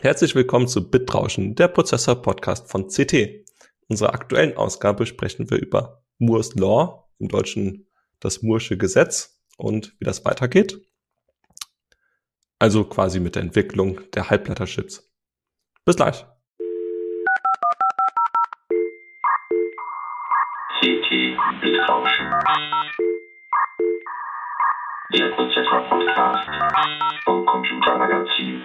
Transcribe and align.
Herzlich 0.00 0.36
willkommen 0.36 0.68
zu 0.68 0.88
Bitrauschen, 0.88 1.56
der 1.56 1.66
Prozessor-Podcast 1.66 2.70
von 2.70 2.86
CT. 2.86 3.14
In 3.14 3.44
unserer 3.88 4.14
aktuellen 4.14 4.56
Ausgabe 4.56 5.06
sprechen 5.06 5.50
wir 5.50 5.58
über 5.58 6.04
Moore's 6.18 6.54
Law, 6.54 7.10
im 7.18 7.26
Deutschen 7.26 7.88
das 8.20 8.44
Moore'sche 8.44 8.76
Gesetz 8.76 9.42
und 9.56 9.96
wie 9.98 10.04
das 10.04 10.24
weitergeht. 10.24 10.80
Also 12.60 12.84
quasi 12.84 13.18
mit 13.18 13.34
der 13.34 13.42
Entwicklung 13.42 14.00
der 14.12 14.30
Halbleiterchips. 14.30 15.12
Bis 15.84 15.96
gleich. 15.96 16.24
CT 20.78 21.10
Bitrauschen. 21.60 22.30
Der 25.12 25.30
Prozessor-Podcast 25.34 27.24
vom 27.24 27.44
Computermagazin. 27.46 28.57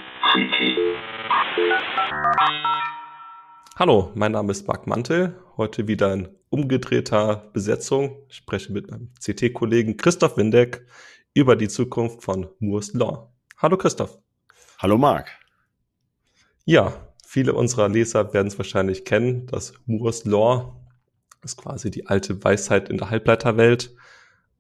Hallo, 3.75 4.11
mein 4.15 4.31
Name 4.31 4.51
ist 4.51 4.65
Marc 4.67 4.87
Mantel. 4.87 5.37
Heute 5.57 5.87
wieder 5.87 6.13
in 6.13 6.29
umgedrehter 6.49 7.51
Besetzung. 7.53 8.23
Ich 8.29 8.37
spreche 8.37 8.71
mit 8.71 8.89
meinem 8.89 9.11
CT-Kollegen 9.19 9.97
Christoph 9.97 10.37
Windeck 10.37 10.87
über 11.33 11.57
die 11.57 11.67
Zukunft 11.67 12.23
von 12.23 12.47
Moore's 12.59 12.93
Law. 12.93 13.33
Hallo 13.57 13.77
Christoph. 13.77 14.17
Hallo 14.79 14.97
Marc. 14.97 15.29
Ja, 16.63 17.13
viele 17.25 17.53
unserer 17.53 17.89
Leser 17.89 18.33
werden 18.33 18.47
es 18.47 18.57
wahrscheinlich 18.57 19.03
kennen. 19.03 19.45
Das 19.47 19.73
Moore's 19.85 20.23
Law 20.23 20.79
ist 21.43 21.57
quasi 21.57 21.91
die 21.91 22.07
alte 22.07 22.41
Weisheit 22.43 22.87
in 22.87 22.97
der 22.97 23.09
Halbleiterwelt. 23.09 23.93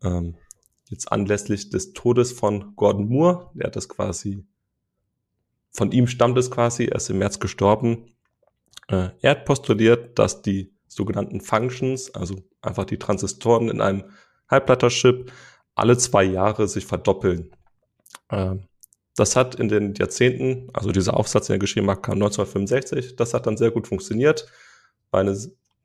Ähm, 0.03 0.35
jetzt 0.89 1.09
anlässlich 1.11 1.69
des 1.69 1.93
Todes 1.93 2.33
von 2.33 2.75
Gordon 2.75 3.07
Moore, 3.07 3.51
der 3.53 3.67
hat 3.67 3.77
das 3.77 3.87
quasi 3.87 4.45
von 5.73 5.91
ihm 5.91 6.07
stammt 6.07 6.37
es 6.37 6.51
quasi, 6.51 6.85
er 6.85 6.97
ist 6.97 7.09
im 7.09 7.17
März 7.17 7.39
gestorben. 7.39 8.15
Äh, 8.87 9.09
er 9.21 9.31
hat 9.31 9.45
postuliert, 9.45 10.19
dass 10.19 10.41
die 10.41 10.71
sogenannten 10.87 11.41
Functions, 11.41 12.13
also 12.13 12.35
einfach 12.61 12.85
die 12.85 12.99
Transistoren 12.99 13.69
in 13.69 13.81
einem 13.81 14.03
Halbleiterchip, 14.49 15.31
alle 15.75 15.97
zwei 15.97 16.23
Jahre 16.23 16.67
sich 16.67 16.85
verdoppeln. 16.85 17.51
Äh, 18.29 18.55
das 19.15 19.35
hat 19.35 19.55
in 19.55 19.67
den 19.67 19.93
Jahrzehnten, 19.95 20.69
also 20.73 20.91
dieser 20.91 21.17
Aufsatz, 21.17 21.47
den 21.47 21.55
er 21.55 21.59
geschrieben 21.59 21.89
hat, 21.89 22.03
kam 22.03 22.15
1965, 22.15 23.15
das 23.15 23.33
hat 23.33 23.47
dann 23.47 23.57
sehr 23.57 23.71
gut 23.71 23.87
funktioniert. 23.87 24.47
War 25.11 25.21
eine 25.21 25.37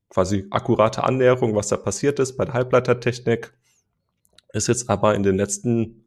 quasi 0.09 0.47
akkurate 0.51 1.05
Annäherung, 1.05 1.55
was 1.55 1.69
da 1.69 1.77
passiert 1.77 2.19
ist 2.19 2.37
bei 2.37 2.45
der 2.45 2.55
Halbleitertechnik. 2.55 3.53
Ist 4.53 4.69
jetzt 4.69 4.89
aber 4.89 5.15
in 5.15 5.23
den 5.23 5.37
letzten 5.37 6.07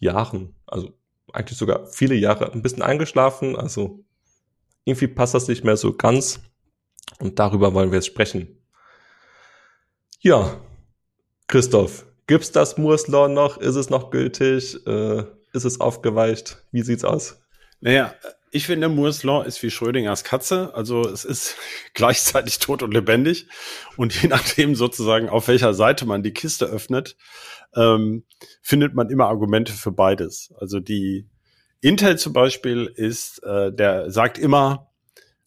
Jahren, 0.00 0.56
also 0.66 0.92
eigentlich 1.32 1.58
sogar 1.58 1.86
viele 1.86 2.14
Jahre 2.14 2.52
ein 2.52 2.62
bisschen 2.62 2.82
eingeschlafen. 2.82 3.56
Also 3.56 4.04
irgendwie 4.84 5.08
passt 5.08 5.34
das 5.34 5.48
nicht 5.48 5.64
mehr 5.64 5.76
so 5.76 5.92
ganz. 5.92 6.40
Und 7.18 7.38
darüber 7.38 7.74
wollen 7.74 7.90
wir 7.90 7.98
jetzt 7.98 8.06
sprechen. 8.06 8.62
Ja, 10.20 10.60
Christoph, 11.46 12.06
gibt's 12.26 12.52
das 12.52 12.78
Moore's 12.78 13.06
Law 13.06 13.28
noch? 13.28 13.58
Ist 13.58 13.76
es 13.76 13.90
noch 13.90 14.10
gültig? 14.10 14.86
Äh, 14.86 15.24
ist 15.52 15.64
es 15.64 15.80
aufgeweicht? 15.80 16.62
Wie 16.72 16.82
sieht's 16.82 17.04
aus? 17.04 17.40
Naja, 17.80 18.14
ich 18.50 18.66
finde, 18.66 18.88
Moore's 18.88 19.22
Law 19.22 19.42
ist 19.42 19.62
wie 19.62 19.70
Schrödingers 19.70 20.24
Katze. 20.24 20.72
Also 20.74 21.02
es 21.02 21.24
ist 21.24 21.56
gleichzeitig 21.94 22.58
tot 22.58 22.82
und 22.82 22.92
lebendig. 22.92 23.48
Und 23.96 24.20
je 24.20 24.28
nachdem 24.28 24.74
sozusagen, 24.74 25.28
auf 25.28 25.48
welcher 25.48 25.74
Seite 25.74 26.06
man 26.06 26.22
die 26.22 26.32
Kiste 26.32 26.66
öffnet, 26.66 27.16
ähm, 27.76 28.24
findet 28.62 28.94
man 28.94 29.10
immer 29.10 29.26
Argumente 29.26 29.72
für 29.72 29.92
beides. 29.92 30.52
Also 30.58 30.80
die 30.80 31.28
Intel 31.80 32.18
zum 32.18 32.32
Beispiel 32.32 32.86
ist, 32.86 33.42
äh, 33.44 33.72
der 33.72 34.10
sagt 34.10 34.38
immer, 34.38 34.90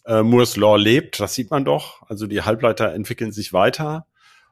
äh, 0.05 0.23
Moore's 0.23 0.55
Law 0.55 0.77
lebt, 0.77 1.19
das 1.19 1.36
sieht 1.36 1.52
man 1.52 1.66
doch. 1.66 2.02
Also 2.08 2.27
die 2.27 2.41
Halbleiter 2.41 2.94
entwickeln 2.94 3.31
sich 3.31 3.52
weiter. 3.53 4.05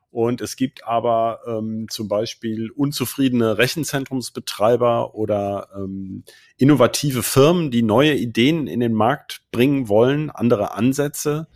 Und 0.10 0.42
es 0.42 0.56
gibt 0.56 0.86
aber 0.86 1.42
ähm, 1.48 1.88
zum 1.90 2.08
Beispiel 2.08 2.72
unzufriedene 2.72 3.58
Rechenzentrumsbetreiber 3.58 5.16
oder 5.16 5.68
ähm, 5.76 6.24
innovative 6.58 7.24
Firmen, 7.24 7.72
die 7.72 7.84
neue 7.84 8.16
Ideen 8.16 8.68
in 8.68 8.80
den 8.80 8.94
Markt 8.94 9.42
bringen 9.52 9.90
wollen, 9.90 10.30
andere 10.30 10.74
Ansätze. 10.74 11.48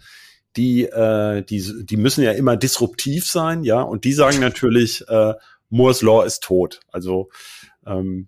Die, 0.58 0.84
äh, 0.84 1.44
die, 1.44 1.86
die 1.86 1.98
müssen 1.98 2.24
ja 2.24 2.34
immer 2.34 2.58
disruptiv 2.58 3.26
sein, 3.26 3.64
ja. 3.64 3.82
Und 3.82 4.04
die 4.04 4.14
sagen 4.14 4.40
natürlich, 4.42 5.08
äh, 5.08 5.34
Moore's 5.72 6.04
Law 6.04 6.24
ist 6.24 6.44
tot. 6.44 6.82
Also 6.92 7.30
ähm, 7.86 8.28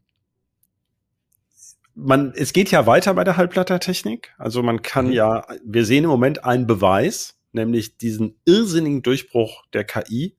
man, 1.93 2.33
es 2.35 2.53
geht 2.53 2.71
ja 2.71 2.87
weiter 2.87 3.13
bei 3.13 3.23
der 3.23 3.37
Halbleitertechnik. 3.37 4.33
Also 4.37 4.63
man 4.63 4.81
kann 4.81 5.07
mhm. 5.07 5.13
ja, 5.13 5.45
wir 5.63 5.85
sehen 5.85 6.05
im 6.05 6.09
Moment 6.09 6.43
einen 6.43 6.65
Beweis, 6.65 7.37
nämlich 7.51 7.97
diesen 7.97 8.39
irrsinnigen 8.45 9.03
Durchbruch 9.03 9.63
der 9.73 9.83
KI. 9.83 10.35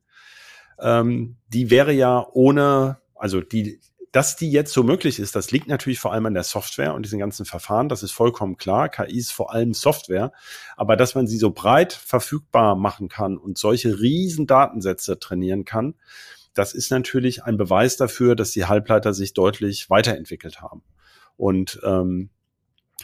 Ähm, 0.80 1.36
die 1.48 1.70
wäre 1.70 1.92
ja 1.92 2.26
ohne, 2.32 2.98
also 3.14 3.40
die, 3.40 3.80
dass 4.10 4.36
die 4.36 4.50
jetzt 4.50 4.72
so 4.72 4.82
möglich 4.82 5.18
ist, 5.18 5.36
das 5.36 5.50
liegt 5.50 5.68
natürlich 5.68 6.00
vor 6.00 6.12
allem 6.12 6.26
an 6.26 6.34
der 6.34 6.44
Software 6.44 6.94
und 6.94 7.04
diesen 7.04 7.18
ganzen 7.18 7.44
Verfahren. 7.44 7.88
Das 7.88 8.02
ist 8.02 8.12
vollkommen 8.12 8.56
klar. 8.56 8.88
KI 8.88 9.18
ist 9.18 9.32
vor 9.32 9.52
allem 9.52 9.74
Software. 9.74 10.32
Aber 10.76 10.96
dass 10.96 11.14
man 11.14 11.26
sie 11.26 11.38
so 11.38 11.50
breit 11.50 11.92
verfügbar 11.92 12.76
machen 12.76 13.08
kann 13.08 13.36
und 13.36 13.58
solche 13.58 14.00
riesen 14.00 14.46
Datensätze 14.46 15.18
trainieren 15.18 15.64
kann, 15.64 15.94
das 16.54 16.72
ist 16.72 16.90
natürlich 16.90 17.44
ein 17.44 17.56
Beweis 17.56 17.96
dafür, 17.96 18.36
dass 18.36 18.52
die 18.52 18.64
Halbleiter 18.64 19.12
sich 19.12 19.34
deutlich 19.34 19.90
weiterentwickelt 19.90 20.62
haben. 20.62 20.82
Und 21.36 21.80
ähm, 21.84 22.30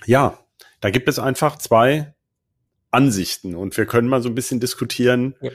ja, 0.07 0.39
da 0.81 0.91
gibt 0.91 1.09
es 1.09 1.19
einfach 1.19 1.59
zwei 1.59 2.15
Ansichten 2.91 3.55
und 3.55 3.77
wir 3.77 3.87
können 3.87 4.09
mal 4.09 4.23
so 4.23 4.29
ein 4.29 4.35
bisschen 4.35 4.61
diskutieren, 4.61 5.35
ja. 5.41 5.51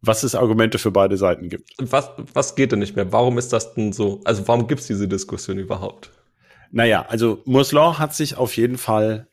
was 0.00 0.22
es 0.22 0.34
Argumente 0.34 0.78
für 0.78 0.90
beide 0.90 1.16
Seiten 1.16 1.48
gibt. 1.48 1.70
Was, 1.78 2.10
was 2.34 2.54
geht 2.54 2.72
denn 2.72 2.78
nicht 2.78 2.96
mehr? 2.96 3.12
Warum 3.12 3.38
ist 3.38 3.52
das 3.52 3.74
denn 3.74 3.92
so? 3.92 4.20
Also 4.24 4.46
warum 4.46 4.66
gibt 4.66 4.82
es 4.82 4.86
diese 4.86 5.08
Diskussion 5.08 5.58
überhaupt? 5.58 6.10
Naja, 6.70 7.06
also 7.08 7.42
Moore's 7.44 7.72
Law 7.72 7.98
hat 7.98 8.14
sich 8.14 8.36
auf 8.36 8.56
jeden 8.56 8.78
Fall 8.78 9.28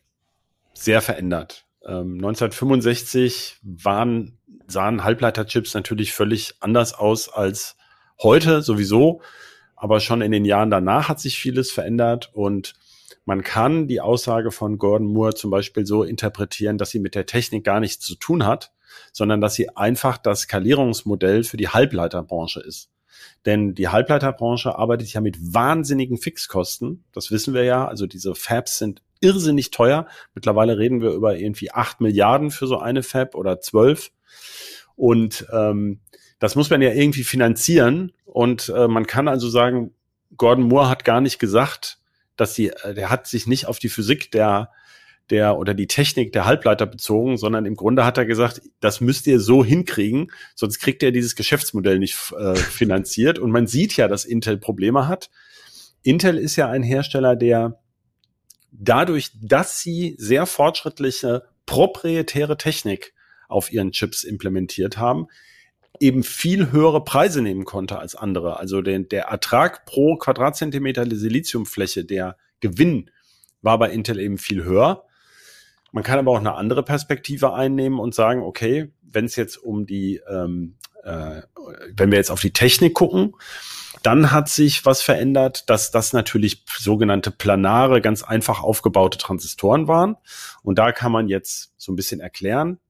sehr 0.72 1.02
verändert. 1.02 1.66
Ähm, 1.84 2.14
1965 2.14 3.58
waren, 3.62 4.38
sahen 4.66 5.04
Halbleiterchips 5.04 5.74
natürlich 5.74 6.12
völlig 6.12 6.54
anders 6.60 6.94
aus 6.94 7.28
als 7.28 7.76
heute 8.22 8.62
sowieso. 8.62 9.20
Aber 9.76 10.00
schon 10.00 10.22
in 10.22 10.32
den 10.32 10.44
Jahren 10.44 10.70
danach 10.70 11.08
hat 11.08 11.20
sich 11.20 11.38
vieles 11.38 11.70
verändert 11.70 12.30
und 12.32 12.74
man 13.26 13.42
kann 13.42 13.88
die 13.88 14.00
Aussage 14.00 14.50
von 14.50 14.78
Gordon 14.78 15.08
Moore 15.08 15.34
zum 15.34 15.50
Beispiel 15.50 15.86
so 15.86 16.02
interpretieren, 16.02 16.78
dass 16.78 16.90
sie 16.90 16.98
mit 16.98 17.14
der 17.14 17.26
Technik 17.26 17.64
gar 17.64 17.80
nichts 17.80 18.04
zu 18.04 18.16
tun 18.16 18.44
hat, 18.44 18.72
sondern 19.12 19.40
dass 19.40 19.54
sie 19.54 19.74
einfach 19.76 20.18
das 20.18 20.40
Skalierungsmodell 20.40 21.44
für 21.44 21.56
die 21.56 21.68
Halbleiterbranche 21.68 22.60
ist. 22.60 22.90
Denn 23.46 23.74
die 23.74 23.88
Halbleiterbranche 23.88 24.76
arbeitet 24.76 25.12
ja 25.12 25.20
mit 25.20 25.36
wahnsinnigen 25.54 26.18
Fixkosten. 26.18 27.04
Das 27.12 27.30
wissen 27.30 27.54
wir 27.54 27.64
ja. 27.64 27.86
Also 27.86 28.06
diese 28.06 28.34
Fabs 28.34 28.78
sind 28.78 29.02
irrsinnig 29.20 29.70
teuer. 29.70 30.06
Mittlerweile 30.34 30.78
reden 30.78 31.00
wir 31.00 31.10
über 31.10 31.36
irgendwie 31.36 31.70
acht 31.70 32.00
Milliarden 32.00 32.50
für 32.50 32.66
so 32.66 32.78
eine 32.78 33.02
Fab 33.02 33.34
oder 33.34 33.60
zwölf. 33.60 34.10
Und 34.96 35.46
ähm, 35.52 36.00
das 36.38 36.56
muss 36.56 36.70
man 36.70 36.82
ja 36.82 36.92
irgendwie 36.92 37.24
finanzieren. 37.24 38.12
Und 38.24 38.72
äh, 38.74 38.88
man 38.88 39.06
kann 39.06 39.28
also 39.28 39.48
sagen, 39.48 39.92
Gordon 40.36 40.68
Moore 40.68 40.88
hat 40.88 41.04
gar 41.04 41.20
nicht 41.20 41.38
gesagt, 41.38 41.98
dass 42.36 42.54
sie, 42.54 42.68
äh, 42.68 42.94
der 42.94 43.10
hat 43.10 43.26
sich 43.26 43.46
nicht 43.46 43.66
auf 43.66 43.78
die 43.78 43.88
Physik 43.88 44.30
der 44.30 44.70
der 45.30 45.56
oder 45.56 45.74
die 45.74 45.86
Technik 45.86 46.32
der 46.32 46.44
Halbleiter 46.44 46.86
bezogen, 46.86 47.38
sondern 47.38 47.64
im 47.64 47.76
Grunde 47.76 48.04
hat 48.04 48.18
er 48.18 48.26
gesagt, 48.26 48.60
das 48.80 49.00
müsst 49.00 49.26
ihr 49.26 49.40
so 49.40 49.64
hinkriegen, 49.64 50.30
sonst 50.54 50.80
kriegt 50.80 51.02
ihr 51.02 51.12
dieses 51.12 51.34
Geschäftsmodell 51.34 51.98
nicht 51.98 52.32
äh, 52.38 52.54
finanziert. 52.54 53.38
Und 53.38 53.50
man 53.50 53.66
sieht 53.66 53.96
ja, 53.96 54.08
dass 54.08 54.24
Intel 54.24 54.58
Probleme 54.58 55.08
hat. 55.08 55.30
Intel 56.02 56.36
ist 56.36 56.56
ja 56.56 56.68
ein 56.68 56.82
Hersteller, 56.82 57.36
der 57.36 57.80
dadurch, 58.70 59.30
dass 59.40 59.80
sie 59.80 60.14
sehr 60.18 60.46
fortschrittliche 60.46 61.44
proprietäre 61.64 62.58
Technik 62.58 63.14
auf 63.48 63.72
ihren 63.72 63.92
Chips 63.92 64.24
implementiert 64.24 64.98
haben, 64.98 65.28
eben 66.00 66.22
viel 66.22 66.72
höhere 66.72 67.04
Preise 67.04 67.42
nehmen 67.42 67.64
konnte 67.64 67.98
als 67.98 68.14
andere. 68.14 68.58
Also 68.58 68.82
den, 68.82 69.08
der 69.08 69.24
Ertrag 69.26 69.86
pro 69.86 70.16
Quadratzentimeter 70.16 71.04
Siliziumfläche, 71.08 72.04
der 72.04 72.36
Gewinn 72.60 73.10
war 73.62 73.78
bei 73.78 73.90
Intel 73.90 74.18
eben 74.18 74.38
viel 74.38 74.64
höher. 74.64 75.04
Man 75.92 76.02
kann 76.02 76.18
aber 76.18 76.32
auch 76.32 76.38
eine 76.40 76.54
andere 76.54 76.82
Perspektive 76.82 77.54
einnehmen 77.54 78.00
und 78.00 78.14
sagen, 78.14 78.42
okay, 78.42 78.92
wenn 79.02 79.26
es 79.26 79.36
jetzt 79.36 79.56
um 79.56 79.86
die, 79.86 80.20
ähm, 80.28 80.76
äh, 81.04 81.42
wenn 81.96 82.10
wir 82.10 82.18
jetzt 82.18 82.30
auf 82.30 82.40
die 82.40 82.52
Technik 82.52 82.94
gucken, 82.94 83.34
dann 84.02 84.32
hat 84.32 84.48
sich 84.48 84.84
was 84.84 85.00
verändert, 85.02 85.70
dass 85.70 85.90
das 85.90 86.12
natürlich 86.12 86.64
sogenannte 86.78 87.30
planare, 87.30 88.00
ganz 88.00 88.22
einfach 88.22 88.62
aufgebaute 88.62 89.18
Transistoren 89.18 89.88
waren. 89.88 90.16
Und 90.62 90.78
da 90.78 90.92
kann 90.92 91.12
man 91.12 91.28
jetzt 91.28 91.72
so 91.76 91.92
ein 91.92 91.96
bisschen 91.96 92.20
erklären. 92.20 92.80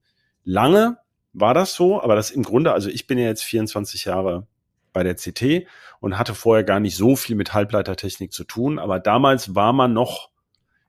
Lange 0.43 0.99
war 1.35 1.53
das 1.53 1.75
so, 1.75 2.01
aber 2.03 2.15
das 2.17 2.31
im 2.31 2.43
Grunde, 2.43 2.73
also 2.73 2.89
ich 2.89 3.07
bin 3.07 3.19
ja 3.19 3.27
jetzt 3.27 3.45
24 3.45 4.07
Jahre 4.07 4.47
bei 4.93 5.03
der 5.03 5.17
CT 5.17 5.67
und 6.01 6.17
hatte 6.17 6.35
vorher 6.35 6.65
gar 6.65 6.81
nicht 6.81 6.97
so 6.97 7.17
viel 7.17 7.37
mit 7.37 7.53
Halbleitertechnik 7.53 8.33
zu 8.33 8.45
tun, 8.45 8.79
aber 8.79 9.01
damals 9.01 9.55
war 9.55 9.73
man 9.73 9.93
noch 9.93 10.31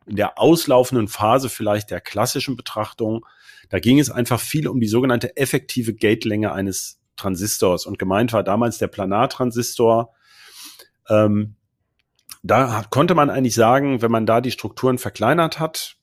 in 0.06 0.16
der 0.16 0.40
auslaufenden 0.40 1.08
Phase 1.08 1.50
vielleicht 1.50 1.90
der 1.90 2.00
klassischen 2.00 2.56
Betrachtung. 2.56 3.26
Da 3.70 3.80
ging 3.80 4.00
es 4.00 4.12
einfach 4.12 4.40
viel 4.40 4.68
um 4.68 4.80
die 4.80 4.88
sogenannte 4.88 5.36
effektive 5.36 5.96
Gatelänge 5.96 6.54
eines 6.54 7.00
Transistors. 7.16 7.88
Und 7.88 7.98
gemeint 7.98 8.32
war 8.32 8.44
damals 8.44 8.78
der 8.78 8.88
Planartransistor. 8.88 10.14
Ähm, 11.10 11.56
da 12.44 12.86
konnte 12.92 13.16
man 13.16 13.32
eigentlich 13.32 13.56
sagen, 13.56 14.04
wenn 14.04 14.12
man 14.12 14.28
da 14.28 14.42
die 14.42 14.52
Strukturen 14.52 15.00
verkleinert 15.00 15.60
hat, 15.60 15.98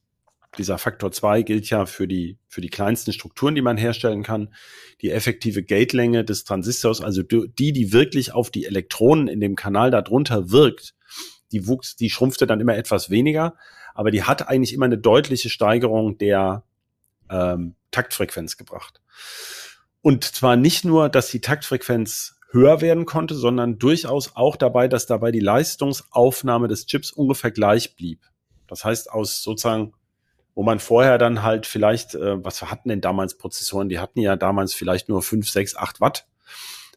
dieser 0.58 0.78
Faktor 0.78 1.12
2 1.12 1.42
gilt 1.42 1.70
ja 1.70 1.86
für 1.86 2.06
die, 2.06 2.38
für 2.46 2.60
die 2.60 2.68
kleinsten 2.68 3.12
Strukturen, 3.12 3.54
die 3.54 3.62
man 3.62 3.78
herstellen 3.78 4.22
kann. 4.22 4.54
Die 5.00 5.10
effektive 5.10 5.62
Gatelänge 5.62 6.24
des 6.24 6.44
Transistors, 6.44 7.00
also 7.00 7.22
die, 7.22 7.72
die 7.72 7.92
wirklich 7.92 8.32
auf 8.34 8.50
die 8.50 8.66
Elektronen 8.66 9.28
in 9.28 9.40
dem 9.40 9.56
Kanal 9.56 9.90
darunter 9.90 10.50
wirkt, 10.50 10.94
die 11.52 11.66
wuchs, 11.66 11.96
die 11.96 12.10
schrumpfte 12.10 12.46
dann 12.46 12.60
immer 12.60 12.76
etwas 12.76 13.10
weniger, 13.10 13.54
aber 13.94 14.10
die 14.10 14.24
hat 14.24 14.48
eigentlich 14.48 14.72
immer 14.72 14.86
eine 14.86 14.98
deutliche 14.98 15.50
Steigerung 15.50 16.18
der 16.18 16.64
ähm, 17.30 17.74
Taktfrequenz 17.90 18.56
gebracht. 18.56 19.00
Und 20.02 20.24
zwar 20.24 20.56
nicht 20.56 20.84
nur, 20.84 21.08
dass 21.08 21.30
die 21.30 21.40
Taktfrequenz 21.40 22.36
höher 22.50 22.80
werden 22.80 23.06
konnte, 23.06 23.34
sondern 23.34 23.78
durchaus 23.78 24.36
auch 24.36 24.56
dabei, 24.56 24.88
dass 24.88 25.06
dabei 25.06 25.30
die 25.30 25.40
Leistungsaufnahme 25.40 26.68
des 26.68 26.86
Chips 26.86 27.10
ungefähr 27.10 27.50
gleich 27.50 27.96
blieb. 27.96 28.20
Das 28.66 28.84
heißt, 28.84 29.10
aus 29.10 29.42
sozusagen 29.42 29.94
wo 30.54 30.62
man 30.62 30.78
vorher 30.78 31.18
dann 31.18 31.42
halt 31.42 31.66
vielleicht, 31.66 32.14
äh, 32.14 32.42
was 32.44 32.62
hatten 32.62 32.88
denn 32.88 33.00
damals 33.00 33.36
Prozessoren? 33.36 33.88
Die 33.88 33.98
hatten 33.98 34.20
ja 34.20 34.36
damals 34.36 34.74
vielleicht 34.74 35.08
nur 35.08 35.22
5, 35.22 35.48
6, 35.48 35.76
8 35.76 36.00
Watt. 36.00 36.26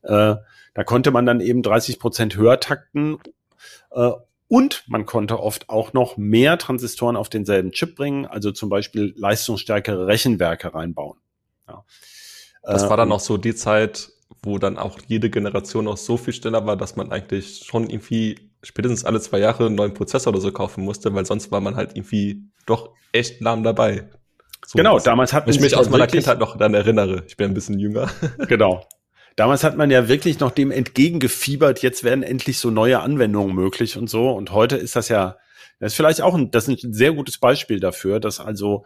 Äh, 0.03 0.35
da 0.73 0.83
konnte 0.83 1.11
man 1.11 1.25
dann 1.25 1.39
eben 1.39 1.63
30 1.63 1.99
Prozent 1.99 2.35
höher 2.35 2.59
takten. 2.59 3.17
Äh, 3.91 4.11
und 4.47 4.83
man 4.87 5.05
konnte 5.05 5.39
oft 5.39 5.69
auch 5.69 5.93
noch 5.93 6.17
mehr 6.17 6.57
Transistoren 6.57 7.15
auf 7.15 7.29
denselben 7.29 7.71
Chip 7.71 7.95
bringen, 7.95 8.25
also 8.25 8.51
zum 8.51 8.69
Beispiel 8.69 9.13
leistungsstärkere 9.17 10.05
Rechenwerke 10.05 10.73
reinbauen. 10.73 11.17
Ja. 11.67 11.83
Das 12.61 12.89
war 12.89 12.97
dann 12.97 13.11
auch 13.11 13.19
so 13.19 13.37
die 13.37 13.55
Zeit, 13.55 14.09
wo 14.43 14.57
dann 14.59 14.77
auch 14.77 14.99
jede 15.07 15.29
Generation 15.29 15.85
noch 15.85 15.97
so 15.97 16.17
viel 16.17 16.33
schneller 16.33 16.65
war, 16.65 16.77
dass 16.77 16.95
man 16.95 17.11
eigentlich 17.11 17.63
schon 17.65 17.89
irgendwie 17.89 18.51
spätestens 18.65 19.05
alle 19.05 19.21
zwei 19.21 19.39
Jahre 19.39 19.67
einen 19.67 19.75
neuen 19.75 19.93
Prozessor 19.93 20.33
oder 20.33 20.41
so 20.41 20.51
kaufen 20.51 20.83
musste, 20.83 21.13
weil 21.13 21.25
sonst 21.25 21.51
war 21.51 21.61
man 21.61 21.75
halt 21.75 21.91
irgendwie 21.95 22.43
doch 22.65 22.91
echt 23.11 23.39
lahm 23.39 23.63
dabei. 23.63 24.09
So, 24.65 24.77
genau, 24.77 24.99
damals 24.99 25.31
hat 25.31 25.45
man 25.45 25.55
ich 25.55 25.61
mich 25.61 25.75
aus 25.77 25.89
meiner 25.89 26.07
Kindheit 26.07 26.39
noch 26.39 26.57
dann 26.57 26.73
erinnere. 26.73 27.23
Ich 27.27 27.37
bin 27.37 27.51
ein 27.51 27.53
bisschen 27.53 27.79
jünger. 27.79 28.09
Genau. 28.47 28.85
Damals 29.35 29.65
hat 29.65 29.75
man 29.75 29.91
ja 29.91 30.07
wirklich 30.07 30.39
noch 30.39 30.51
dem 30.51 30.71
entgegengefiebert, 30.71 31.81
jetzt 31.81 32.05
werden 32.05 32.23
endlich 32.23 32.57
so 32.57 32.71
neue 32.71 33.01
Anwendungen 33.01 33.53
möglich 33.53 33.97
und 33.97 34.09
so. 34.09 34.29
Und 34.29 34.51
heute 34.53 34.77
ist 34.77 34.95
das 34.95 35.09
ja, 35.09 35.35
das 35.79 35.91
ist 35.91 35.97
vielleicht 35.97 36.21
auch 36.21 36.35
ein, 36.35 36.51
das 36.51 36.69
ist 36.69 36.85
ein 36.85 36.93
sehr 36.93 37.11
gutes 37.11 37.37
Beispiel 37.37 37.81
dafür, 37.81 38.21
dass 38.21 38.39
also 38.39 38.85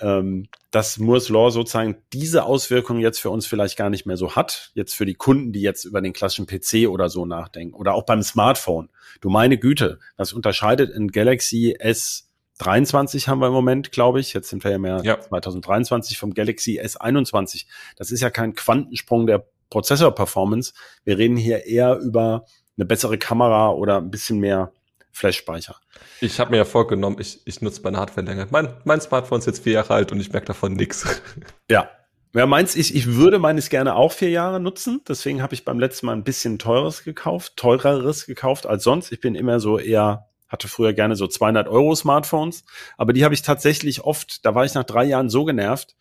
ähm, 0.00 0.48
dass 0.70 0.98
Moore's 0.98 1.28
Law 1.28 1.50
sozusagen 1.50 1.96
diese 2.12 2.44
Auswirkungen 2.44 3.00
jetzt 3.00 3.18
für 3.18 3.30
uns 3.30 3.46
vielleicht 3.46 3.76
gar 3.76 3.90
nicht 3.90 4.06
mehr 4.06 4.16
so 4.16 4.36
hat. 4.36 4.70
Jetzt 4.74 4.94
für 4.94 5.06
die 5.06 5.14
Kunden, 5.14 5.52
die 5.52 5.62
jetzt 5.62 5.84
über 5.84 6.00
den 6.00 6.12
klassischen 6.12 6.46
PC 6.46 6.88
oder 6.88 7.08
so 7.08 7.24
nachdenken 7.24 7.74
oder 7.74 7.94
auch 7.94 8.04
beim 8.04 8.22
Smartphone. 8.22 8.90
Du 9.20 9.30
meine 9.30 9.58
Güte, 9.58 9.98
das 10.16 10.32
unterscheidet 10.32 10.90
in 10.90 11.08
Galaxy 11.08 11.76
S23 11.80 13.28
haben 13.28 13.40
wir 13.40 13.46
im 13.46 13.54
Moment, 13.54 13.92
glaube 13.92 14.20
ich. 14.20 14.34
Jetzt 14.34 14.50
sind 14.50 14.64
wir 14.64 14.70
ja 14.70 14.78
mehr 14.78 15.00
ja. 15.02 15.20
2023 15.20 16.18
vom 16.18 16.34
Galaxy 16.34 16.80
S21. 16.80 17.66
Das 17.96 18.10
ist 18.10 18.20
ja 18.20 18.30
kein 18.30 18.54
Quantensprung 18.54 19.26
der 19.26 19.46
Prozessor-Performance. 19.70 20.74
Wir 21.04 21.18
reden 21.18 21.36
hier 21.36 21.64
eher 21.66 21.98
über 21.98 22.44
eine 22.76 22.84
bessere 22.84 23.18
Kamera 23.18 23.70
oder 23.70 23.98
ein 23.98 24.10
bisschen 24.10 24.38
mehr 24.38 24.72
Flash-Speicher. 25.16 25.76
Ich 26.20 26.38
habe 26.40 26.50
mir 26.50 26.58
ja 26.58 26.66
vorgenommen, 26.66 27.16
ich, 27.18 27.40
ich 27.46 27.62
nutze 27.62 27.80
meine 27.82 27.96
Hardware 27.96 28.26
länger. 28.26 28.48
Mein, 28.50 28.68
mein 28.84 29.00
Smartphone 29.00 29.38
ist 29.38 29.46
jetzt 29.46 29.62
vier 29.62 29.72
Jahre 29.72 29.94
alt 29.94 30.12
und 30.12 30.20
ich 30.20 30.30
merke 30.30 30.46
davon 30.46 30.74
nichts. 30.74 31.06
Ja. 31.70 31.90
Ja, 32.34 32.44
meins, 32.44 32.76
ich, 32.76 32.94
ich 32.94 33.14
würde 33.14 33.38
meines 33.38 33.70
gerne 33.70 33.94
auch 33.94 34.12
vier 34.12 34.28
Jahre 34.28 34.60
nutzen. 34.60 35.00
Deswegen 35.08 35.40
habe 35.40 35.54
ich 35.54 35.64
beim 35.64 35.80
letzten 35.80 36.04
Mal 36.04 36.12
ein 36.12 36.22
bisschen 36.22 36.58
teures 36.58 37.02
gekauft, 37.02 37.56
teureres 37.56 38.26
gekauft 38.26 38.66
als 38.66 38.84
sonst. 38.84 39.10
Ich 39.10 39.20
bin 39.20 39.34
immer 39.34 39.58
so 39.58 39.78
eher, 39.78 40.28
hatte 40.46 40.68
früher 40.68 40.92
gerne 40.92 41.16
so 41.16 41.26
200 41.26 41.66
Euro 41.66 41.94
Smartphones, 41.94 42.64
aber 42.98 43.14
die 43.14 43.24
habe 43.24 43.32
ich 43.32 43.40
tatsächlich 43.40 44.02
oft, 44.02 44.44
da 44.44 44.54
war 44.54 44.66
ich 44.66 44.74
nach 44.74 44.84
drei 44.84 45.04
Jahren 45.04 45.30
so 45.30 45.46
genervt, 45.46 45.96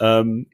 ähm, 0.00 0.50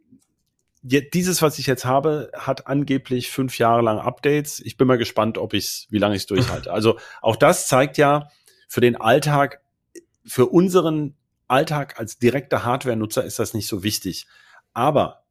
dieses, 0.86 1.40
was 1.40 1.58
ich 1.58 1.66
jetzt 1.66 1.86
habe, 1.86 2.30
hat 2.34 2.66
angeblich 2.66 3.30
fünf 3.30 3.58
Jahre 3.58 3.80
lang 3.80 3.98
Updates. 3.98 4.60
Ich 4.60 4.76
bin 4.76 4.86
mal 4.86 4.98
gespannt, 4.98 5.38
ob 5.38 5.54
ich's, 5.54 5.86
wie 5.88 5.98
lange 5.98 6.14
ich 6.14 6.22
es 6.22 6.26
durchhalte. 6.26 6.72
Also 6.74 6.98
auch 7.22 7.36
das 7.36 7.68
zeigt 7.68 7.96
ja 7.96 8.28
für 8.68 8.82
den 8.82 8.96
Alltag, 8.96 9.62
für 10.26 10.46
unseren 10.46 11.14
Alltag 11.48 11.98
als 11.98 12.18
direkter 12.18 12.64
Hardware-Nutzer 12.64 13.24
ist 13.24 13.38
das 13.38 13.54
nicht 13.54 13.66
so 13.66 13.82
wichtig. 13.82 14.26
Aber 14.74 15.24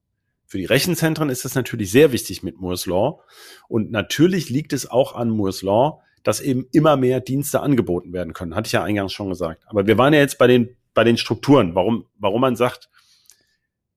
für 0.47 0.57
die 0.57 0.65
Rechenzentren 0.65 1.29
ist 1.29 1.45
das 1.45 1.53
natürlich 1.53 1.91
sehr 1.91 2.11
wichtig 2.11 2.41
mit 2.41 2.59
Moore's 2.59 2.87
Law. 2.87 3.21
Und 3.67 3.91
natürlich 3.91 4.49
liegt 4.49 4.73
es 4.73 4.89
auch 4.89 5.13
an 5.13 5.29
Moore's 5.29 5.61
Law, 5.61 6.01
dass 6.23 6.39
eben 6.39 6.67
immer 6.71 6.97
mehr 6.97 7.19
Dienste 7.19 7.59
angeboten 7.59 8.11
werden 8.11 8.33
können. 8.33 8.55
Hatte 8.55 8.67
ich 8.67 8.73
ja 8.73 8.83
eingangs 8.83 9.13
schon 9.13 9.29
gesagt. 9.29 9.63
Aber 9.67 9.85
wir 9.85 9.99
waren 9.99 10.13
ja 10.13 10.19
jetzt 10.19 10.39
bei 10.39 10.47
den, 10.47 10.75
bei 10.95 11.03
den 11.03 11.17
Strukturen, 11.17 11.75
warum, 11.75 12.05
warum 12.17 12.41
man 12.41 12.55
sagt, 12.55 12.89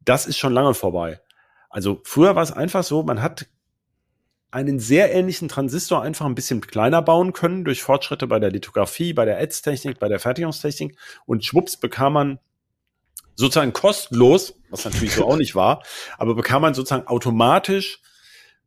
das 0.05 0.27
ist 0.27 0.37
schon 0.37 0.53
lange 0.53 0.75
vorbei. 0.75 1.21
Also 1.71 2.01
früher 2.05 2.37
war 2.37 2.43
es 2.43 2.53
einfach 2.53 2.85
so, 2.85 3.03
man 3.03 3.23
hat 3.23 3.47
einen 4.51 4.79
sehr 4.79 5.13
ähnlichen 5.13 5.49
Transistor 5.49 6.03
einfach 6.03 6.25
ein 6.25 6.35
bisschen 6.35 6.61
kleiner 6.61 7.03
bauen 7.03 7.33
können 7.33 7.65
durch 7.65 7.83
Fortschritte 7.83 8.27
bei 8.27 8.39
der 8.39 8.51
Lithografie, 8.51 9.13
bei 9.13 9.25
der 9.25 9.41
Ätztechnik, 9.41 9.99
bei 9.99 10.09
der 10.09 10.19
Fertigungstechnik 10.19 10.97
und 11.27 11.45
schwupps 11.45 11.77
bekam 11.77 12.15
man 12.15 12.39
sozusagen 13.35 13.73
kostenlos, 13.73 14.55
was 14.71 14.85
natürlich 14.85 15.13
so 15.15 15.27
auch 15.27 15.37
nicht 15.37 15.55
war, 15.55 15.83
aber 16.17 16.35
bekam 16.35 16.63
man 16.63 16.75
sozusagen 16.75 17.07
automatisch 17.07 18.01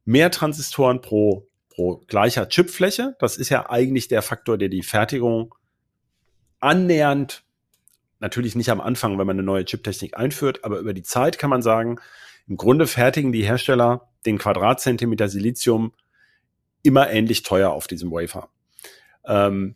mehr 0.06 0.30
Transistoren 0.32 1.02
pro, 1.02 1.48
pro 1.70 1.98
gleicher 2.08 2.48
Chipfläche. 2.48 3.16
Das 3.20 3.38
ist 3.38 3.50
ja 3.50 3.70
eigentlich 3.70 4.08
der 4.08 4.22
Faktor, 4.22 4.58
der 4.58 4.70
die 4.70 4.84
Fertigung 4.84 5.56
annähernd, 6.60 7.44
natürlich 8.20 8.56
nicht 8.56 8.70
am 8.70 8.82
Anfang, 8.82 9.18
wenn 9.18 9.26
man 9.26 9.38
eine 9.38 9.44
neue 9.44 9.66
Chiptechnik 9.66 10.18
einführt, 10.18 10.64
aber 10.64 10.80
über 10.80 10.94
die 10.94 11.04
Zeit 11.04 11.40
kann 11.40 11.50
man 11.50 11.62
sagen, 11.62 12.00
im 12.50 12.58
Grunde 12.58 12.88
fertigen 12.88 13.32
die 13.32 13.44
Hersteller 13.44 14.10
den 14.26 14.38
Quadratzentimeter 14.38 15.30
Silizium 15.30 15.94
immer 16.82 17.10
ähnlich 17.10 17.44
teuer 17.44 17.70
auf 17.70 17.88
diesem 17.88 18.12
Wafer. 18.12 18.50
Ähm, 19.26 19.76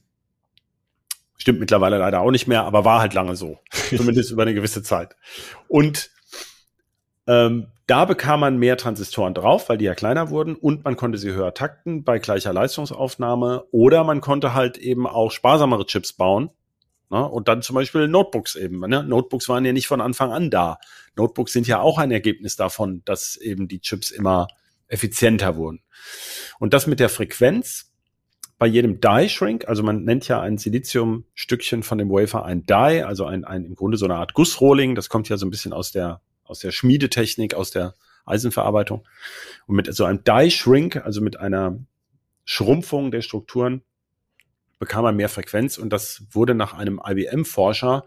stimmt 1.37 1.59
mittlerweile 1.59 1.99
leider 1.99 2.21
auch 2.21 2.31
nicht 2.31 2.47
mehr, 2.47 2.63
aber 2.63 2.83
war 2.83 2.99
halt 2.99 3.13
lange 3.13 3.35
so. 3.35 3.59
Zumindest 3.95 4.31
über 4.31 4.41
eine 4.41 4.53
gewisse 4.53 4.81
Zeit. 4.81 5.15
Und 5.67 6.09
ähm, 7.27 7.67
da 7.85 8.05
bekam 8.05 8.39
man 8.39 8.57
mehr 8.57 8.77
Transistoren 8.77 9.33
drauf, 9.33 9.69
weil 9.69 9.77
die 9.77 9.85
ja 9.85 9.93
kleiner 9.93 10.29
wurden 10.29 10.55
und 10.55 10.83
man 10.83 10.95
konnte 10.95 11.17
sie 11.17 11.31
höher 11.31 11.53
takten 11.53 12.03
bei 12.03 12.17
gleicher 12.17 12.53
Leistungsaufnahme 12.53 13.65
oder 13.71 14.03
man 14.03 14.21
konnte 14.21 14.53
halt 14.53 14.77
eben 14.77 15.05
auch 15.05 15.31
sparsamere 15.31 15.85
Chips 15.85 16.13
bauen, 16.13 16.49
Ne? 17.13 17.29
Und 17.29 17.47
dann 17.47 17.61
zum 17.61 17.75
Beispiel 17.75 18.07
Notebooks 18.07 18.55
eben. 18.55 18.79
Ne? 18.79 19.03
Notebooks 19.03 19.47
waren 19.47 19.63
ja 19.63 19.71
nicht 19.71 19.85
von 19.85 20.01
Anfang 20.01 20.31
an 20.31 20.49
da. 20.49 20.79
Notebooks 21.15 21.53
sind 21.53 21.67
ja 21.67 21.79
auch 21.79 21.99
ein 21.99 22.09
Ergebnis 22.09 22.55
davon, 22.55 23.03
dass 23.05 23.35
eben 23.35 23.67
die 23.67 23.81
Chips 23.81 24.09
immer 24.09 24.47
effizienter 24.87 25.55
wurden. 25.55 25.83
Und 26.57 26.73
das 26.73 26.87
mit 26.87 26.99
der 26.99 27.09
Frequenz 27.09 27.91
bei 28.57 28.65
jedem 28.65 28.99
Die-Shrink, 28.99 29.67
also 29.67 29.83
man 29.83 30.05
nennt 30.05 30.27
ja 30.27 30.41
ein 30.41 30.57
Siliziumstückchen 30.57 31.83
von 31.83 31.99
dem 31.99 32.09
Wafer 32.09 32.45
ein 32.45 32.65
Die, 32.65 33.03
also 33.03 33.25
ein, 33.25 33.45
ein 33.45 33.63
im 33.63 33.75
Grunde 33.75 33.97
so 33.97 34.05
eine 34.05 34.15
Art 34.15 34.33
Gussrohling. 34.33 34.95
Das 34.95 35.07
kommt 35.07 35.29
ja 35.29 35.37
so 35.37 35.45
ein 35.45 35.51
bisschen 35.51 35.71
aus 35.71 35.91
der, 35.91 36.21
aus 36.43 36.59
der 36.59 36.71
Schmiedetechnik, 36.71 37.53
aus 37.53 37.69
der 37.69 37.93
Eisenverarbeitung. 38.25 39.05
Und 39.67 39.75
mit 39.75 39.93
so 39.93 40.05
einem 40.05 40.23
Die-Shrink, 40.23 40.97
also 40.97 41.21
mit 41.21 41.39
einer 41.39 41.77
Schrumpfung 42.43 43.11
der 43.11 43.21
Strukturen, 43.21 43.83
bekam 44.83 45.05
er 45.05 45.13
mehr 45.13 45.29
Frequenz 45.29 45.77
und 45.77 45.91
das 45.91 46.23
wurde 46.31 46.55
nach 46.55 46.73
einem 46.73 46.99
IBM-Forscher 47.01 48.05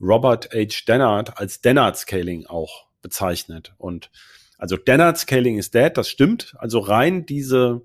Robert 0.00 0.48
H. 0.54 0.84
Dennard 0.88 1.36
als 1.38 1.60
Dennard 1.60 1.98
Scaling 1.98 2.46
auch 2.46 2.86
bezeichnet. 3.02 3.74
Und 3.76 4.10
also 4.56 4.78
Dennard 4.78 5.18
Scaling 5.18 5.58
is 5.58 5.70
dead, 5.70 5.90
das 5.94 6.08
stimmt. 6.08 6.54
Also 6.56 6.78
rein 6.78 7.26
diese 7.26 7.82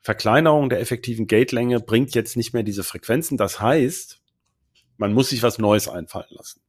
Verkleinerung 0.00 0.70
der 0.70 0.80
effektiven 0.80 1.28
Gatelänge 1.28 1.78
bringt 1.78 2.16
jetzt 2.16 2.36
nicht 2.36 2.52
mehr 2.52 2.64
diese 2.64 2.82
Frequenzen. 2.82 3.38
Das 3.38 3.60
heißt, 3.60 4.20
man 4.96 5.12
muss 5.12 5.28
sich 5.28 5.44
was 5.44 5.58
Neues 5.58 5.86
einfallen 5.86 6.26
lassen. 6.30 6.62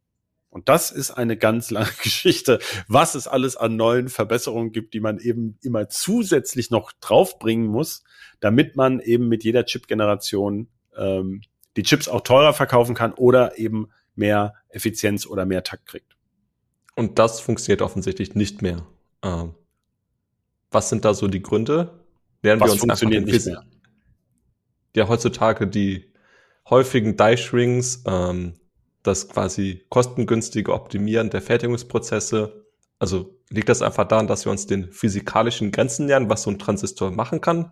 Und 0.55 0.69
das 0.69 0.89
ist 0.89 1.11
eine 1.11 1.35
ganz 1.35 1.69
lange 1.69 1.91
Geschichte, 2.01 2.59
was 2.87 3.13
es 3.15 3.27
alles 3.27 3.57
an 3.57 3.75
neuen 3.75 4.07
Verbesserungen 4.07 4.71
gibt, 4.71 4.93
die 4.93 5.01
man 5.01 5.19
eben 5.19 5.57
immer 5.61 5.89
zusätzlich 5.89 6.71
noch 6.71 6.93
draufbringen 7.01 7.67
muss, 7.67 8.05
damit 8.39 8.77
man 8.77 9.01
eben 9.01 9.27
mit 9.27 9.43
jeder 9.43 9.65
Chip-Generation 9.65 10.69
ähm, 10.95 11.41
die 11.75 11.83
Chips 11.83 12.07
auch 12.07 12.21
teurer 12.21 12.53
verkaufen 12.53 12.95
kann 12.95 13.11
oder 13.11 13.57
eben 13.59 13.89
mehr 14.15 14.53
Effizienz 14.69 15.25
oder 15.25 15.45
mehr 15.45 15.61
Takt 15.65 15.87
kriegt. 15.87 16.15
Und 16.95 17.19
das 17.19 17.41
funktioniert 17.41 17.81
offensichtlich 17.81 18.33
nicht 18.33 18.61
mehr. 18.61 18.87
Ähm, 19.23 19.55
was 20.71 20.87
sind 20.87 21.03
da 21.03 21.13
so 21.13 21.27
die 21.27 21.41
Gründe? 21.41 21.99
Lernen 22.43 22.61
was 22.61 22.69
wir 22.69 22.73
uns 22.75 22.79
funktioniert 22.79 23.25
nicht 23.25 23.45
mehr? 23.45 23.65
Ja, 24.95 25.09
heutzutage 25.09 25.67
die 25.67 26.13
häufigen 26.69 27.17
Die-Shrinks, 27.17 28.03
ähm, 28.07 28.53
das 29.07 29.29
quasi 29.29 29.85
kostengünstige 29.89 30.73
Optimieren 30.73 31.29
der 31.29 31.41
Fertigungsprozesse. 31.41 32.65
Also 32.99 33.37
liegt 33.49 33.69
das 33.69 33.81
einfach 33.81 34.07
daran, 34.07 34.27
dass 34.27 34.45
wir 34.45 34.51
uns 34.51 34.67
den 34.67 34.91
physikalischen 34.91 35.71
Grenzen 35.71 36.05
nähern, 36.05 36.29
was 36.29 36.43
so 36.43 36.51
ein 36.51 36.59
Transistor 36.59 37.11
machen 37.11 37.41
kann? 37.41 37.71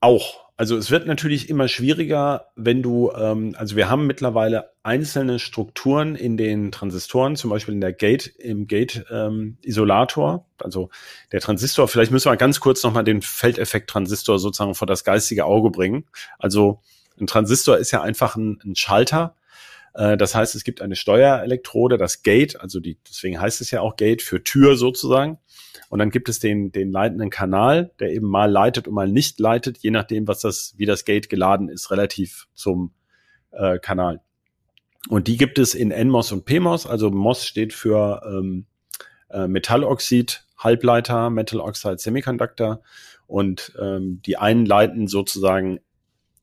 Auch. 0.00 0.44
Also 0.56 0.76
es 0.76 0.92
wird 0.92 1.08
natürlich 1.08 1.48
immer 1.48 1.66
schwieriger, 1.66 2.46
wenn 2.54 2.80
du, 2.80 3.10
ähm, 3.10 3.56
also 3.58 3.74
wir 3.74 3.90
haben 3.90 4.06
mittlerweile 4.06 4.70
einzelne 4.84 5.40
Strukturen 5.40 6.14
in 6.14 6.36
den 6.36 6.70
Transistoren, 6.70 7.34
zum 7.34 7.50
Beispiel 7.50 7.74
in 7.74 7.80
der 7.80 7.92
Gate, 7.92 8.28
im 8.38 8.68
Gate-Isolator. 8.68 10.32
Ähm, 10.34 10.40
also 10.58 10.90
der 11.32 11.40
Transistor, 11.40 11.88
vielleicht 11.88 12.12
müssen 12.12 12.30
wir 12.30 12.36
ganz 12.36 12.60
kurz 12.60 12.84
nochmal 12.84 13.02
den 13.02 13.20
Feldeffekt-Transistor 13.20 14.38
sozusagen 14.38 14.76
vor 14.76 14.86
das 14.86 15.02
geistige 15.02 15.44
Auge 15.44 15.70
bringen. 15.70 16.04
Also 16.38 16.80
ein 17.20 17.26
Transistor 17.26 17.78
ist 17.78 17.90
ja 17.90 18.02
einfach 18.02 18.36
ein, 18.36 18.60
ein 18.64 18.76
Schalter. 18.76 19.36
Äh, 19.94 20.16
das 20.16 20.34
heißt, 20.34 20.54
es 20.54 20.64
gibt 20.64 20.82
eine 20.82 20.96
Steuerelektrode, 20.96 21.98
das 21.98 22.22
Gate, 22.22 22.60
also 22.60 22.80
die, 22.80 22.98
deswegen 23.08 23.40
heißt 23.40 23.60
es 23.60 23.70
ja 23.70 23.80
auch 23.80 23.96
Gate 23.96 24.22
für 24.22 24.42
Tür 24.42 24.76
sozusagen. 24.76 25.38
Und 25.88 25.98
dann 25.98 26.10
gibt 26.10 26.28
es 26.28 26.40
den, 26.40 26.72
den 26.72 26.90
leitenden 26.90 27.30
Kanal, 27.30 27.92
der 28.00 28.12
eben 28.12 28.26
mal 28.26 28.50
leitet 28.50 28.88
und 28.88 28.94
mal 28.94 29.08
nicht 29.08 29.38
leitet, 29.38 29.78
je 29.78 29.90
nachdem, 29.90 30.26
was 30.26 30.40
das, 30.40 30.74
wie 30.76 30.86
das 30.86 31.04
Gate 31.04 31.28
geladen 31.28 31.68
ist, 31.68 31.90
relativ 31.90 32.48
zum 32.54 32.92
äh, 33.52 33.78
Kanal. 33.78 34.20
Und 35.08 35.28
die 35.28 35.36
gibt 35.36 35.58
es 35.58 35.74
in 35.74 35.88
NMOS 35.88 36.32
und 36.32 36.44
PMOS. 36.44 36.86
Also 36.86 37.10
MOS 37.10 37.46
steht 37.46 37.72
für 37.72 38.22
ähm, 38.26 38.66
äh, 39.30 39.46
Metalloxid, 39.46 40.44
Halbleiter, 40.56 41.30
Metal 41.30 41.60
Oxide 41.60 41.98
Semiconductor. 41.98 42.80
Und 43.26 43.72
ähm, 43.80 44.20
die 44.24 44.36
einen 44.36 44.66
leiten 44.66 45.08
sozusagen, 45.08 45.80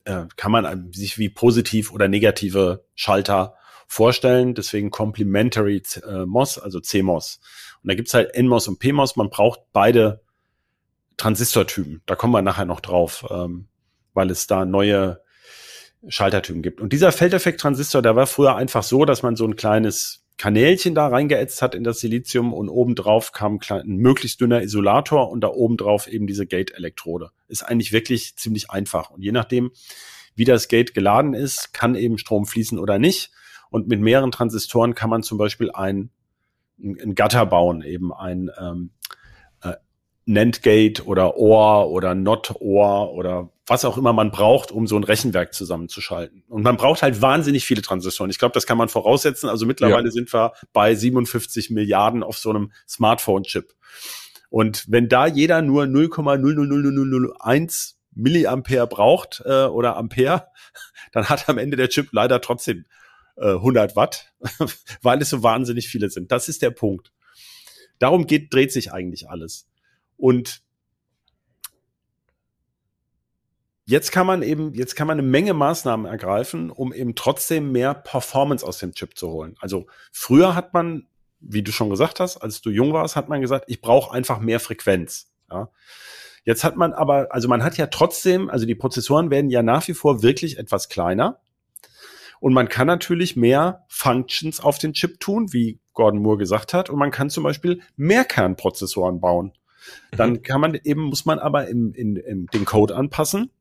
äh, 0.05 0.25
kann 0.36 0.51
man 0.51 0.91
sich 0.91 1.17
wie 1.17 1.29
positiv 1.29 1.91
oder 1.91 2.08
negative 2.08 2.86
Schalter 2.96 3.55
vorstellen. 3.88 4.55
Deswegen 4.55 4.89
Complementary 4.89 5.84
äh, 6.08 6.25
MOS, 6.25 6.58
also 6.58 6.79
CMOS. 6.79 7.39
Und 7.84 7.89
da 7.91 7.96
gibt's 7.96 8.13
halt 8.13 8.38
NMOS 8.38 8.67
und 8.67 8.79
PMOS. 8.79 9.15
Man 9.15 9.29
braucht 9.29 9.62
beide 9.74 10.22
Transistortypen. 11.17 12.01
Da 12.05 12.15
kommen 12.15 12.34
wir 12.34 12.41
nachher 12.41 12.65
noch 12.65 12.79
drauf, 12.79 13.25
ähm, 13.29 13.67
weil 14.13 14.31
es 14.31 14.48
da 14.48 14.65
neue 14.65 15.22
Schaltertypen 16.08 16.62
gibt. 16.62 16.81
Und 16.81 16.93
dieser 16.93 17.12
Feldeffekt-Transistor, 17.12 18.01
der 18.01 18.15
war 18.15 18.27
früher 18.27 18.55
einfach 18.55 18.84
so, 18.84 19.05
dass 19.05 19.22
man 19.24 19.36
so 19.36 19.46
ein 19.46 19.55
kleines 19.55 20.20
Kanälchen 20.38 20.95
da 20.95 21.07
reingeätzt 21.07 21.61
hat 21.61 21.75
in 21.75 21.83
das 21.83 22.00
Silizium 22.00 22.53
und 22.53 22.69
obendrauf 22.69 23.31
kam 23.31 23.59
ein 23.69 23.97
möglichst 23.97 24.41
dünner 24.41 24.61
Isolator 24.61 25.29
und 25.29 25.41
da 25.41 25.50
obendrauf 25.50 26.07
eben 26.07 26.25
diese 26.25 26.47
Gate-Elektrode. 26.47 27.31
Ist 27.47 27.63
eigentlich 27.63 27.91
wirklich 27.91 28.35
ziemlich 28.38 28.71
einfach. 28.71 29.11
Und 29.11 29.21
je 29.21 29.31
nachdem, 29.31 29.71
wie 30.35 30.45
das 30.45 30.67
Gate 30.67 30.93
geladen 30.93 31.33
ist, 31.33 31.73
kann 31.73 31.95
eben 31.95 32.17
Strom 32.17 32.45
fließen 32.45 32.79
oder 32.79 32.97
nicht. 32.97 33.31
Und 33.69 33.88
mit 33.88 34.01
mehreren 34.01 34.31
Transistoren 34.31 34.95
kann 34.95 35.09
man 35.09 35.23
zum 35.23 35.38
Beispiel 35.38 35.71
ein 35.71 36.09
ein 36.83 37.15
Gatter 37.15 37.45
bauen, 37.45 37.81
eben 37.81 38.13
ein 38.13 38.50
ähm, 38.59 38.91
äh, 38.93 39.00
NAND-Gate 40.25 41.05
oder 41.05 41.37
OR 41.37 41.89
oder 41.89 42.15
NOT-OR 42.15 43.13
oder 43.13 43.51
was 43.65 43.85
auch 43.85 43.97
immer 43.97 44.11
man 44.13 44.29
braucht, 44.31 44.71
um 44.71 44.87
so 44.87 44.97
ein 44.97 45.03
Rechenwerk 45.03 45.53
zusammenzuschalten. 45.53 46.43
Und 46.47 46.63
man 46.63 46.77
braucht 46.77 47.03
halt 47.03 47.21
wahnsinnig 47.21 47.65
viele 47.65 47.81
Transistoren. 47.81 48.29
Ich 48.29 48.39
glaube, 48.39 48.53
das 48.53 48.67
kann 48.67 48.77
man 48.77 48.87
voraussetzen. 48.89 49.49
Also 49.49 49.65
mittlerweile 49.65 50.05
ja. 50.05 50.11
sind 50.11 50.31
wir 50.33 50.53
bei 50.73 50.93
57 50.93 51.69
Milliarden 51.69 52.23
auf 52.23 52.37
so 52.37 52.49
einem 52.49 52.73
Smartphone-Chip. 52.87 53.73
Und 54.49 54.85
wenn 54.89 55.07
da 55.07 55.27
jeder 55.27 55.61
nur 55.61 55.85
0,000001 55.85 57.93
Milliampere 58.13 58.87
braucht 58.87 59.41
äh, 59.45 59.63
oder 59.65 59.95
Ampere, 59.95 60.47
dann 61.13 61.29
hat 61.29 61.47
am 61.47 61.57
Ende 61.57 61.77
der 61.77 61.87
Chip 61.89 62.09
leider 62.11 62.41
trotzdem 62.41 62.85
100 63.37 63.91
äh, 63.91 63.95
Watt, 63.95 64.33
weil 65.01 65.21
es 65.21 65.29
so 65.29 65.43
wahnsinnig 65.43 65.87
viele 65.87 66.09
sind. 66.09 66.31
Das 66.31 66.49
ist 66.49 66.61
der 66.61 66.71
Punkt. 66.71 67.11
Darum 67.99 68.27
geht, 68.27 68.53
dreht 68.53 68.71
sich 68.71 68.91
eigentlich 68.91 69.29
alles. 69.29 69.67
Und 70.21 70.61
jetzt 73.85 74.11
kann 74.11 74.27
man 74.27 74.43
eben, 74.43 74.71
jetzt 74.75 74.95
kann 74.95 75.07
man 75.07 75.17
eine 75.17 75.27
Menge 75.27 75.55
Maßnahmen 75.55 76.05
ergreifen, 76.05 76.69
um 76.69 76.93
eben 76.93 77.15
trotzdem 77.15 77.71
mehr 77.71 77.95
Performance 77.95 78.63
aus 78.63 78.77
dem 78.77 78.93
Chip 78.93 79.17
zu 79.17 79.29
holen. 79.29 79.55
Also 79.59 79.87
früher 80.11 80.53
hat 80.53 80.75
man, 80.75 81.07
wie 81.39 81.63
du 81.63 81.71
schon 81.71 81.89
gesagt 81.89 82.19
hast, 82.19 82.37
als 82.37 82.61
du 82.61 82.69
jung 82.69 82.93
warst, 82.93 83.15
hat 83.15 83.29
man 83.29 83.41
gesagt, 83.41 83.65
ich 83.67 83.81
brauche 83.81 84.13
einfach 84.13 84.39
mehr 84.39 84.59
Frequenz. 84.59 85.31
Ja. 85.49 85.71
Jetzt 86.43 86.63
hat 86.63 86.77
man 86.77 86.93
aber, 86.93 87.33
also 87.33 87.47
man 87.47 87.63
hat 87.63 87.77
ja 87.77 87.87
trotzdem, 87.87 88.47
also 88.47 88.67
die 88.67 88.75
Prozessoren 88.75 89.31
werden 89.31 89.49
ja 89.49 89.63
nach 89.63 89.87
wie 89.87 89.95
vor 89.95 90.21
wirklich 90.21 90.59
etwas 90.59 90.87
kleiner. 90.87 91.41
Und 92.39 92.53
man 92.53 92.69
kann 92.69 92.85
natürlich 92.85 93.35
mehr 93.35 93.85
Functions 93.87 94.59
auf 94.59 94.77
den 94.77 94.93
Chip 94.93 95.19
tun, 95.19 95.51
wie 95.51 95.79
Gordon 95.93 96.21
Moore 96.21 96.37
gesagt 96.37 96.75
hat. 96.75 96.91
Und 96.91 96.99
man 96.99 97.09
kann 97.09 97.31
zum 97.31 97.43
Beispiel 97.43 97.81
Mehrkernprozessoren 97.95 99.19
bauen. 99.19 99.53
Dann 100.11 100.31
mhm. 100.31 100.43
kann 100.43 100.61
man 100.61 100.75
eben, 100.75 101.03
muss 101.03 101.25
man 101.25 101.39
aber 101.39 101.67
im, 101.67 101.93
in, 101.93 102.15
in 102.15 102.47
den 102.47 102.65
Code 102.65 102.95
anpassen, 102.95 103.51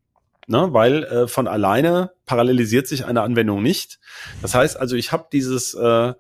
ne, 0.47 0.69
weil 0.73 1.05
äh, 1.05 1.29
von 1.29 1.47
alleine 1.49 2.13
parallelisiert 2.27 2.87
sich 2.87 3.05
eine 3.05 3.23
Anwendung 3.23 3.63
nicht. 3.63 4.01
Das 4.43 4.55
heißt 4.55 4.79
also, 4.79 4.97
ich 4.97 5.13
habe 5.13 5.27
dieses, 5.33 5.75
äh, 5.75 6.15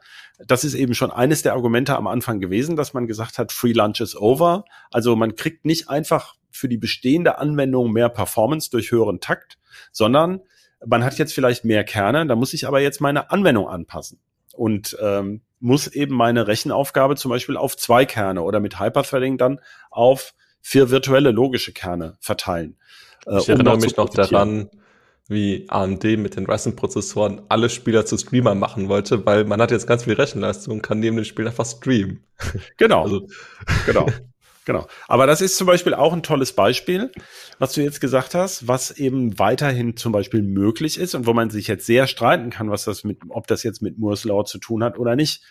das 0.46 0.64
ist 0.64 0.74
eben 0.74 0.94
schon 0.94 1.10
eines 1.10 1.42
der 1.42 1.52
Argumente 1.52 1.96
am 1.96 2.06
Anfang 2.06 2.40
gewesen, 2.40 2.76
dass 2.76 2.94
man 2.94 3.06
gesagt 3.06 3.38
hat, 3.38 3.52
Free 3.52 3.72
Lunch 3.72 4.00
is 4.00 4.16
over. 4.16 4.64
Also 4.90 5.16
man 5.16 5.34
kriegt 5.34 5.64
nicht 5.64 5.88
einfach 5.88 6.34
für 6.50 6.68
die 6.68 6.78
bestehende 6.78 7.38
Anwendung 7.38 7.92
mehr 7.92 8.08
Performance 8.08 8.70
durch 8.70 8.90
höheren 8.90 9.20
Takt, 9.20 9.58
sondern 9.92 10.40
man 10.84 11.04
hat 11.04 11.18
jetzt 11.18 11.34
vielleicht 11.34 11.64
mehr 11.64 11.84
Kerne, 11.84 12.26
da 12.26 12.34
muss 12.34 12.54
ich 12.54 12.66
aber 12.66 12.80
jetzt 12.80 13.00
meine 13.00 13.30
Anwendung 13.30 13.68
anpassen 13.68 14.18
und 14.54 14.96
ähm, 15.00 15.42
muss 15.60 15.86
eben 15.86 16.14
meine 16.14 16.46
Rechenaufgabe 16.46 17.16
zum 17.16 17.30
Beispiel 17.30 17.56
auf 17.56 17.76
zwei 17.76 18.04
Kerne 18.04 18.42
oder 18.42 18.60
mit 18.60 18.80
Hyperthreading 18.80 19.38
dann 19.38 19.60
auf 19.90 20.34
vier 20.60 20.90
virtuelle 20.90 21.30
logische 21.30 21.72
Kerne 21.72 22.16
verteilen. 22.20 22.76
Äh, 23.26 23.38
ich 23.38 23.48
erinnere 23.48 23.74
um 23.74 23.80
mich 23.80 23.96
noch 23.96 24.08
daran, 24.08 24.70
wie 25.28 25.66
AMD 25.68 26.02
mit 26.18 26.36
den 26.36 26.46
Ryzen-Prozessoren 26.46 27.42
alle 27.48 27.70
Spieler 27.70 28.04
zu 28.04 28.18
Streamern 28.18 28.58
machen 28.58 28.88
wollte, 28.88 29.24
weil 29.26 29.44
man 29.44 29.60
hat 29.60 29.70
jetzt 29.70 29.86
ganz 29.86 30.04
viel 30.04 30.14
Rechenleistung 30.14 30.74
und 30.74 30.82
kann 30.82 30.98
neben 30.98 31.16
dem 31.16 31.24
Spiel 31.24 31.46
einfach 31.46 31.66
streamen. 31.66 32.24
Genau. 32.76 33.02
Also. 33.04 33.28
Genau. 33.86 34.06
Genau. 34.66 34.86
Aber 35.08 35.26
das 35.26 35.40
ist 35.40 35.56
zum 35.56 35.66
Beispiel 35.66 35.94
auch 35.94 36.12
ein 36.12 36.22
tolles 36.22 36.52
Beispiel, 36.52 37.10
was 37.58 37.72
du 37.72 37.80
jetzt 37.80 38.00
gesagt 38.00 38.34
hast, 38.34 38.68
was 38.68 38.90
eben 38.90 39.38
weiterhin 39.38 39.96
zum 39.96 40.12
Beispiel 40.12 40.42
möglich 40.42 40.98
ist 40.98 41.14
und 41.14 41.26
wo 41.26 41.32
man 41.32 41.50
sich 41.50 41.66
jetzt 41.66 41.86
sehr 41.86 42.06
streiten 42.06 42.50
kann, 42.50 42.70
was 42.70 42.84
das 42.84 43.02
mit, 43.04 43.18
ob 43.30 43.46
das 43.46 43.62
jetzt 43.62 43.80
mit 43.80 43.98
Moore's 43.98 44.24
Law 44.24 44.44
zu 44.44 44.58
tun 44.58 44.84
hat 44.84 44.98
oder 44.98 45.16
nicht. 45.16 45.42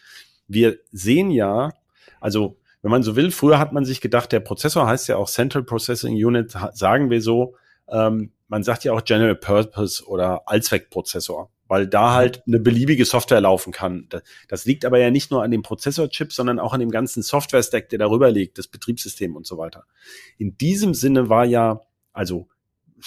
Wir 0.48 0.78
sehen 0.92 1.32
ja, 1.32 1.74
also 2.20 2.58
wenn 2.82 2.92
man 2.92 3.04
so 3.04 3.16
will, 3.16 3.32
früher 3.32 3.60
hat 3.60 3.74
man 3.74 3.84
sich 3.84 4.00
gedacht, 4.00 4.32
der 4.32 4.39
Prozessor 4.39 4.88
heißt 4.88 5.08
ja 5.08 5.18
auch 5.18 5.30
Central 5.30 5.63
Processing 5.63 6.13
Unit, 6.13 6.56
sagen 6.74 7.10
wir 7.10 7.22
so. 7.22 7.56
Ähm, 7.89 8.32
man 8.48 8.63
sagt 8.63 8.84
ja 8.84 8.94
auch 8.94 9.04
General 9.04 9.36
Purpose 9.36 10.06
oder 10.06 10.48
Allzweckprozessor 10.48 11.50
weil 11.70 11.88
da 11.88 12.14
halt 12.14 12.44
eine 12.46 12.60
beliebige 12.60 13.06
Software 13.06 13.40
laufen 13.40 13.72
kann. 13.72 14.10
Das 14.50 14.66
liegt 14.66 14.84
aber 14.84 15.00
ja 15.00 15.12
nicht 15.12 15.32
nur 15.32 15.44
an 15.44 15.52
dem 15.52 15.62
Prozessorchip, 15.62 16.34
sondern 16.34 16.60
auch 16.60 16.74
an 16.74 16.82
dem 16.82 16.90
ganzen 16.90 17.24
Software-Stack, 17.24 17.90
der 17.90 18.00
darüber 18.00 18.32
liegt, 18.32 18.58
das 18.58 18.68
Betriebssystem 18.68 19.36
und 19.36 19.46
so 19.46 19.58
weiter. 19.58 19.86
In 20.38 20.58
diesem 20.58 20.94
Sinne 20.94 21.30
war 21.30 21.46
ja, 21.46 21.82
also 22.12 22.50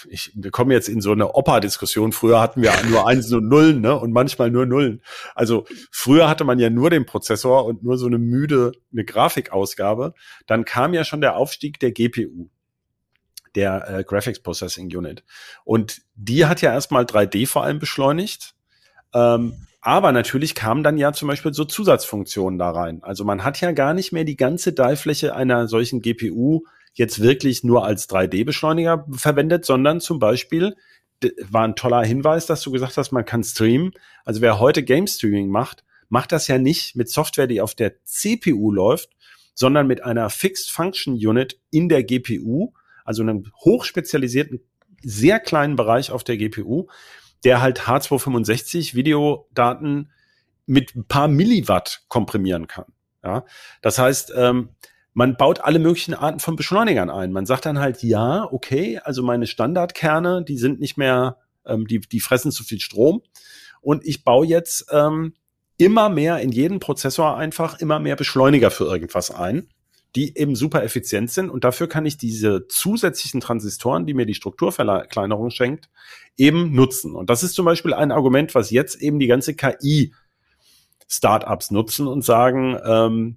ich, 0.09 0.33
wir 0.35 0.51
kommen 0.51 0.71
jetzt 0.71 0.89
in 0.89 1.01
so 1.01 1.13
eine 1.13 1.35
Opa-Diskussion. 1.35 2.13
Früher 2.13 2.41
hatten 2.41 2.63
wir 2.63 2.73
nur 2.89 3.07
Einsen 3.07 3.39
und 3.39 3.49
Nullen, 3.49 3.81
ne? 3.83 3.99
Und 3.99 4.13
manchmal 4.13 4.51
nur 4.51 4.65
Nullen. 4.65 5.03
Also 5.35 5.67
früher 5.91 6.31
hatte 6.31 6.45
man 6.45 6.59
ja 6.59 6.71
nur 6.71 6.89
den 6.89 7.05
Prozessor 7.05 7.67
und 7.67 7.83
nur 7.83 7.99
so 7.99 8.07
eine 8.07 8.19
müde, 8.19 8.73
eine 8.91 9.05
Grafikausgabe. 9.05 10.15
Dann 10.47 10.65
kam 10.65 10.95
ja 10.95 11.05
schon 11.05 11.21
der 11.21 11.37
Aufstieg 11.37 11.79
der 11.81 11.93
GPU 11.93 12.49
der 13.55 13.89
äh, 13.89 14.05
Graphics 14.05 14.41
Processing 14.41 14.95
Unit. 14.95 15.25
Und 15.65 16.03
die 16.15 16.47
hat 16.47 16.63
ja 16.63 16.73
erstmal 16.73 17.05
3D 17.05 17.47
vor 17.47 17.65
allem 17.65 17.79
beschleunigt. 17.79 18.55
Ähm, 19.15 19.67
aber 19.81 20.13
natürlich 20.13 20.55
kamen 20.55 20.85
dann 20.85 20.97
ja 20.97 21.13
zum 21.13 21.29
Beispiel 21.29 21.53
so 21.53 21.65
Zusatzfunktionen 21.65 22.59
da 22.59 22.71
rein. 22.71 23.03
Also 23.03 23.25
man 23.25 23.45
hat 23.45 23.61
ja 23.61 23.73
gar 23.73 23.95
nicht 23.95 24.13
mehr 24.13 24.25
die 24.25 24.37
ganze 24.37 24.73
Die-Fläche 24.73 25.35
einer 25.35 25.67
solchen 25.67 26.01
GPU 26.01 26.63
jetzt 26.95 27.21
wirklich 27.21 27.65
nur 27.65 27.85
als 27.85 28.09
3D-Beschleuniger 28.09 29.07
verwendet, 29.13 29.65
sondern 29.65 30.01
zum 30.01 30.19
Beispiel 30.19 30.77
war 31.51 31.67
ein 31.67 31.77
toller 31.77 32.05
Hinweis, 32.05 32.47
dass 32.47 32.63
du 32.63 32.71
gesagt 32.71 32.97
hast, 32.97 33.13
man 33.13 33.25
kann 33.25 33.45
streamen. 33.45 33.93
Also 34.25 34.41
wer 34.41 34.59
heute 34.59 34.83
Game 34.83 35.07
Streaming 35.07 35.49
macht, 35.49 35.85
macht 36.09 36.33
das 36.33 36.49
ja 36.49 36.59
nicht 36.59 36.97
mit 36.97 37.09
Software, 37.09 37.47
die 37.47 37.61
auf 37.61 37.75
der 37.75 38.05
CPU 38.05 38.71
läuft, 38.71 39.11
sondern 39.55 39.87
mit 39.87 40.05
einer 40.05 40.31
Fixed 40.31 40.71
Function 40.71 41.15
Unit 41.15 41.59
in 41.71 41.89
der 41.89 42.05
GPU, 42.05 42.73
also 43.05 43.23
einem 43.23 43.51
hochspezialisierten, 43.65 44.61
sehr 45.03 45.41
kleinen 45.41 45.77
Bereich 45.77 46.11
auf 46.11 46.25
der 46.25 46.37
GPU, 46.37 46.87
der 47.45 47.61
halt 47.61 47.83
H265 47.83 48.95
Videodaten 48.95 50.13
mit 50.67 50.95
ein 50.95 51.07
paar 51.07 51.29
Milliwatt 51.29 52.03
komprimieren 52.09 52.69
kann. 52.69 52.87
Ja, 53.25 53.45
das 53.83 53.99
heißt, 53.99 54.33
ähm, 54.37 54.71
man 55.15 55.37
baut 55.37 55.61
alle 55.61 55.79
möglichen 55.79 56.15
Arten 56.15 56.41
von 56.41 56.57
Beschleunigern 56.57 57.11
ein. 57.11 57.33
Man 57.33 57.47
sagt 57.47 57.67
dann 57.67 57.79
halt, 57.79 58.03
ja, 58.03 58.49
okay, 58.51 58.99
also 59.03 59.23
meine 59.23 59.47
Standardkerne, 59.47 60.45
die 60.45 60.57
sind 60.57 60.81
nicht 60.81 60.97
mehr 60.97 61.37
ähm, 61.67 61.87
die, 61.87 62.01
die 62.01 62.21
fressen 62.21 62.51
zu 62.51 62.65
viel 62.65 62.81
Strom. 62.81 63.23
Und 63.81 64.07
ich 64.07 64.25
baue 64.25 64.47
jetzt 64.47 64.87
ähm, 64.91 65.35
immer 65.77 66.09
mehr 66.09 66.39
in 66.41 66.53
jeden 66.53 66.81
Prozessor 66.81 67.37
einfach 67.37 67.81
immer 67.81 67.99
mehr 67.99 68.17
Beschleuniger 68.17 68.71
für 68.71 68.85
irgendwas 68.85 69.31
ein, 69.31 69.69
die 70.15 70.37
eben 70.37 70.55
super 70.55 70.83
effizient 70.83 71.31
sind. 71.31 71.51
Und 71.51 71.65
dafür 71.65 71.89
kann 71.89 72.07
ich 72.07 72.19
diese 72.19 72.67
zusätzlichen 72.69 73.41
Transistoren, 73.41 74.07
die 74.07 74.15
mir 74.15 74.27
die 74.27 74.35
Strukturverkleinerung 74.35 75.51
schenkt, 75.51 75.89
eben 76.37 76.73
nutzen. 76.73 77.15
Und 77.15 77.31
das 77.31 77.43
ist 77.43 77.55
zum 77.55 77.65
Beispiel 77.65 77.95
ein 77.95 78.13
Argument, 78.13 78.55
was 78.55 78.71
jetzt 78.71 79.01
eben 79.01 79.19
die 79.19 79.27
ganze 79.27 79.55
KI 79.55 80.13
Startups 81.09 81.71
nutzen 81.71 82.07
und 82.07 82.25
sagen, 82.25 82.79
ähm, 82.85 83.37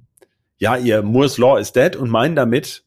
ja, 0.57 0.77
ihr 0.77 1.01
Moore's 1.01 1.37
Law 1.37 1.57
ist 1.57 1.75
dead 1.75 1.95
und 1.95 2.09
meinen 2.09 2.35
damit, 2.35 2.83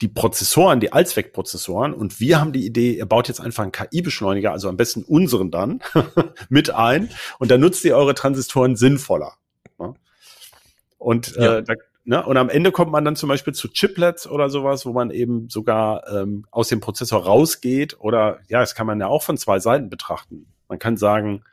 die 0.00 0.08
Prozessoren, 0.08 0.80
die 0.80 0.92
Allzweckprozessoren 0.92 1.94
und 1.94 2.18
wir 2.18 2.40
haben 2.40 2.52
die 2.52 2.66
Idee, 2.66 2.96
ihr 2.96 3.06
baut 3.06 3.28
jetzt 3.28 3.40
einfach 3.40 3.62
einen 3.62 3.70
KI-Beschleuniger, 3.70 4.50
also 4.50 4.68
am 4.68 4.76
besten 4.76 5.04
unseren 5.04 5.52
dann, 5.52 5.80
mit 6.48 6.70
ein 6.70 7.10
und 7.38 7.52
dann 7.52 7.60
nutzt 7.60 7.84
ihr 7.84 7.96
eure 7.96 8.14
Transistoren 8.14 8.74
sinnvoller. 8.74 9.34
Und, 11.04 11.36
äh, 11.36 11.44
ja. 11.44 11.58
äh, 11.58 11.62
da, 11.62 11.74
ne? 12.04 12.24
und 12.24 12.36
am 12.36 12.48
Ende 12.48 12.72
kommt 12.72 12.92
man 12.92 13.04
dann 13.04 13.16
zum 13.16 13.28
Beispiel 13.28 13.52
zu 13.52 13.68
Chiplets 13.68 14.26
oder 14.26 14.50
sowas, 14.50 14.86
wo 14.86 14.92
man 14.92 15.10
eben 15.10 15.48
sogar 15.48 16.06
ähm, 16.08 16.46
aus 16.50 16.68
dem 16.68 16.80
Prozessor 16.80 17.24
rausgeht 17.24 17.96
oder 18.00 18.38
ja, 18.48 18.60
das 18.60 18.74
kann 18.74 18.86
man 18.86 19.00
ja 19.00 19.08
auch 19.08 19.22
von 19.22 19.36
zwei 19.36 19.58
Seiten 19.58 19.90
betrachten. 19.90 20.46
Man 20.68 20.78
kann 20.78 20.96
sagen, 20.96 21.44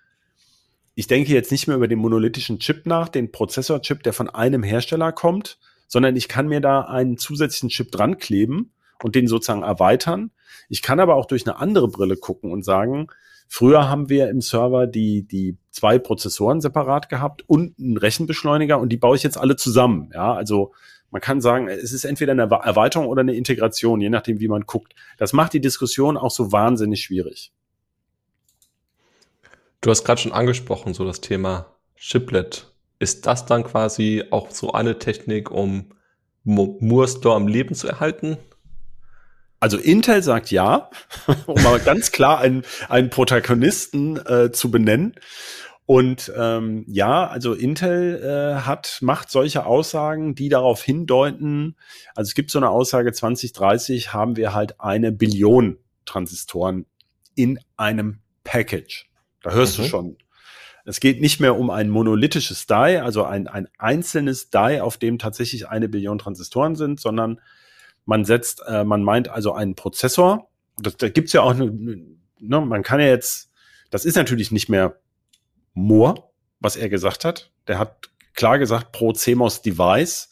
ich 0.95 1.07
denke 1.07 1.31
jetzt 1.31 1.51
nicht 1.51 1.67
mehr 1.67 1.77
über 1.77 1.87
den 1.87 1.99
monolithischen 1.99 2.59
Chip 2.59 2.85
nach, 2.85 3.09
den 3.09 3.31
Prozessorchip, 3.31 4.03
der 4.03 4.13
von 4.13 4.29
einem 4.29 4.63
Hersteller 4.63 5.11
kommt, 5.11 5.57
sondern 5.87 6.15
ich 6.15 6.27
kann 6.27 6.47
mir 6.47 6.61
da 6.61 6.81
einen 6.81 7.17
zusätzlichen 7.17 7.69
Chip 7.69 7.91
dran 7.91 8.17
kleben 8.17 8.73
und 9.03 9.15
den 9.15 9.27
sozusagen 9.27 9.63
erweitern. 9.63 10.31
Ich 10.69 10.81
kann 10.81 10.99
aber 10.99 11.15
auch 11.15 11.25
durch 11.25 11.45
eine 11.45 11.57
andere 11.57 11.87
Brille 11.87 12.17
gucken 12.17 12.51
und 12.51 12.63
sagen, 12.63 13.07
früher 13.51 13.89
haben 13.89 14.07
wir 14.07 14.29
im 14.29 14.39
Server 14.39 14.87
die, 14.87 15.23
die 15.23 15.57
zwei 15.71 15.99
Prozessoren 15.99 16.61
separat 16.61 17.09
gehabt 17.09 17.43
und 17.47 17.77
einen 17.77 17.97
Rechenbeschleuniger 17.97 18.79
und 18.79 18.87
die 18.87 18.97
baue 18.97 19.17
ich 19.17 19.23
jetzt 19.23 19.37
alle 19.37 19.57
zusammen. 19.57 20.09
Ja, 20.13 20.33
also 20.33 20.71
man 21.11 21.21
kann 21.21 21.41
sagen, 21.41 21.67
es 21.67 21.91
ist 21.91 22.05
entweder 22.05 22.31
eine 22.31 22.43
Erweiterung 22.43 23.07
oder 23.07 23.19
eine 23.19 23.33
Integration, 23.33 23.99
je 23.99 24.09
nachdem, 24.09 24.39
wie 24.39 24.47
man 24.47 24.61
guckt. 24.61 24.95
Das 25.17 25.33
macht 25.33 25.51
die 25.51 25.59
Diskussion 25.59 26.15
auch 26.15 26.31
so 26.31 26.53
wahnsinnig 26.53 27.01
schwierig. 27.01 27.51
Du 29.81 29.89
hast 29.89 30.05
gerade 30.05 30.21
schon 30.21 30.31
angesprochen, 30.31 30.93
so 30.93 31.03
das 31.03 31.19
Thema 31.19 31.75
Chiplet 31.97 32.71
ist 32.99 33.25
das 33.25 33.45
dann 33.45 33.65
quasi 33.65 34.23
auch 34.31 34.51
so 34.51 34.71
eine 34.71 34.97
Technik, 34.97 35.51
um 35.51 35.89
Moore's 36.45 37.21
Law 37.21 37.35
am 37.35 37.49
Leben 37.49 37.75
zu 37.75 37.89
erhalten? 37.89 38.37
Also 39.61 39.77
Intel 39.77 40.23
sagt 40.23 40.49
ja, 40.49 40.89
um 41.45 41.61
mal 41.61 41.79
ganz 41.79 42.11
klar 42.11 42.39
einen, 42.39 42.63
einen 42.89 43.11
Protagonisten 43.11 44.17
äh, 44.17 44.51
zu 44.51 44.71
benennen. 44.71 45.13
Und 45.85 46.31
ähm, 46.35 46.83
ja, 46.87 47.27
also 47.27 47.53
Intel 47.53 48.21
äh, 48.23 48.61
hat 48.61 48.97
macht 49.01 49.29
solche 49.29 49.65
Aussagen, 49.65 50.35
die 50.35 50.49
darauf 50.49 50.81
hindeuten. 50.81 51.75
Also 52.15 52.29
es 52.29 52.35
gibt 52.35 52.49
so 52.49 52.59
eine 52.59 52.69
Aussage: 52.69 53.11
2030 53.13 54.13
haben 54.13 54.35
wir 54.35 54.53
halt 54.53 54.81
eine 54.81 55.11
Billion 55.11 55.77
Transistoren 56.05 56.85
in 57.35 57.59
einem 57.77 58.19
Package. 58.43 59.09
Da 59.43 59.51
hörst 59.51 59.77
mhm. 59.77 59.83
du 59.83 59.89
schon 59.89 60.17
es 60.85 60.99
geht 60.99 61.21
nicht 61.21 61.39
mehr 61.39 61.57
um 61.57 61.69
ein 61.69 61.89
monolithisches 61.89 62.65
Die, 62.65 62.73
also 62.73 63.23
ein, 63.23 63.47
ein 63.47 63.67
einzelnes 63.77 64.49
Die, 64.49 64.79
auf 64.81 64.97
dem 64.97 65.19
tatsächlich 65.19 65.67
eine 65.67 65.87
Billion 65.87 66.17
Transistoren 66.17 66.75
sind, 66.75 66.99
sondern 66.99 67.39
man 68.11 68.25
setzt, 68.25 68.61
äh, 68.67 68.83
man 68.83 69.03
meint 69.03 69.29
also 69.29 69.53
einen 69.53 69.75
Prozessor. 69.75 70.49
Das, 70.77 70.97
da 70.97 71.07
gibt's 71.07 71.31
ja 71.31 71.43
auch, 71.43 71.53
ne, 71.53 71.71
ne, 72.39 72.61
man 72.61 72.83
kann 72.83 72.99
ja 72.99 73.07
jetzt, 73.07 73.49
das 73.89 74.03
ist 74.03 74.17
natürlich 74.17 74.51
nicht 74.51 74.67
mehr 74.67 74.99
Moore, 75.73 76.21
was 76.59 76.75
er 76.75 76.89
gesagt 76.89 77.23
hat. 77.23 77.51
Der 77.69 77.79
hat 77.79 78.09
klar 78.33 78.59
gesagt 78.59 78.91
pro 78.91 79.13
CMOS 79.13 79.61
Device. 79.61 80.29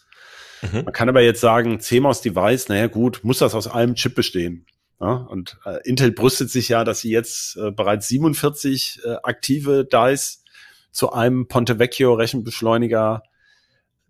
Mhm. 0.62 0.84
Man 0.84 0.94
kann 0.94 1.08
aber 1.08 1.22
jetzt 1.22 1.40
sagen, 1.40 1.80
CMOS 1.80 2.20
Device, 2.20 2.68
naja 2.68 2.88
gut, 2.88 3.22
muss 3.24 3.40
das 3.40 3.56
aus 3.56 3.70
einem 3.70 3.96
Chip 3.96 4.14
bestehen. 4.14 4.66
Ja, 5.00 5.14
und 5.14 5.58
äh, 5.64 5.80
Intel 5.88 6.12
brüstet 6.12 6.52
sich 6.52 6.68
ja, 6.68 6.84
dass 6.84 7.00
sie 7.00 7.12
jetzt 7.12 7.56
äh, 7.56 7.72
bereits 7.72 8.10
47 8.10 9.00
äh, 9.06 9.16
aktive 9.24 9.86
DICE 9.86 10.44
zu 10.92 11.14
einem 11.14 11.48
Ponte 11.48 11.80
Vecchio 11.80 12.14
Rechenbeschleuniger 12.14 13.24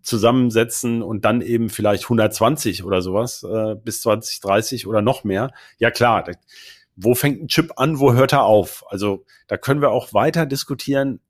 zusammensetzen 0.02 1.02
und 1.02 1.24
dann 1.24 1.40
eben 1.40 1.68
vielleicht 1.68 2.04
120 2.04 2.84
oder 2.84 3.02
sowas 3.02 3.42
äh, 3.42 3.74
bis 3.74 4.02
2030 4.02 4.86
oder 4.86 5.02
noch 5.02 5.24
mehr. 5.24 5.50
Ja 5.78 5.90
klar, 5.90 6.24
da, 6.24 6.32
wo 6.96 7.14
fängt 7.14 7.42
ein 7.42 7.48
Chip 7.48 7.72
an, 7.76 7.98
wo 7.98 8.12
hört 8.12 8.32
er 8.32 8.44
auf? 8.44 8.84
Also 8.88 9.24
da 9.46 9.56
können 9.56 9.80
wir 9.80 9.90
auch 9.90 10.12
weiter 10.12 10.46
diskutieren. 10.46 11.20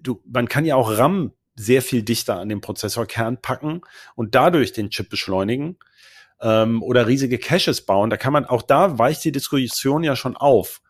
Du, 0.00 0.22
man 0.26 0.48
kann 0.48 0.64
ja 0.64 0.76
auch 0.76 0.96
RAM 0.96 1.32
sehr 1.54 1.82
viel 1.82 2.02
dichter 2.02 2.38
an 2.38 2.48
den 2.48 2.60
Prozessorkern 2.60 3.40
packen 3.40 3.80
und 4.14 4.34
dadurch 4.34 4.72
den 4.72 4.90
Chip 4.90 5.08
beschleunigen 5.08 5.78
ähm, 6.40 6.82
oder 6.82 7.06
riesige 7.06 7.38
Caches 7.38 7.82
bauen, 7.82 8.10
da 8.10 8.16
kann 8.16 8.32
man, 8.32 8.44
auch 8.44 8.62
da 8.62 8.98
weicht 8.98 9.24
die 9.24 9.32
Diskussion 9.32 10.04
ja 10.04 10.16
schon 10.16 10.36
auf. 10.36 10.82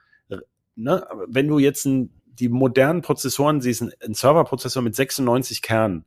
Ne? 0.75 1.07
Wenn 1.27 1.49
du 1.49 1.59
jetzt 1.59 1.87
ein, 1.87 2.11
die 2.27 2.49
modernen 2.49 3.03
Prozessoren 3.03 3.61
siehst, 3.61 3.83
ein, 3.83 3.92
ein 4.05 4.14
Serverprozessor 4.14 4.83
mit 4.83 4.94
96 4.94 5.62
Kernen, 5.62 6.05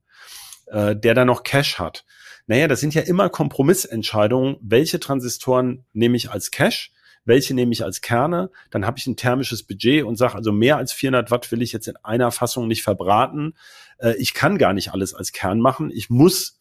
äh, 0.69 0.95
der 0.95 1.13
da 1.13 1.25
noch 1.25 1.43
Cache 1.43 1.79
hat. 1.79 2.05
Naja, 2.47 2.67
das 2.67 2.79
sind 2.79 2.95
ja 2.95 3.01
immer 3.03 3.29
Kompromissentscheidungen, 3.29 4.57
welche 4.61 4.99
Transistoren 4.99 5.85
nehme 5.93 6.17
ich 6.17 6.31
als 6.31 6.51
Cache, 6.51 6.89
welche 7.25 7.53
nehme 7.53 7.71
ich 7.71 7.83
als 7.83 8.01
Kerne, 8.01 8.49
dann 8.71 8.85
habe 8.85 8.97
ich 8.97 9.05
ein 9.05 9.15
thermisches 9.15 9.63
Budget 9.63 10.03
und 10.03 10.15
sage, 10.15 10.35
also 10.35 10.51
mehr 10.51 10.77
als 10.77 10.91
400 10.93 11.29
Watt 11.31 11.51
will 11.51 11.61
ich 11.61 11.71
jetzt 11.71 11.87
in 11.87 11.95
einer 11.97 12.31
Fassung 12.31 12.67
nicht 12.67 12.81
verbraten. 12.81 13.53
Äh, 13.99 14.15
ich 14.17 14.33
kann 14.33 14.57
gar 14.57 14.73
nicht 14.73 14.93
alles 14.93 15.13
als 15.13 15.31
Kern 15.31 15.59
machen. 15.59 15.91
Ich 15.91 16.09
muss 16.09 16.59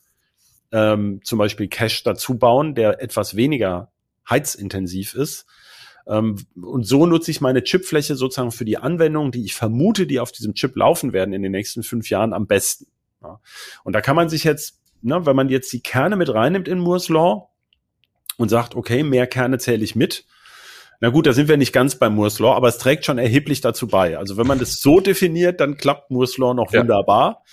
ähm, 0.72 1.20
zum 1.24 1.38
Beispiel 1.38 1.68
Cache 1.68 2.02
dazu 2.04 2.36
bauen, 2.36 2.74
der 2.74 3.02
etwas 3.02 3.34
weniger 3.36 3.90
heizintensiv 4.28 5.14
ist. 5.14 5.46
Ähm, 6.06 6.36
und 6.60 6.86
so 6.86 7.06
nutze 7.06 7.30
ich 7.30 7.40
meine 7.40 7.62
Chipfläche 7.62 8.16
sozusagen 8.16 8.52
für 8.52 8.64
die 8.64 8.78
Anwendungen, 8.78 9.32
die 9.32 9.44
ich 9.44 9.54
vermute, 9.54 10.06
die 10.06 10.20
auf 10.20 10.32
diesem 10.32 10.54
Chip 10.54 10.76
laufen 10.76 11.12
werden 11.12 11.32
in 11.32 11.42
den 11.42 11.52
nächsten 11.52 11.82
fünf 11.82 12.10
Jahren 12.10 12.32
am 12.32 12.46
besten. 12.46 12.86
Ja. 13.22 13.40
Und 13.84 13.92
da 13.92 14.00
kann 14.00 14.16
man 14.16 14.28
sich 14.28 14.44
jetzt, 14.44 14.80
ne, 15.02 15.26
wenn 15.26 15.36
man 15.36 15.48
jetzt 15.48 15.72
die 15.72 15.82
Kerne 15.82 16.16
mit 16.16 16.32
reinnimmt 16.32 16.68
in 16.68 16.78
Moore's 16.78 17.08
Law 17.08 17.50
und 18.36 18.48
sagt, 18.48 18.74
okay, 18.74 19.02
mehr 19.02 19.26
Kerne 19.26 19.58
zähle 19.58 19.84
ich 19.84 19.96
mit, 19.96 20.24
na 21.00 21.10
gut, 21.10 21.26
da 21.26 21.32
sind 21.32 21.48
wir 21.48 21.56
nicht 21.56 21.72
ganz 21.72 21.96
bei 21.96 22.10
Moore's 22.10 22.40
Law, 22.40 22.54
aber 22.54 22.68
es 22.68 22.78
trägt 22.78 23.04
schon 23.04 23.18
erheblich 23.18 23.60
dazu 23.60 23.86
bei. 23.86 24.18
Also 24.18 24.36
wenn 24.36 24.46
man 24.46 24.58
das 24.58 24.80
so 24.80 25.00
definiert, 25.00 25.60
dann 25.60 25.76
klappt 25.76 26.10
Moore's 26.10 26.38
Law 26.38 26.54
noch 26.54 26.72
ja. 26.72 26.80
wunderbar. 26.80 27.44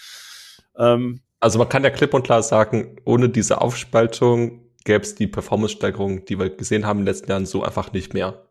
Ähm, 0.78 1.22
also 1.40 1.60
man 1.60 1.70
kann 1.70 1.84
ja 1.84 1.92
klipp 1.92 2.14
und 2.14 2.24
klar 2.24 2.42
sagen, 2.42 2.96
ohne 3.06 3.30
diese 3.30 3.62
Aufspaltung 3.62 4.66
gäbe 4.84 5.04
es 5.04 5.14
die 5.14 5.28
Performance-Steigerung, 5.28 6.26
die 6.26 6.40
wir 6.40 6.50
gesehen 6.50 6.86
haben 6.86 7.00
in 7.00 7.06
den 7.06 7.14
letzten 7.14 7.30
Jahren, 7.30 7.46
so 7.46 7.64
einfach 7.64 7.92
nicht 7.92 8.14
mehr. 8.14 8.48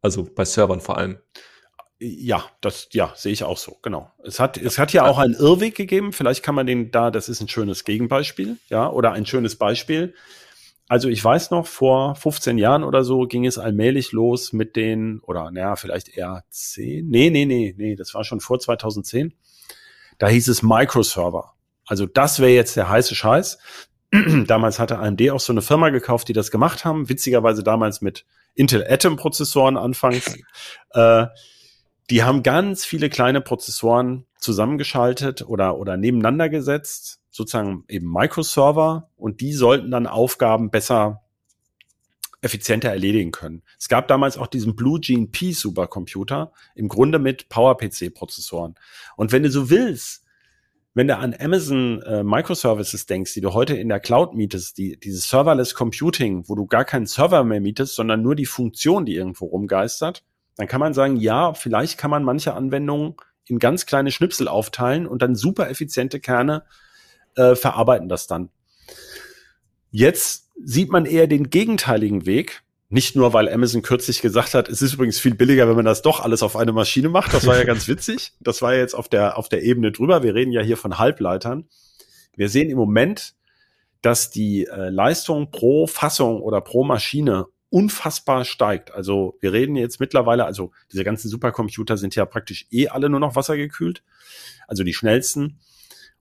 Also 0.00 0.24
bei 0.24 0.44
Servern 0.44 0.80
vor 0.80 0.98
allem. 0.98 1.18
Ja, 2.04 2.44
das, 2.60 2.88
ja, 2.90 3.12
sehe 3.14 3.32
ich 3.32 3.44
auch 3.44 3.58
so, 3.58 3.76
genau. 3.80 4.10
Es 4.24 4.40
hat, 4.40 4.56
es 4.56 4.76
hat 4.78 4.92
ja 4.92 5.06
auch 5.06 5.18
einen 5.18 5.34
Irrweg 5.34 5.76
gegeben. 5.76 6.12
Vielleicht 6.12 6.42
kann 6.42 6.56
man 6.56 6.66
den 6.66 6.90
da, 6.90 7.12
das 7.12 7.28
ist 7.28 7.40
ein 7.40 7.48
schönes 7.48 7.84
Gegenbeispiel, 7.84 8.56
ja, 8.68 8.90
oder 8.90 9.12
ein 9.12 9.24
schönes 9.24 9.56
Beispiel. 9.56 10.12
Also 10.88 11.08
ich 11.08 11.24
weiß 11.24 11.52
noch, 11.52 11.68
vor 11.68 12.16
15 12.16 12.58
Jahren 12.58 12.82
oder 12.82 13.04
so 13.04 13.26
ging 13.28 13.46
es 13.46 13.56
allmählich 13.56 14.10
los 14.10 14.52
mit 14.52 14.74
den, 14.74 15.20
oder 15.20 15.52
naja, 15.52 15.76
vielleicht 15.76 16.08
eher 16.08 16.42
10. 16.50 17.08
Nee, 17.08 17.30
nee, 17.30 17.44
nee, 17.44 17.72
nee, 17.78 17.94
das 17.94 18.14
war 18.14 18.24
schon 18.24 18.40
vor 18.40 18.58
2010. 18.58 19.32
Da 20.18 20.26
hieß 20.26 20.48
es 20.48 20.62
Microserver. 20.64 21.54
Also 21.86 22.06
das 22.06 22.40
wäre 22.40 22.50
jetzt 22.50 22.76
der 22.76 22.88
heiße 22.88 23.14
Scheiß. 23.14 23.58
damals 24.46 24.80
hatte 24.80 24.98
AMD 24.98 25.30
auch 25.30 25.40
so 25.40 25.52
eine 25.52 25.62
Firma 25.62 25.90
gekauft, 25.90 26.26
die 26.28 26.32
das 26.32 26.50
gemacht 26.50 26.84
haben. 26.84 27.08
Witzigerweise 27.08 27.62
damals 27.62 28.00
mit 28.00 28.26
Intel 28.54 28.84
Atom 28.86 29.16
Prozessoren 29.16 29.76
anfangs. 29.76 30.36
äh, 30.90 31.26
die 32.10 32.22
haben 32.22 32.42
ganz 32.42 32.84
viele 32.84 33.08
kleine 33.08 33.40
Prozessoren 33.40 34.26
zusammengeschaltet 34.38 35.42
oder, 35.42 35.78
oder 35.78 35.96
nebeneinander 35.96 36.48
gesetzt, 36.48 37.20
sozusagen 37.30 37.84
eben 37.88 38.10
Microserver 38.10 39.08
und 39.16 39.40
die 39.40 39.52
sollten 39.52 39.90
dann 39.90 40.06
Aufgaben 40.06 40.70
besser 40.70 41.22
effizienter 42.42 42.90
erledigen 42.90 43.30
können. 43.30 43.62
Es 43.78 43.88
gab 43.88 44.08
damals 44.08 44.36
auch 44.36 44.48
diesen 44.48 44.74
Blue 44.74 44.98
Gene 45.00 45.28
P 45.28 45.52
Supercomputer, 45.52 46.52
im 46.74 46.88
Grunde 46.88 47.20
mit 47.20 47.48
PowerPC 47.48 48.12
Prozessoren. 48.12 48.74
Und 49.16 49.30
wenn 49.30 49.44
du 49.44 49.50
so 49.50 49.70
willst, 49.70 50.24
wenn 50.94 51.08
du 51.08 51.16
an 51.16 51.34
Amazon 51.38 52.02
äh, 52.02 52.22
Microservices 52.22 53.06
denkst, 53.06 53.32
die 53.32 53.40
du 53.40 53.54
heute 53.54 53.76
in 53.76 53.88
der 53.88 54.00
Cloud 54.00 54.34
mietest, 54.34 54.76
die, 54.76 54.98
dieses 54.98 55.28
Serverless 55.28 55.74
Computing, 55.74 56.48
wo 56.48 56.54
du 56.54 56.66
gar 56.66 56.84
keinen 56.84 57.06
Server 57.06 57.44
mehr 57.44 57.60
mietest, 57.60 57.94
sondern 57.94 58.20
nur 58.20 58.34
die 58.34 58.44
Funktion, 58.44 59.06
die 59.06 59.14
irgendwo 59.14 59.46
rumgeistert, 59.46 60.24
dann 60.56 60.68
kann 60.68 60.80
man 60.80 60.94
sagen, 60.94 61.16
ja, 61.16 61.54
vielleicht 61.54 61.98
kann 61.98 62.10
man 62.10 62.24
manche 62.24 62.54
Anwendungen 62.54 63.14
in 63.46 63.58
ganz 63.58 63.86
kleine 63.86 64.10
Schnipsel 64.10 64.48
aufteilen 64.48 65.06
und 65.06 65.22
dann 65.22 65.34
super 65.34 65.68
effiziente 65.68 66.20
Kerne 66.20 66.64
äh, 67.36 67.54
verarbeiten 67.54 68.08
das 68.08 68.26
dann. 68.26 68.50
Jetzt 69.90 70.50
sieht 70.62 70.90
man 70.90 71.06
eher 71.06 71.26
den 71.26 71.50
gegenteiligen 71.50 72.24
Weg, 72.26 72.62
nicht 72.88 73.16
nur, 73.16 73.32
weil 73.32 73.48
Amazon 73.48 73.80
kürzlich 73.80 74.20
gesagt 74.20 74.52
hat, 74.52 74.68
es 74.68 74.82
ist 74.82 74.92
übrigens 74.92 75.18
viel 75.18 75.34
billiger, 75.34 75.66
wenn 75.66 75.76
man 75.76 75.86
das 75.86 76.02
doch 76.02 76.20
alles 76.20 76.42
auf 76.42 76.56
eine 76.56 76.72
Maschine 76.72 77.08
macht. 77.08 77.32
Das 77.32 77.46
war 77.46 77.56
ja 77.56 77.64
ganz 77.64 77.88
witzig. 77.88 78.32
Das 78.38 78.60
war 78.60 78.74
ja 78.74 78.80
jetzt 78.80 78.94
auf 78.94 79.08
der, 79.08 79.38
auf 79.38 79.48
der 79.48 79.62
Ebene 79.62 79.92
drüber. 79.92 80.22
Wir 80.22 80.34
reden 80.34 80.52
ja 80.52 80.60
hier 80.60 80.76
von 80.76 80.98
Halbleitern. 80.98 81.68
Wir 82.36 82.50
sehen 82.50 82.68
im 82.68 82.76
Moment, 82.76 83.34
dass 84.02 84.30
die 84.30 84.66
äh, 84.66 84.90
Leistung 84.90 85.50
pro 85.50 85.86
Fassung 85.86 86.42
oder 86.42 86.60
pro 86.60 86.84
Maschine 86.84 87.46
unfassbar 87.72 88.44
steigt. 88.44 88.92
Also 88.92 89.38
wir 89.40 89.52
reden 89.52 89.76
jetzt 89.76 89.98
mittlerweile, 89.98 90.44
also 90.44 90.72
diese 90.92 91.04
ganzen 91.04 91.28
Supercomputer 91.28 91.96
sind 91.96 92.14
ja 92.14 92.26
praktisch 92.26 92.66
eh 92.70 92.88
alle 92.88 93.08
nur 93.08 93.18
noch 93.18 93.34
wassergekühlt, 93.34 94.02
also 94.68 94.84
die 94.84 94.92
schnellsten. 94.92 95.58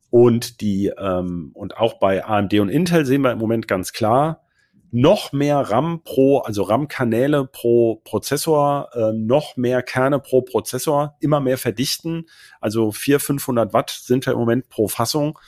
Und 0.09 0.61
die 0.61 0.91
ähm, 0.97 1.51
und 1.53 1.77
auch 1.77 1.99
bei 1.99 2.25
AMD 2.25 2.53
und 2.55 2.69
Intel 2.69 3.05
sehen 3.05 3.21
wir 3.21 3.31
im 3.31 3.37
Moment 3.37 3.67
ganz 3.67 3.93
klar, 3.93 4.45
noch 4.91 5.31
mehr 5.31 5.57
RAM 5.57 6.03
pro, 6.03 6.39
also 6.39 6.63
RAM-Kanäle 6.63 7.45
pro 7.45 8.01
Prozessor, 8.03 8.89
äh, 8.93 9.13
noch 9.13 9.55
mehr 9.55 9.83
Kerne 9.83 10.19
pro 10.19 10.41
Prozessor, 10.41 11.17
immer 11.21 11.39
mehr 11.39 11.57
verdichten. 11.57 12.27
Also 12.59 12.91
400, 12.91 13.21
500 13.21 13.73
Watt 13.73 13.89
sind 13.89 14.25
wir 14.25 14.33
im 14.33 14.39
Moment 14.39 14.69
pro 14.69 14.89
Fassung. 14.89 15.39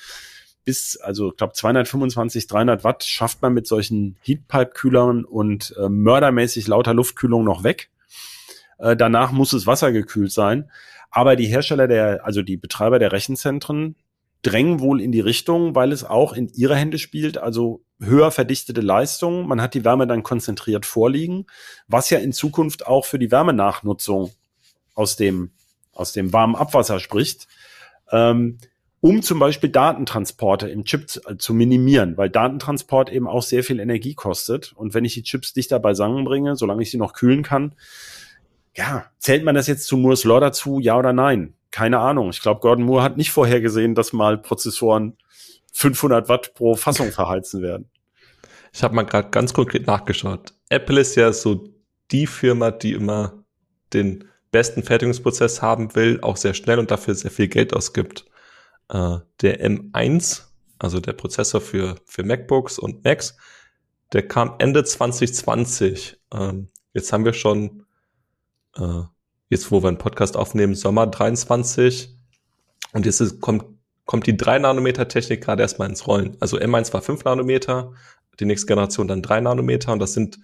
Bis, 0.65 0.97
also 0.97 1.31
ich 1.31 1.37
glaube 1.37 1.53
225, 1.53 2.47
300 2.47 2.83
Watt 2.83 3.03
schafft 3.03 3.41
man 3.41 3.53
mit 3.53 3.67
solchen 3.67 4.17
Heatpipe-Kühlern 4.21 5.25
und 5.25 5.75
äh, 5.77 5.89
mördermäßig 5.89 6.67
lauter 6.67 6.93
Luftkühlung 6.93 7.43
noch 7.43 7.63
weg. 7.63 7.89
Äh, 8.77 8.95
danach 8.95 9.31
muss 9.31 9.53
es 9.53 9.67
wassergekühlt 9.67 10.31
sein. 10.31 10.69
Aber 11.11 11.35
die 11.35 11.47
Hersteller 11.47 11.87
der, 11.87 12.25
also 12.25 12.41
die 12.41 12.57
Betreiber 12.57 12.97
der 12.97 13.11
Rechenzentren, 13.11 13.95
drängen 14.43 14.79
wohl 14.79 15.01
in 15.01 15.11
die 15.11 15.21
Richtung, 15.21 15.73
weil 15.73 15.91
es 15.91 16.03
auch 16.03 16.33
in 16.33 16.49
ihre 16.49 16.75
Hände 16.75 16.99
spielt, 16.99 17.37
also 17.37 17.81
höher 17.99 18.29
verdichtete 18.29 18.81
Leistung. 18.81 19.47
Man 19.47 19.61
hat 19.61 19.73
die 19.73 19.85
Wärme 19.85 20.05
dann 20.05 20.21
konzentriert 20.21 20.85
vorliegen, 20.85 21.45
was 21.87 22.09
ja 22.09 22.19
in 22.19 22.33
Zukunft 22.33 22.85
auch 22.85 23.05
für 23.05 23.19
die 23.19 23.31
Wärmenachnutzung 23.31 24.31
aus 24.95 25.15
dem, 25.15 25.51
aus 25.93 26.11
dem 26.11 26.33
warmen 26.33 26.55
Abwasser 26.55 26.99
spricht, 26.99 27.47
ähm, 28.11 28.57
um 29.03 29.21
zum 29.21 29.37
Beispiel 29.37 29.69
Datentransporte 29.69 30.69
im 30.69 30.85
Chip 30.85 31.09
zu, 31.09 31.21
äh, 31.27 31.37
zu 31.37 31.53
minimieren, 31.53 32.17
weil 32.17 32.29
Datentransport 32.29 33.11
eben 33.11 33.27
auch 33.27 33.43
sehr 33.43 33.63
viel 33.63 33.79
Energie 33.79 34.15
kostet. 34.15 34.73
Und 34.73 34.93
wenn 34.93 35.05
ich 35.05 35.13
die 35.13 35.23
Chips 35.23 35.53
dichter 35.53 35.79
beisammen 35.79 36.23
bringe, 36.25 36.55
solange 36.55 36.81
ich 36.81 36.89
sie 36.89 36.97
noch 36.97 37.13
kühlen 37.13 37.43
kann, 37.43 37.75
ja, 38.75 39.05
zählt 39.19 39.43
man 39.43 39.53
das 39.53 39.67
jetzt 39.67 39.85
zu 39.85 39.97
Moore's 39.97 40.23
Law 40.23 40.39
dazu, 40.39 40.79
ja 40.79 40.97
oder 40.97 41.13
nein? 41.13 41.53
keine 41.73 41.99
Ahnung. 41.99 42.29
Ich 42.29 42.41
glaube, 42.41 42.61
Gordon 42.61 42.85
Moore 42.85 43.03
hat 43.03 43.17
nicht 43.17 43.31
vorhergesehen, 43.31 43.95
dass 43.95 44.13
mal 44.13 44.37
Prozessoren 44.37 45.17
500 45.73 46.29
Watt 46.29 46.53
pro 46.53 46.75
Fassung 46.75 47.11
verheizen 47.11 47.63
werden. 47.63 47.89
Ich 48.71 48.83
habe 48.83 48.95
mal 48.95 49.03
gerade 49.03 49.29
ganz 49.31 49.53
konkret 49.53 49.87
nachgeschaut. 49.87 50.53
Apple 50.69 51.01
ist 51.01 51.15
ja 51.15 51.33
so 51.33 51.67
die 52.11 52.27
Firma, 52.27 52.69
die 52.69 52.93
immer 52.93 53.43
den 53.91 54.25
besten 54.51 54.83
Fertigungsprozess 54.83 55.63
haben 55.63 55.95
will, 55.95 56.19
auch 56.21 56.37
sehr 56.37 56.53
schnell 56.53 56.77
und 56.77 56.91
dafür 56.91 57.15
sehr 57.15 57.31
viel 57.31 57.47
Geld 57.47 57.73
ausgibt. 57.73 58.25
Äh, 58.89 59.19
der 59.41 59.65
M1, 59.65 60.43
also 60.79 60.99
der 60.99 61.13
Prozessor 61.13 61.61
für, 61.61 61.95
für 62.05 62.23
MacBooks 62.23 62.79
und 62.79 63.03
Macs, 63.03 63.37
der 64.11 64.27
kam 64.27 64.55
Ende 64.59 64.83
2020. 64.83 66.19
Ähm, 66.33 66.69
jetzt 66.93 67.11
haben 67.11 67.25
wir 67.25 67.33
schon 67.33 67.85
äh, 68.75 69.03
jetzt 69.53 69.71
wo 69.71 69.81
wir 69.81 69.87
einen 69.87 69.97
Podcast 69.97 70.35
aufnehmen, 70.35 70.75
Sommer 70.75 71.07
23. 71.07 72.15
Und 72.91 73.05
jetzt 73.05 73.21
ist, 73.21 73.39
kommt, 73.39 73.65
kommt 74.05 74.27
die 74.27 74.33
3-Nanometer-Technik 74.33 75.41
gerade 75.41 75.61
erstmal 75.61 75.89
ins 75.89 76.07
Rollen. 76.07 76.35
Also 76.39 76.57
M1 76.57 76.93
war 76.93 77.01
5 77.01 77.23
Nanometer, 77.23 77.93
die 78.39 78.45
nächste 78.45 78.67
Generation 78.67 79.07
dann 79.07 79.21
3 79.21 79.41
Nanometer 79.41 79.93
und 79.93 79.99
das 79.99 80.13
sind 80.13 80.39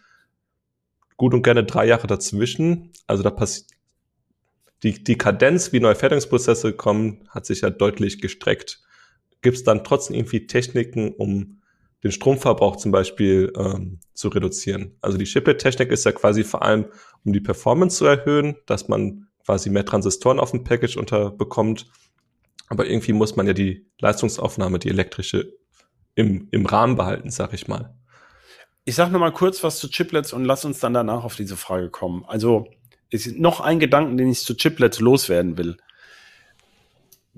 gut 1.17 1.33
und 1.33 1.43
gerne 1.43 1.65
drei 1.65 1.85
Jahre 1.85 2.07
dazwischen. 2.07 2.93
Also 3.05 3.23
da 3.23 3.29
passiert 3.29 3.67
die, 4.83 5.03
die 5.03 5.17
Kadenz, 5.17 5.73
wie 5.73 5.79
neue 5.79 5.95
Fertigungsprozesse 5.95 6.73
kommen, 6.73 7.27
hat 7.29 7.45
sich 7.45 7.61
ja 7.61 7.69
deutlich 7.69 8.21
gestreckt. 8.21 8.81
Gibt 9.41 9.57
es 9.57 9.63
dann 9.63 9.83
trotzdem 9.83 10.15
irgendwie 10.15 10.47
Techniken, 10.47 11.13
um 11.13 11.59
den 12.03 12.11
Stromverbrauch 12.11 12.77
zum 12.77 12.91
Beispiel 12.91 13.51
ähm, 13.57 13.99
zu 14.13 14.29
reduzieren. 14.29 14.97
Also 15.01 15.17
die 15.17 15.25
Chiplet-Technik 15.25 15.91
ist 15.91 16.05
ja 16.05 16.11
quasi 16.11 16.43
vor 16.43 16.61
allem, 16.61 16.85
um 17.25 17.33
die 17.33 17.41
Performance 17.41 17.97
zu 17.97 18.05
erhöhen, 18.05 18.55
dass 18.65 18.87
man 18.87 19.27
quasi 19.45 19.69
mehr 19.69 19.85
Transistoren 19.85 20.39
auf 20.39 20.51
dem 20.51 20.63
Package 20.63 20.95
unterbekommt. 20.95 21.87
Aber 22.67 22.87
irgendwie 22.87 23.13
muss 23.13 23.35
man 23.35 23.47
ja 23.47 23.53
die 23.53 23.85
Leistungsaufnahme, 23.99 24.79
die 24.79 24.89
elektrische, 24.89 25.53
im, 26.15 26.47
im 26.51 26.65
Rahmen 26.65 26.95
behalten, 26.95 27.31
sag 27.31 27.53
ich 27.53 27.67
mal. 27.67 27.95
Ich 28.85 28.95
sag 28.95 29.11
noch 29.11 29.19
mal 29.19 29.33
kurz 29.33 29.63
was 29.63 29.79
zu 29.79 29.89
Chiplets 29.89 30.33
und 30.33 30.45
lass 30.45 30.65
uns 30.65 30.79
dann 30.79 30.93
danach 30.93 31.23
auf 31.23 31.35
diese 31.35 31.57
Frage 31.57 31.89
kommen. 31.89 32.23
Also 32.27 32.67
ist 33.09 33.37
noch 33.37 33.59
ein 33.59 33.79
Gedanken, 33.79 34.17
den 34.17 34.29
ich 34.29 34.41
zu 34.41 34.55
Chiplets 34.55 34.99
loswerden 34.99 35.57
will 35.57 35.77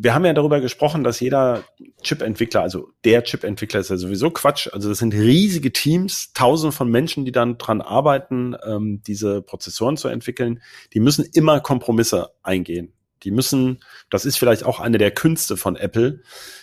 wir 0.04 0.16
haben 0.16 0.26
ja 0.26 0.34
darüber 0.34 0.62
gesprochen, 0.62 1.04
dass 1.04 1.20
jeder 1.20 1.64
Chip-Entwickler, 2.02 2.62
also 2.62 2.90
der 3.04 3.24
Chip-Entwickler 3.24 3.82
ist 3.82 3.90
ja 3.90 3.98
sowieso 3.98 4.32
Quatsch. 4.32 4.68
Also 4.72 4.90
das 4.90 4.98
sind 4.98 5.14
riesige 5.14 5.72
Teams, 5.72 6.34
tausende 6.34 6.72
von 6.72 6.90
Menschen, 6.90 7.24
die 7.24 7.32
dann 7.32 7.60
dran 7.60 7.82
arbeiten, 7.82 8.56
ähm, 8.66 9.02
diese 9.06 9.44
Prozessoren 9.44 9.98
zu 9.98 10.08
entwickeln. 10.08 10.62
Die 10.94 11.00
müssen 11.00 11.26
immer 11.34 11.60
Kompromisse 11.60 12.32
eingehen. 12.42 12.94
Die 13.24 13.30
müssen, 13.30 13.84
das 14.10 14.26
ist 14.26 14.38
vielleicht 14.38 14.64
auch 14.64 14.80
eine 14.80 14.98
der 14.98 15.12
Künste 15.12 15.56
von 15.56 15.76
Apple, 15.76 16.22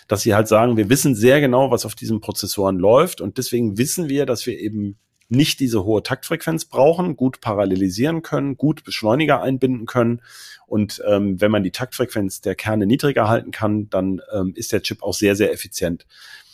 dass 0.09 0.21
sie 0.21 0.35
halt 0.35 0.49
sagen, 0.49 0.75
wir 0.75 0.89
wissen 0.89 1.15
sehr 1.15 1.39
genau, 1.39 1.71
was 1.71 1.85
auf 1.85 1.95
diesen 1.95 2.19
Prozessoren 2.19 2.77
läuft 2.77 3.21
und 3.21 3.37
deswegen 3.37 3.77
wissen 3.77 4.09
wir, 4.09 4.25
dass 4.25 4.45
wir 4.45 4.59
eben 4.59 4.99
nicht 5.29 5.59
diese 5.59 5.83
hohe 5.85 6.03
Taktfrequenz 6.03 6.65
brauchen, 6.65 7.15
gut 7.15 7.39
parallelisieren 7.39 8.23
können, 8.23 8.57
gut 8.57 8.83
Beschleuniger 8.83 9.41
einbinden 9.41 9.85
können. 9.85 10.21
Und 10.65 11.01
ähm, 11.07 11.39
wenn 11.39 11.51
man 11.51 11.63
die 11.63 11.71
Taktfrequenz 11.71 12.41
der 12.41 12.55
Kerne 12.55 12.87
niedriger 12.87 13.29
halten 13.29 13.51
kann, 13.51 13.89
dann 13.89 14.21
ähm, 14.33 14.53
ist 14.55 14.71
der 14.71 14.81
Chip 14.81 15.03
auch 15.03 15.13
sehr, 15.13 15.35
sehr 15.35 15.53
effizient. 15.53 16.07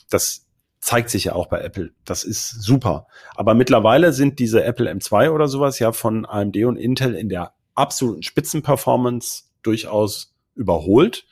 Das 0.10 0.46
zeigt 0.82 1.10
sich 1.10 1.24
ja 1.24 1.34
auch 1.34 1.48
bei 1.48 1.62
Apple. 1.62 1.94
Das 2.04 2.24
ist 2.24 2.62
super. 2.62 3.08
Aber 3.36 3.56
mittlerweile 3.56 4.14
sind 4.14 4.40
diese 4.40 4.64
Apple 4.64 4.92
M2 4.92 5.32
oder 5.32 5.48
sowas 5.48 5.80
ja 5.80 5.94
von 5.94 6.26
AMD 6.26 6.58
und 6.66 6.76
Intel 6.76 7.16
in 7.16 7.30
der 7.30 7.54
absoluten 7.74 8.24
Spitzenperformance 8.24 9.46
durchaus 9.64 10.36
überholt. 10.54 11.26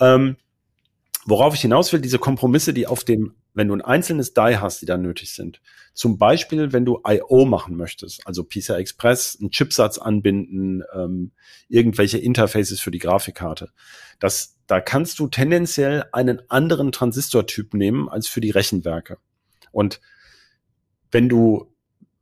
Ähm, 0.00 0.36
worauf 1.24 1.54
ich 1.54 1.60
hinaus 1.60 1.92
will, 1.92 2.00
diese 2.00 2.18
Kompromisse, 2.18 2.72
die 2.72 2.86
auf 2.86 3.04
dem 3.04 3.34
wenn 3.56 3.68
du 3.68 3.74
ein 3.74 3.82
einzelnes 3.82 4.34
Die 4.34 4.58
hast, 4.60 4.82
die 4.82 4.86
da 4.86 4.96
nötig 4.98 5.34
sind, 5.34 5.60
zum 5.94 6.18
Beispiel, 6.18 6.72
wenn 6.72 6.84
du 6.84 7.00
I.O. 7.08 7.46
machen 7.46 7.76
möchtest, 7.76 8.26
also 8.26 8.44
PCI 8.44 8.74
Express, 8.74 9.38
einen 9.40 9.50
Chipsatz 9.50 9.96
anbinden, 9.96 10.82
ähm, 10.94 11.32
irgendwelche 11.68 12.18
Interfaces 12.18 12.80
für 12.80 12.90
die 12.90 12.98
Grafikkarte, 12.98 13.70
das, 14.20 14.58
da 14.66 14.80
kannst 14.80 15.18
du 15.18 15.28
tendenziell 15.28 16.04
einen 16.12 16.42
anderen 16.50 16.92
Transistortyp 16.92 17.72
nehmen 17.72 18.10
als 18.10 18.28
für 18.28 18.42
die 18.42 18.50
Rechenwerke. 18.50 19.18
Und 19.72 20.00
wenn 21.10 21.28
du 21.28 21.72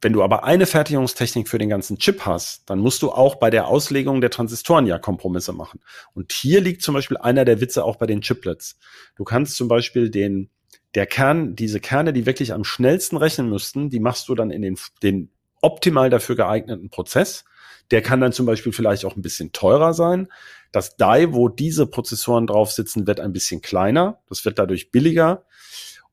wenn 0.00 0.12
du 0.12 0.22
aber 0.22 0.44
eine 0.44 0.66
Fertigungstechnik 0.66 1.48
für 1.48 1.56
den 1.56 1.70
ganzen 1.70 1.98
Chip 1.98 2.26
hast, 2.26 2.68
dann 2.68 2.78
musst 2.78 3.00
du 3.00 3.10
auch 3.10 3.36
bei 3.36 3.48
der 3.48 3.68
Auslegung 3.68 4.20
der 4.20 4.28
Transistoren 4.28 4.86
ja 4.86 4.98
Kompromisse 4.98 5.54
machen. 5.54 5.80
Und 6.12 6.30
hier 6.30 6.60
liegt 6.60 6.82
zum 6.82 6.92
Beispiel 6.92 7.16
einer 7.16 7.46
der 7.46 7.62
Witze 7.62 7.82
auch 7.86 7.96
bei 7.96 8.04
den 8.04 8.20
Chiplets. 8.20 8.78
Du 9.16 9.24
kannst 9.24 9.56
zum 9.56 9.66
Beispiel 9.66 10.10
den 10.10 10.50
der 10.94 11.06
Kern, 11.06 11.56
diese 11.56 11.80
Kerne, 11.80 12.12
die 12.12 12.26
wirklich 12.26 12.52
am 12.52 12.64
schnellsten 12.64 13.16
rechnen 13.16 13.48
müssten, 13.48 13.90
die 13.90 14.00
machst 14.00 14.28
du 14.28 14.34
dann 14.34 14.50
in 14.50 14.62
den, 14.62 14.78
den 15.02 15.30
optimal 15.60 16.10
dafür 16.10 16.36
geeigneten 16.36 16.88
Prozess. 16.88 17.44
Der 17.90 18.00
kann 18.00 18.20
dann 18.20 18.32
zum 18.32 18.46
Beispiel 18.46 18.72
vielleicht 18.72 19.04
auch 19.04 19.16
ein 19.16 19.22
bisschen 19.22 19.52
teurer 19.52 19.92
sein. 19.92 20.28
Das 20.72 20.96
Die, 20.96 21.32
wo 21.32 21.48
diese 21.48 21.86
Prozessoren 21.86 22.46
drauf 22.46 22.72
sitzen, 22.72 23.06
wird 23.06 23.20
ein 23.20 23.32
bisschen 23.32 23.60
kleiner. 23.60 24.20
Das 24.28 24.44
wird 24.44 24.58
dadurch 24.58 24.90
billiger. 24.90 25.44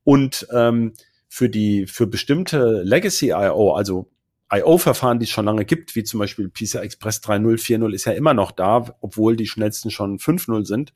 Und 0.04 0.48
ähm, 0.52 0.94
für 1.28 1.50
die 1.50 1.86
für 1.86 2.08
bestimmte 2.08 2.82
Legacy 2.84 3.30
I/O, 3.30 3.74
also 3.74 4.10
I/O-Verfahren, 4.54 5.20
die 5.20 5.26
es 5.26 5.30
schon 5.30 5.46
lange 5.46 5.64
gibt, 5.64 5.96
wie 5.96 6.04
zum 6.04 6.20
Beispiel 6.20 6.50
PCI 6.50 6.80
Express 6.80 7.22
3.0, 7.24 7.58
4.0 7.58 7.94
ist 7.94 8.06
ja 8.06 8.12
immer 8.14 8.34
noch 8.34 8.52
da, 8.52 8.98
obwohl 9.00 9.38
die 9.38 9.48
schnellsten 9.48 9.92
schon 9.92 10.18
5.0 10.18 10.66
sind 10.66 10.94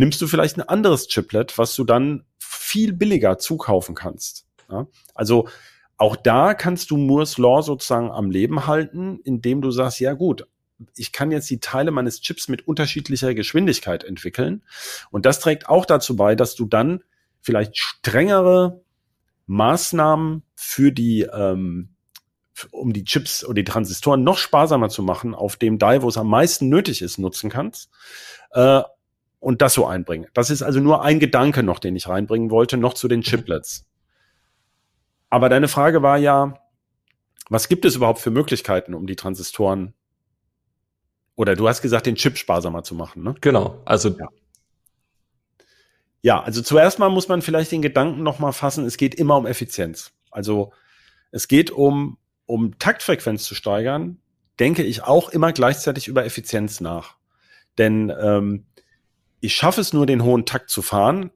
nimmst 0.00 0.20
du 0.22 0.26
vielleicht 0.26 0.56
ein 0.56 0.66
anderes 0.66 1.08
Chiplet, 1.08 1.58
was 1.58 1.74
du 1.76 1.84
dann 1.84 2.24
viel 2.38 2.94
billiger 2.94 3.36
zukaufen 3.36 3.94
kannst. 3.94 4.46
Ja? 4.70 4.86
Also 5.14 5.46
auch 5.98 6.16
da 6.16 6.54
kannst 6.54 6.90
du 6.90 6.96
Moore's 6.96 7.36
Law 7.36 7.62
sozusagen 7.62 8.10
am 8.10 8.30
Leben 8.30 8.66
halten, 8.66 9.20
indem 9.24 9.60
du 9.60 9.70
sagst, 9.70 10.00
ja 10.00 10.14
gut, 10.14 10.46
ich 10.96 11.12
kann 11.12 11.30
jetzt 11.30 11.50
die 11.50 11.60
Teile 11.60 11.90
meines 11.90 12.22
Chips 12.22 12.48
mit 12.48 12.66
unterschiedlicher 12.66 13.34
Geschwindigkeit 13.34 14.02
entwickeln. 14.02 14.62
Und 15.10 15.26
das 15.26 15.38
trägt 15.38 15.68
auch 15.68 15.84
dazu 15.84 16.16
bei, 16.16 16.34
dass 16.34 16.54
du 16.54 16.64
dann 16.64 17.04
vielleicht 17.42 17.76
strengere 17.76 18.80
Maßnahmen 19.44 20.44
für 20.54 20.92
die, 20.92 21.28
ähm, 21.30 21.90
um 22.70 22.94
die 22.94 23.04
Chips 23.04 23.44
oder 23.44 23.56
die 23.56 23.64
Transistoren 23.64 24.24
noch 24.24 24.38
sparsamer 24.38 24.88
zu 24.88 25.02
machen, 25.02 25.34
auf 25.34 25.56
dem 25.56 25.78
Die, 25.78 26.00
wo 26.00 26.08
es 26.08 26.16
am 26.16 26.28
meisten 26.28 26.70
nötig 26.70 27.02
ist, 27.02 27.18
nutzen 27.18 27.50
kannst. 27.50 27.90
Äh, 28.52 28.80
und 29.40 29.62
das 29.62 29.74
so 29.74 29.86
einbringen. 29.86 30.28
Das 30.34 30.50
ist 30.50 30.62
also 30.62 30.80
nur 30.80 31.02
ein 31.02 31.18
Gedanke 31.18 31.62
noch, 31.62 31.80
den 31.80 31.96
ich 31.96 32.08
reinbringen 32.08 32.50
wollte, 32.50 32.76
noch 32.76 32.94
zu 32.94 33.08
den 33.08 33.22
Chiplets. 33.22 33.86
Aber 35.30 35.48
deine 35.48 35.68
Frage 35.68 36.02
war 36.02 36.18
ja, 36.18 36.54
Was 37.50 37.68
gibt 37.68 37.84
es 37.84 37.96
überhaupt 37.96 38.20
für 38.20 38.30
Möglichkeiten, 38.30 38.94
um 38.94 39.06
die 39.06 39.16
Transistoren 39.16 39.92
oder 41.34 41.56
du 41.56 41.68
hast 41.68 41.82
gesagt, 41.82 42.06
den 42.06 42.16
Chip 42.16 42.38
sparsamer 42.38 42.82
zu 42.84 42.94
machen, 42.94 43.22
ne? 43.22 43.34
Genau, 43.40 43.80
also 43.84 44.10
ja. 44.10 44.28
Ja, 46.22 46.42
also 46.42 46.60
zuerst 46.60 46.98
mal 46.98 47.08
muss 47.08 47.28
man 47.28 47.40
vielleicht 47.40 47.72
den 47.72 47.80
Gedanken 47.80 48.22
noch 48.22 48.38
mal 48.38 48.52
fassen, 48.52 48.84
es 48.84 48.98
geht 48.98 49.14
immer 49.14 49.36
um 49.36 49.46
Effizienz. 49.46 50.12
Also 50.30 50.72
es 51.30 51.48
geht 51.48 51.70
um, 51.70 52.18
um 52.44 52.78
Taktfrequenz 52.78 53.44
zu 53.44 53.54
steigern, 53.54 54.18
denke 54.58 54.82
ich 54.82 55.02
auch 55.02 55.30
immer 55.30 55.52
gleichzeitig 55.52 56.08
über 56.08 56.26
Effizienz 56.26 56.80
nach. 56.80 57.16
Denn 57.78 58.12
ähm, 58.20 58.66
ich 59.40 59.54
schaffe 59.54 59.80
es 59.80 59.92
nur, 59.92 60.06
den 60.06 60.22
hohen 60.22 60.46
Takt 60.46 60.70
zu 60.70 60.82
fahren. 60.82 61.30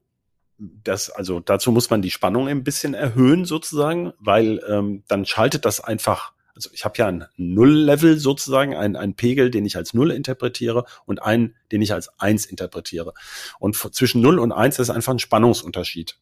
Das, 0.57 1.09
also 1.09 1.39
dazu 1.39 1.71
muss 1.71 1.89
man 1.89 2.01
die 2.01 2.11
Spannung 2.11 2.47
ein 2.47 2.63
bisschen 2.63 2.93
erhöhen 2.93 3.45
sozusagen, 3.45 4.13
weil 4.19 4.61
ähm, 4.69 5.03
dann 5.07 5.25
schaltet 5.25 5.65
das 5.65 5.81
einfach 5.81 6.33
also 6.55 6.69
ich 6.71 6.85
habe 6.85 6.97
ja 6.97 7.07
ein 7.07 7.25
Null-Level 7.35 8.17
sozusagen, 8.17 8.75
ein, 8.75 8.95
ein 8.95 9.15
Pegel, 9.15 9.51
den 9.51 9.65
ich 9.65 9.75
als 9.75 9.93
Null 9.93 10.11
interpretiere 10.11 10.85
und 11.05 11.21
einen, 11.21 11.55
den 11.71 11.81
ich 11.81 11.93
als 11.93 12.17
Eins 12.17 12.45
interpretiere. 12.45 13.13
Und 13.59 13.75
zwischen 13.75 14.21
Null 14.21 14.39
und 14.39 14.53
Eins 14.53 14.79
ist 14.79 14.89
einfach 14.89 15.13
ein 15.13 15.19
Spannungsunterschied. 15.19 16.17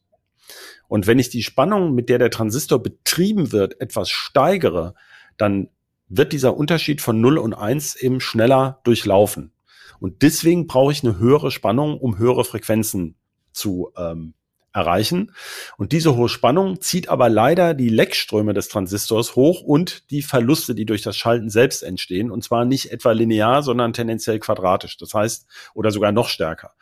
Und 0.88 1.06
wenn 1.06 1.20
ich 1.20 1.30
die 1.30 1.44
Spannung, 1.44 1.94
mit 1.94 2.08
der 2.08 2.18
der 2.18 2.30
Transistor 2.30 2.82
betrieben 2.82 3.52
wird, 3.52 3.80
etwas 3.80 4.10
steigere, 4.10 4.94
dann 5.36 5.68
wird 6.08 6.32
dieser 6.32 6.56
Unterschied 6.56 7.00
von 7.00 7.20
0 7.20 7.38
und 7.38 7.54
1 7.54 7.96
eben 7.96 8.20
schneller 8.20 8.80
durchlaufen. 8.84 9.52
Und 10.00 10.22
deswegen 10.22 10.66
brauche 10.66 10.92
ich 10.92 11.02
eine 11.02 11.18
höhere 11.18 11.50
Spannung, 11.50 11.98
um 11.98 12.18
höhere 12.18 12.44
Frequenzen 12.44 13.16
zu 13.52 13.90
ähm, 13.96 14.34
erreichen. 14.74 15.32
Und 15.78 15.92
diese 15.92 16.16
hohe 16.16 16.28
Spannung 16.28 16.80
zieht 16.80 17.08
aber 17.08 17.28
leider 17.28 17.74
die 17.74 17.88
Leckströme 17.88 18.52
des 18.52 18.68
Transistors 18.68 19.36
hoch 19.36 19.62
und 19.62 20.10
die 20.10 20.20
Verluste, 20.20 20.74
die 20.74 20.84
durch 20.84 21.02
das 21.02 21.16
Schalten 21.16 21.48
selbst 21.48 21.82
entstehen. 21.82 22.30
Und 22.30 22.42
zwar 22.42 22.64
nicht 22.64 22.90
etwa 22.90 23.12
linear, 23.12 23.62
sondern 23.62 23.92
tendenziell 23.92 24.40
quadratisch. 24.40 24.98
Das 24.98 25.14
heißt, 25.14 25.46
oder 25.74 25.92
sogar 25.92 26.10
noch 26.10 26.28
stärker. 26.28 26.72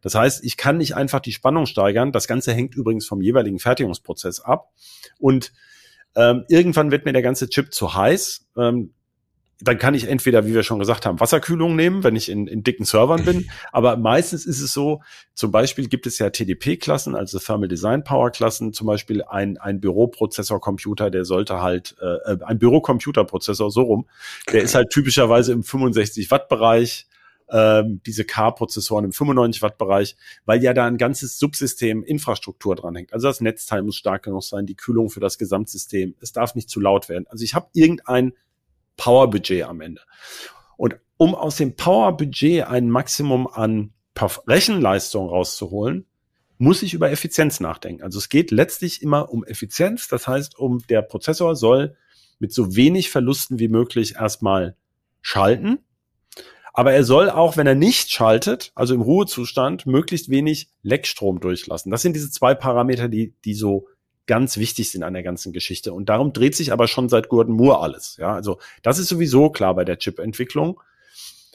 Das 0.00 0.14
heißt, 0.14 0.44
ich 0.44 0.56
kann 0.56 0.78
nicht 0.78 0.94
einfach 0.94 1.20
die 1.20 1.32
Spannung 1.32 1.66
steigern. 1.66 2.12
Das 2.12 2.28
Ganze 2.28 2.54
hängt 2.54 2.76
übrigens 2.76 3.06
vom 3.06 3.20
jeweiligen 3.20 3.58
Fertigungsprozess 3.58 4.40
ab. 4.40 4.70
Und 5.18 5.52
ähm, 6.14 6.44
irgendwann 6.48 6.90
wird 6.92 7.04
mir 7.04 7.12
der 7.12 7.22
ganze 7.22 7.48
Chip 7.48 7.74
zu 7.74 7.94
heiß. 7.94 8.46
Ähm, 8.56 8.94
dann 9.62 9.78
kann 9.78 9.94
ich 9.94 10.08
entweder, 10.08 10.46
wie 10.46 10.54
wir 10.54 10.62
schon 10.62 10.78
gesagt 10.78 11.06
haben, 11.06 11.20
Wasserkühlung 11.20 11.76
nehmen, 11.76 12.02
wenn 12.02 12.16
ich 12.16 12.28
in, 12.28 12.46
in 12.46 12.62
dicken 12.62 12.84
Servern 12.84 13.24
bin. 13.24 13.50
Aber 13.72 13.96
meistens 13.96 14.46
ist 14.46 14.60
es 14.60 14.72
so, 14.72 15.02
zum 15.34 15.50
Beispiel 15.50 15.88
gibt 15.88 16.06
es 16.06 16.18
ja 16.18 16.30
TDP-Klassen, 16.30 17.14
also 17.14 17.38
Thermal 17.38 17.68
Design 17.68 18.02
Power-Klassen, 18.02 18.72
zum 18.72 18.86
Beispiel 18.86 19.22
ein, 19.22 19.58
ein 19.58 19.80
Büroprozessor-Computer, 19.80 21.10
der 21.10 21.24
sollte 21.24 21.60
halt, 21.60 21.96
äh, 22.00 22.36
ein 22.44 22.58
Bürocomputerprozessor, 22.58 23.70
so 23.70 23.82
rum, 23.82 24.08
der 24.52 24.62
ist 24.62 24.74
halt 24.74 24.90
typischerweise 24.90 25.52
im 25.52 25.62
65 25.62 26.30
Watt-Bereich, 26.30 27.06
ähm, 27.52 28.00
diese 28.06 28.24
K-Prozessoren 28.24 29.04
im 29.04 29.12
95 29.12 29.60
Watt-Bereich, 29.60 30.16
weil 30.46 30.62
ja 30.62 30.72
da 30.72 30.86
ein 30.86 30.96
ganzes 30.96 31.38
Subsystem 31.38 32.02
Infrastruktur 32.02 32.76
dranhängt. 32.76 33.12
Also 33.12 33.28
das 33.28 33.40
Netzteil 33.40 33.82
muss 33.82 33.96
stark 33.96 34.22
genug 34.22 34.44
sein, 34.44 34.66
die 34.66 34.76
Kühlung 34.76 35.10
für 35.10 35.20
das 35.20 35.36
Gesamtsystem. 35.36 36.14
Es 36.20 36.32
darf 36.32 36.54
nicht 36.54 36.70
zu 36.70 36.80
laut 36.80 37.08
werden. 37.08 37.26
Also 37.28 37.44
ich 37.44 37.54
habe 37.54 37.68
irgendein 37.72 38.32
Power-Budget 39.00 39.64
am 39.64 39.80
Ende. 39.80 40.02
Und 40.76 40.96
um 41.16 41.34
aus 41.34 41.56
dem 41.56 41.74
Power-Budget 41.74 42.66
ein 42.66 42.90
Maximum 42.90 43.46
an 43.46 43.94
Rechenleistung 44.46 45.30
rauszuholen, 45.30 46.04
muss 46.58 46.82
ich 46.82 46.92
über 46.92 47.10
Effizienz 47.10 47.60
nachdenken. 47.60 48.02
Also 48.02 48.18
es 48.18 48.28
geht 48.28 48.50
letztlich 48.50 49.00
immer 49.00 49.30
um 49.30 49.42
Effizienz. 49.44 50.08
Das 50.08 50.28
heißt, 50.28 50.58
um 50.58 50.86
der 50.88 51.00
Prozessor 51.00 51.56
soll 51.56 51.96
mit 52.38 52.52
so 52.52 52.76
wenig 52.76 53.08
Verlusten 53.08 53.58
wie 53.58 53.68
möglich 53.68 54.16
erstmal 54.16 54.76
schalten. 55.22 55.78
Aber 56.74 56.92
er 56.92 57.02
soll 57.02 57.30
auch, 57.30 57.56
wenn 57.56 57.66
er 57.66 57.74
nicht 57.74 58.10
schaltet, 58.10 58.72
also 58.74 58.94
im 58.94 59.00
Ruhezustand, 59.00 59.86
möglichst 59.86 60.28
wenig 60.28 60.68
Leckstrom 60.82 61.40
durchlassen. 61.40 61.90
Das 61.90 62.02
sind 62.02 62.14
diese 62.14 62.30
zwei 62.30 62.54
Parameter, 62.54 63.08
die, 63.08 63.34
die 63.46 63.54
so 63.54 63.88
ganz 64.26 64.56
wichtig 64.56 64.90
sind 64.90 65.02
an 65.02 65.14
der 65.14 65.22
ganzen 65.22 65.52
Geschichte. 65.52 65.92
Und 65.92 66.08
darum 66.08 66.32
dreht 66.32 66.54
sich 66.54 66.72
aber 66.72 66.88
schon 66.88 67.08
seit 67.08 67.28
Gordon 67.28 67.54
Moore 67.54 67.80
alles. 67.80 68.16
Ja, 68.18 68.34
also 68.34 68.58
das 68.82 68.98
ist 68.98 69.08
sowieso 69.08 69.50
klar 69.50 69.74
bei 69.74 69.84
der 69.84 69.98
Chip-Entwicklung. 69.98 70.80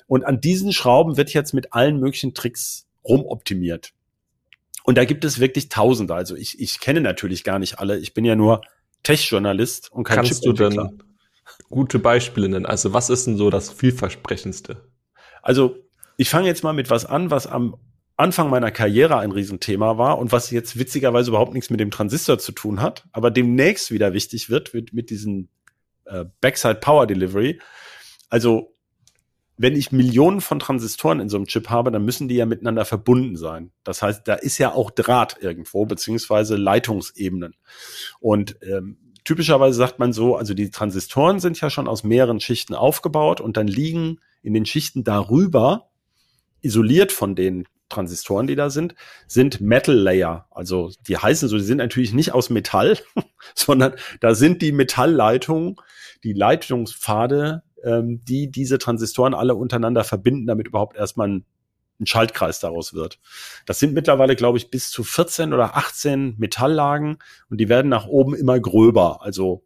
Und 0.07 0.25
an 0.25 0.41
diesen 0.41 0.73
Schrauben 0.73 1.17
wird 1.17 1.33
jetzt 1.33 1.53
mit 1.53 1.73
allen 1.73 1.99
möglichen 1.99 2.33
Tricks 2.33 2.87
rumoptimiert. 3.03 3.93
Und 4.83 4.97
da 4.97 5.05
gibt 5.05 5.25
es 5.25 5.39
wirklich 5.39 5.69
Tausende. 5.69 6.13
Also 6.13 6.35
ich, 6.35 6.59
ich 6.59 6.79
kenne 6.79 7.01
natürlich 7.01 7.43
gar 7.43 7.59
nicht 7.59 7.79
alle. 7.79 7.97
Ich 7.97 8.13
bin 8.13 8.25
ja 8.25 8.35
nur 8.35 8.61
Tech-Journalist 9.03 9.91
und 9.91 10.03
kein 10.03 10.17
Kannst 10.17 10.45
du 10.45 10.53
denn 10.53 11.01
gute 11.69 11.99
Beispiele 11.99 12.49
nennen? 12.49 12.65
Also 12.65 12.93
was 12.93 13.09
ist 13.09 13.27
denn 13.27 13.37
so 13.37 13.49
das 13.49 13.71
vielversprechendste? 13.71 14.89
Also 15.41 15.77
ich 16.17 16.29
fange 16.29 16.47
jetzt 16.47 16.63
mal 16.63 16.73
mit 16.73 16.89
was 16.89 17.05
an, 17.05 17.31
was 17.31 17.47
am 17.47 17.75
Anfang 18.17 18.49
meiner 18.49 18.71
Karriere 18.71 19.17
ein 19.17 19.31
Riesenthema 19.31 19.97
war 19.97 20.17
und 20.17 20.31
was 20.31 20.49
jetzt 20.51 20.79
witzigerweise 20.79 21.31
überhaupt 21.31 21.53
nichts 21.53 21.69
mit 21.69 21.79
dem 21.79 21.91
Transistor 21.91 22.39
zu 22.39 22.53
tun 22.53 22.81
hat, 22.81 23.05
aber 23.11 23.29
demnächst 23.29 23.91
wieder 23.91 24.13
wichtig 24.13 24.49
wird, 24.49 24.73
wird 24.73 24.93
mit 24.93 25.09
diesem 25.09 25.49
äh, 26.05 26.25
Backside 26.39 26.75
Power 26.75 27.07
Delivery. 27.07 27.59
Also 28.29 28.75
wenn 29.57 29.75
ich 29.75 29.91
Millionen 29.91 30.41
von 30.41 30.59
Transistoren 30.59 31.19
in 31.19 31.29
so 31.29 31.37
einem 31.37 31.45
Chip 31.45 31.69
habe, 31.69 31.91
dann 31.91 32.03
müssen 32.03 32.27
die 32.27 32.35
ja 32.35 32.45
miteinander 32.45 32.85
verbunden 32.85 33.37
sein. 33.37 33.71
Das 33.83 34.01
heißt, 34.01 34.27
da 34.27 34.35
ist 34.35 34.57
ja 34.57 34.73
auch 34.73 34.91
Draht 34.91 35.37
irgendwo, 35.41 35.85
beziehungsweise 35.85 36.57
Leitungsebenen. 36.57 37.55
Und 38.19 38.57
ähm, 38.61 38.97
typischerweise 39.23 39.77
sagt 39.77 39.99
man 39.99 40.11
so, 40.11 40.35
also 40.35 40.53
die 40.53 40.71
Transistoren 40.71 41.39
sind 41.39 41.59
ja 41.61 41.69
schon 41.69 41.87
aus 41.87 42.03
mehreren 42.03 42.39
Schichten 42.39 42.75
aufgebaut 42.75 43.39
und 43.39 43.55
dann 43.55 43.67
liegen 43.67 44.19
in 44.41 44.53
den 44.53 44.65
Schichten 44.65 45.03
darüber, 45.03 45.89
isoliert 46.61 47.11
von 47.11 47.35
den 47.35 47.65
Transistoren, 47.89 48.47
die 48.47 48.55
da 48.55 48.69
sind, 48.69 48.95
sind 49.27 49.61
Metal 49.61 49.95
Layer. 49.95 50.47
Also 50.51 50.91
die 51.07 51.17
heißen 51.17 51.47
so, 51.49 51.57
die 51.57 51.63
sind 51.63 51.77
natürlich 51.77 52.13
nicht 52.13 52.33
aus 52.33 52.49
Metall, 52.49 52.97
sondern 53.55 53.93
da 54.21 54.35
sind 54.35 54.61
die 54.61 54.71
Metallleitungen, 54.71 55.75
die 56.23 56.33
Leitungspfade, 56.33 57.63
ähm, 57.83 58.21
die 58.25 58.49
diese 58.49 58.77
Transistoren 58.77 59.33
alle 59.33 59.55
untereinander 59.55 60.03
verbinden, 60.03 60.47
damit 60.47 60.67
überhaupt 60.67 60.97
erstmal 60.97 61.29
ein, 61.29 61.45
ein 61.99 62.07
Schaltkreis 62.07 62.59
daraus 62.59 62.93
wird. 62.93 63.19
Das 63.65 63.79
sind 63.79 63.93
mittlerweile, 63.93 64.35
glaube 64.35 64.57
ich, 64.57 64.69
bis 64.69 64.89
zu 64.89 65.03
14 65.03 65.53
oder 65.53 65.77
18 65.77 66.35
Metalllagen 66.37 67.19
und 67.49 67.59
die 67.59 67.69
werden 67.69 67.89
nach 67.89 68.07
oben 68.07 68.35
immer 68.35 68.59
gröber. 68.59 69.21
Also 69.21 69.63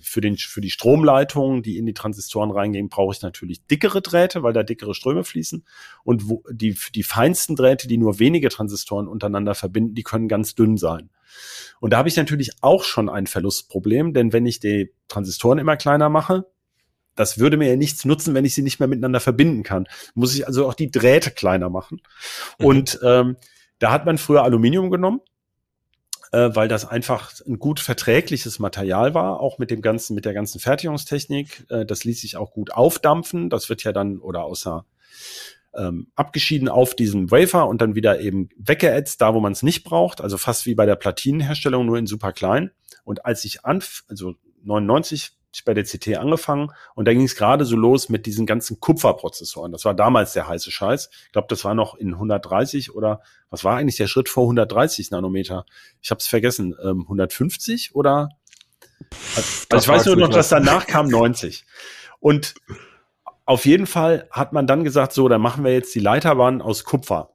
für, 0.00 0.20
den, 0.20 0.36
für 0.36 0.60
die 0.60 0.70
Stromleitungen, 0.70 1.62
die 1.62 1.76
in 1.76 1.86
die 1.86 1.94
Transistoren 1.94 2.50
reingehen, 2.50 2.88
brauche 2.88 3.14
ich 3.14 3.22
natürlich 3.22 3.66
dickere 3.66 4.00
Drähte, 4.00 4.42
weil 4.42 4.52
da 4.52 4.62
dickere 4.62 4.94
Ströme 4.94 5.24
fließen. 5.24 5.64
Und 6.04 6.28
wo, 6.28 6.42
die, 6.50 6.76
die 6.94 7.02
feinsten 7.02 7.56
Drähte, 7.56 7.88
die 7.88 7.98
nur 7.98 8.18
wenige 8.18 8.48
Transistoren 8.48 9.08
untereinander 9.08 9.54
verbinden, 9.54 9.94
die 9.94 10.02
können 10.02 10.28
ganz 10.28 10.54
dünn 10.54 10.76
sein. 10.76 11.10
Und 11.80 11.92
da 11.92 11.98
habe 11.98 12.08
ich 12.08 12.16
natürlich 12.16 12.52
auch 12.62 12.84
schon 12.84 13.08
ein 13.08 13.26
Verlustproblem, 13.26 14.14
denn 14.14 14.32
wenn 14.32 14.46
ich 14.46 14.60
die 14.60 14.92
Transistoren 15.08 15.58
immer 15.58 15.76
kleiner 15.76 16.08
mache, 16.08 16.46
das 17.14 17.38
würde 17.38 17.56
mir 17.56 17.68
ja 17.68 17.76
nichts 17.76 18.04
nutzen, 18.04 18.34
wenn 18.34 18.44
ich 18.44 18.54
sie 18.54 18.62
nicht 18.62 18.78
mehr 18.78 18.88
miteinander 18.88 19.20
verbinden 19.20 19.62
kann. 19.62 19.86
Muss 20.14 20.34
ich 20.34 20.46
also 20.46 20.66
auch 20.66 20.74
die 20.74 20.90
Drähte 20.90 21.30
kleiner 21.30 21.70
machen. 21.70 22.00
Mhm. 22.58 22.66
Und 22.66 23.00
ähm, 23.02 23.36
da 23.78 23.92
hat 23.92 24.06
man 24.06 24.18
früher 24.18 24.42
Aluminium 24.42 24.90
genommen 24.90 25.20
äh, 26.32 26.50
weil 26.54 26.68
das 26.68 26.84
einfach 26.84 27.32
ein 27.46 27.58
gut 27.58 27.80
verträgliches 27.80 28.58
Material 28.58 29.14
war, 29.14 29.40
auch 29.40 29.58
mit 29.58 29.70
dem 29.70 29.82
ganzen, 29.82 30.14
mit 30.14 30.24
der 30.24 30.34
ganzen 30.34 30.60
Fertigungstechnik. 30.60 31.66
Äh, 31.70 31.86
das 31.86 32.04
ließ 32.04 32.20
sich 32.20 32.36
auch 32.36 32.52
gut 32.52 32.72
aufdampfen. 32.72 33.50
Das 33.50 33.68
wird 33.68 33.84
ja 33.84 33.92
dann 33.92 34.18
oder 34.18 34.44
außer 34.44 34.84
ähm, 35.74 36.08
abgeschieden 36.14 36.68
auf 36.68 36.94
diesem 36.94 37.30
Wafer 37.30 37.68
und 37.68 37.80
dann 37.80 37.94
wieder 37.94 38.20
eben 38.20 38.48
weggeätzt, 38.56 39.20
da 39.20 39.34
wo 39.34 39.40
man 39.40 39.52
es 39.52 39.62
nicht 39.62 39.84
braucht. 39.84 40.20
Also 40.20 40.38
fast 40.38 40.66
wie 40.66 40.74
bei 40.74 40.86
der 40.86 40.96
Platinenherstellung, 40.96 41.86
nur 41.86 41.98
in 41.98 42.06
super 42.06 42.32
klein. 42.32 42.70
Und 43.04 43.24
als 43.24 43.44
ich 43.44 43.64
an, 43.64 43.82
also 44.08 44.34
99 44.62 45.12
ich 45.12 45.35
bei 45.64 45.74
der 45.74 45.84
CT 45.84 46.16
angefangen 46.16 46.70
und 46.94 47.06
da 47.06 47.12
ging 47.12 47.24
es 47.24 47.36
gerade 47.36 47.64
so 47.64 47.76
los 47.76 48.08
mit 48.08 48.26
diesen 48.26 48.46
ganzen 48.46 48.80
Kupferprozessoren. 48.80 49.72
Das 49.72 49.84
war 49.84 49.94
damals 49.94 50.32
der 50.32 50.48
heiße 50.48 50.70
Scheiß. 50.70 51.10
Ich 51.26 51.32
glaube, 51.32 51.48
das 51.48 51.64
war 51.64 51.74
noch 51.74 51.94
in 51.94 52.14
130 52.14 52.94
oder 52.94 53.20
was 53.50 53.64
war 53.64 53.76
eigentlich 53.76 53.96
der 53.96 54.06
Schritt 54.06 54.28
vor 54.28 54.44
130 54.44 55.10
Nanometer? 55.10 55.64
Ich 56.02 56.10
habe 56.10 56.18
es 56.18 56.26
vergessen. 56.26 56.74
Ähm, 56.82 57.02
150 57.02 57.94
oder? 57.94 58.30
Also 59.70 59.76
ich 59.76 59.88
weiß 59.88 60.06
nur 60.06 60.16
noch, 60.16 60.30
dass 60.30 60.48
danach 60.48 60.86
kam 60.86 61.08
90. 61.08 61.64
Und 62.20 62.54
auf 63.44 63.66
jeden 63.66 63.86
Fall 63.86 64.28
hat 64.30 64.52
man 64.52 64.66
dann 64.66 64.84
gesagt, 64.84 65.12
so, 65.12 65.28
dann 65.28 65.40
machen 65.40 65.64
wir 65.64 65.72
jetzt 65.72 65.94
die 65.94 66.00
Leiterbahn 66.00 66.60
aus 66.60 66.84
Kupfer. 66.84 67.30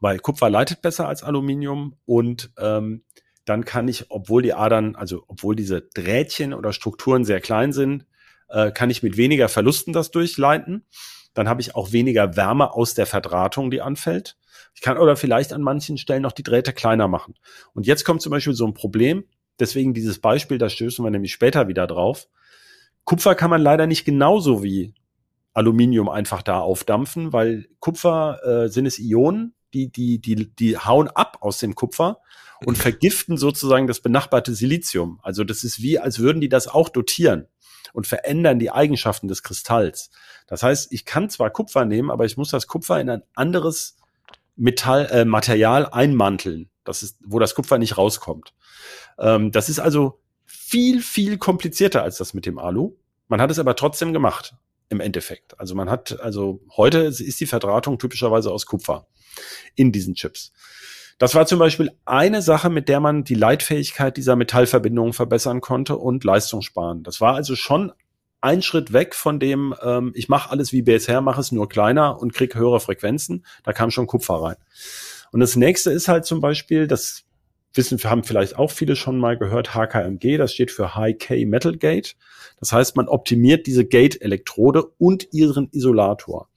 Weil 0.00 0.18
Kupfer 0.18 0.50
leitet 0.50 0.82
besser 0.82 1.08
als 1.08 1.22
Aluminium 1.22 1.96
und 2.04 2.52
ähm, 2.58 3.04
dann 3.44 3.64
kann 3.64 3.88
ich, 3.88 4.10
obwohl 4.10 4.42
die 4.42 4.54
Adern, 4.54 4.96
also 4.96 5.24
obwohl 5.28 5.54
diese 5.56 5.82
Drähtchen 5.82 6.54
oder 6.54 6.72
Strukturen 6.72 7.24
sehr 7.24 7.40
klein 7.40 7.72
sind, 7.72 8.06
äh, 8.48 8.70
kann 8.72 8.90
ich 8.90 9.02
mit 9.02 9.16
weniger 9.16 9.48
Verlusten 9.48 9.92
das 9.92 10.10
durchleiten. 10.10 10.84
Dann 11.34 11.48
habe 11.48 11.60
ich 11.60 11.74
auch 11.74 11.92
weniger 11.92 12.36
Wärme 12.36 12.72
aus 12.72 12.94
der 12.94 13.06
Verdrahtung, 13.06 13.70
die 13.70 13.82
anfällt. 13.82 14.36
Ich 14.74 14.80
kann 14.80 14.98
oder 14.98 15.16
vielleicht 15.16 15.52
an 15.52 15.62
manchen 15.62 15.98
Stellen 15.98 16.22
noch 16.22 16.32
die 16.32 16.42
Drähte 16.42 16.72
kleiner 16.72 17.08
machen. 17.08 17.34
Und 17.74 17.86
jetzt 17.86 18.04
kommt 18.04 18.22
zum 18.22 18.30
Beispiel 18.30 18.54
so 18.54 18.66
ein 18.66 18.74
Problem. 18.74 19.24
Deswegen 19.58 19.94
dieses 19.94 20.20
Beispiel, 20.20 20.58
da 20.58 20.68
stößen 20.68 21.04
wir 21.04 21.10
nämlich 21.10 21.32
später 21.32 21.68
wieder 21.68 21.86
drauf. 21.86 22.28
Kupfer 23.04 23.34
kann 23.34 23.50
man 23.50 23.60
leider 23.60 23.86
nicht 23.86 24.04
genauso 24.04 24.62
wie 24.62 24.94
Aluminium 25.52 26.08
einfach 26.08 26.42
da 26.42 26.60
aufdampfen, 26.60 27.32
weil 27.32 27.68
Kupfer 27.78 28.40
äh, 28.44 28.68
sind 28.68 28.86
es 28.86 28.98
Ionen, 28.98 29.54
die, 29.74 29.88
die, 29.90 30.20
die, 30.20 30.50
die 30.54 30.78
hauen 30.78 31.08
ab 31.08 31.38
aus 31.40 31.58
dem 31.58 31.74
Kupfer 31.74 32.20
und 32.64 32.78
vergiften 32.78 33.36
sozusagen 33.36 33.86
das 33.86 34.00
benachbarte 34.00 34.54
Silizium. 34.54 35.20
Also 35.22 35.44
das 35.44 35.64
ist 35.64 35.82
wie, 35.82 35.98
als 35.98 36.18
würden 36.18 36.40
die 36.40 36.48
das 36.48 36.68
auch 36.68 36.88
dotieren 36.88 37.48
und 37.92 38.06
verändern 38.06 38.58
die 38.58 38.70
Eigenschaften 38.70 39.28
des 39.28 39.42
Kristalls. 39.42 40.10
Das 40.46 40.62
heißt, 40.62 40.92
ich 40.92 41.04
kann 41.04 41.30
zwar 41.30 41.50
Kupfer 41.50 41.84
nehmen, 41.84 42.10
aber 42.10 42.24
ich 42.24 42.36
muss 42.36 42.50
das 42.50 42.66
Kupfer 42.66 43.00
in 43.00 43.10
ein 43.10 43.22
anderes 43.34 43.96
Metall, 44.56 45.06
äh, 45.10 45.24
Material 45.24 45.86
einmanteln, 45.86 46.70
das 46.84 47.02
ist, 47.02 47.18
wo 47.24 47.38
das 47.38 47.54
Kupfer 47.54 47.78
nicht 47.78 47.98
rauskommt. 47.98 48.54
Ähm, 49.18 49.50
das 49.50 49.68
ist 49.68 49.80
also 49.80 50.20
viel, 50.44 51.02
viel 51.02 51.38
komplizierter 51.38 52.02
als 52.02 52.18
das 52.18 52.34
mit 52.34 52.46
dem 52.46 52.58
Alu. 52.58 52.96
Man 53.28 53.40
hat 53.40 53.50
es 53.50 53.58
aber 53.58 53.74
trotzdem 53.74 54.12
gemacht 54.12 54.54
im 54.90 55.00
Endeffekt. 55.00 55.58
Also 55.58 55.74
man 55.74 55.90
hat, 55.90 56.20
also 56.20 56.60
heute 56.76 56.98
ist 56.98 57.40
die 57.40 57.46
Verdrahtung 57.46 57.98
typischerweise 57.98 58.52
aus 58.52 58.66
Kupfer 58.66 59.06
in 59.74 59.92
diesen 59.92 60.14
Chips. 60.14 60.52
Das 61.18 61.34
war 61.34 61.46
zum 61.46 61.58
Beispiel 61.58 61.92
eine 62.04 62.42
Sache, 62.42 62.70
mit 62.70 62.88
der 62.88 63.00
man 63.00 63.24
die 63.24 63.34
Leitfähigkeit 63.34 64.16
dieser 64.16 64.36
Metallverbindungen 64.36 65.12
verbessern 65.12 65.60
konnte 65.60 65.96
und 65.96 66.24
Leistung 66.24 66.62
sparen. 66.62 67.02
Das 67.02 67.20
war 67.20 67.34
also 67.34 67.54
schon 67.54 67.92
ein 68.40 68.62
Schritt 68.62 68.92
weg 68.92 69.14
von 69.14 69.40
dem, 69.40 69.74
ähm, 69.82 70.12
ich 70.14 70.28
mache 70.28 70.50
alles 70.50 70.72
wie 70.72 70.82
bisher, 70.82 71.20
mache 71.20 71.40
es 71.40 71.52
nur 71.52 71.68
kleiner 71.68 72.20
und 72.20 72.34
krieg 72.34 72.54
höhere 72.54 72.80
Frequenzen. 72.80 73.46
Da 73.62 73.72
kam 73.72 73.90
schon 73.90 74.06
Kupfer 74.06 74.34
rein. 74.34 74.56
Und 75.32 75.40
das 75.40 75.56
nächste 75.56 75.90
ist 75.90 76.08
halt 76.08 76.26
zum 76.26 76.40
Beispiel, 76.40 76.86
das 76.86 77.24
wissen, 77.72 77.98
haben 78.04 78.22
vielleicht 78.22 78.56
auch 78.56 78.70
viele 78.70 78.96
schon 78.96 79.18
mal 79.18 79.38
gehört, 79.38 79.74
HKMG, 79.74 80.36
das 80.36 80.52
steht 80.52 80.70
für 80.70 80.94
High 80.94 81.16
K 81.18 81.46
Metal 81.46 81.76
Gate. 81.76 82.16
Das 82.60 82.72
heißt, 82.72 82.96
man 82.96 83.08
optimiert 83.08 83.66
diese 83.66 83.84
Gate-Elektrode 83.84 84.84
und 84.98 85.32
ihren 85.32 85.68
Isolator. 85.72 86.48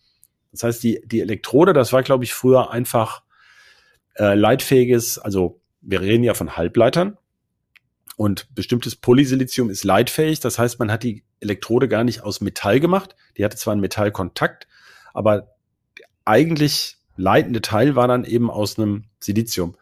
Das 0.51 0.63
heißt, 0.63 0.83
die, 0.83 1.01
die 1.05 1.21
Elektrode, 1.21 1.73
das 1.73 1.93
war, 1.93 2.03
glaube 2.03 2.23
ich, 2.23 2.33
früher 2.33 2.71
einfach 2.71 3.23
äh, 4.15 4.33
leitfähiges, 4.33 5.19
also 5.19 5.61
wir 5.81 6.01
reden 6.01 6.23
ja 6.23 6.33
von 6.33 6.57
Halbleitern 6.57 7.17
und 8.17 8.53
bestimmtes 8.55 8.95
Polysilizium 8.95 9.69
ist 9.69 9.83
leitfähig. 9.83 10.39
Das 10.39 10.57
heißt, 10.57 10.79
man 10.79 10.91
hat 10.91 11.03
die 11.03 11.23
Elektrode 11.39 11.87
gar 11.87 12.03
nicht 12.03 12.21
aus 12.21 12.41
Metall 12.41 12.79
gemacht. 12.79 13.15
Die 13.37 13.45
hatte 13.45 13.57
zwar 13.57 13.73
einen 13.73 13.81
Metallkontakt, 13.81 14.67
aber 15.13 15.55
eigentlich 16.25 16.97
leitende 17.15 17.61
Teil 17.61 17.95
war 17.95 18.07
dann 18.07 18.25
eben 18.25 18.49
aus 18.49 18.77
einem 18.77 19.05
Silizium. 19.19 19.75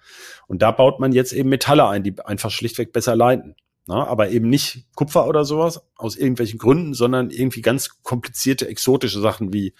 Und 0.47 0.61
da 0.61 0.71
baut 0.71 0.99
man 0.99 1.13
jetzt 1.13 1.31
eben 1.31 1.49
Metalle 1.49 1.87
ein, 1.87 2.03
die 2.03 2.19
einfach 2.25 2.51
schlichtweg 2.51 2.91
besser 2.91 3.15
leiten. 3.15 3.55
Na, 3.87 4.07
aber 4.07 4.29
eben 4.31 4.49
nicht 4.49 4.87
Kupfer 4.95 5.27
oder 5.27 5.45
sowas 5.45 5.81
aus 5.95 6.17
irgendwelchen 6.17 6.57
Gründen, 6.57 6.95
sondern 6.95 7.29
irgendwie 7.29 7.61
ganz 7.61 8.01
komplizierte, 8.01 8.67
exotische 8.67 9.21
Sachen 9.21 9.53
wie, 9.53 9.75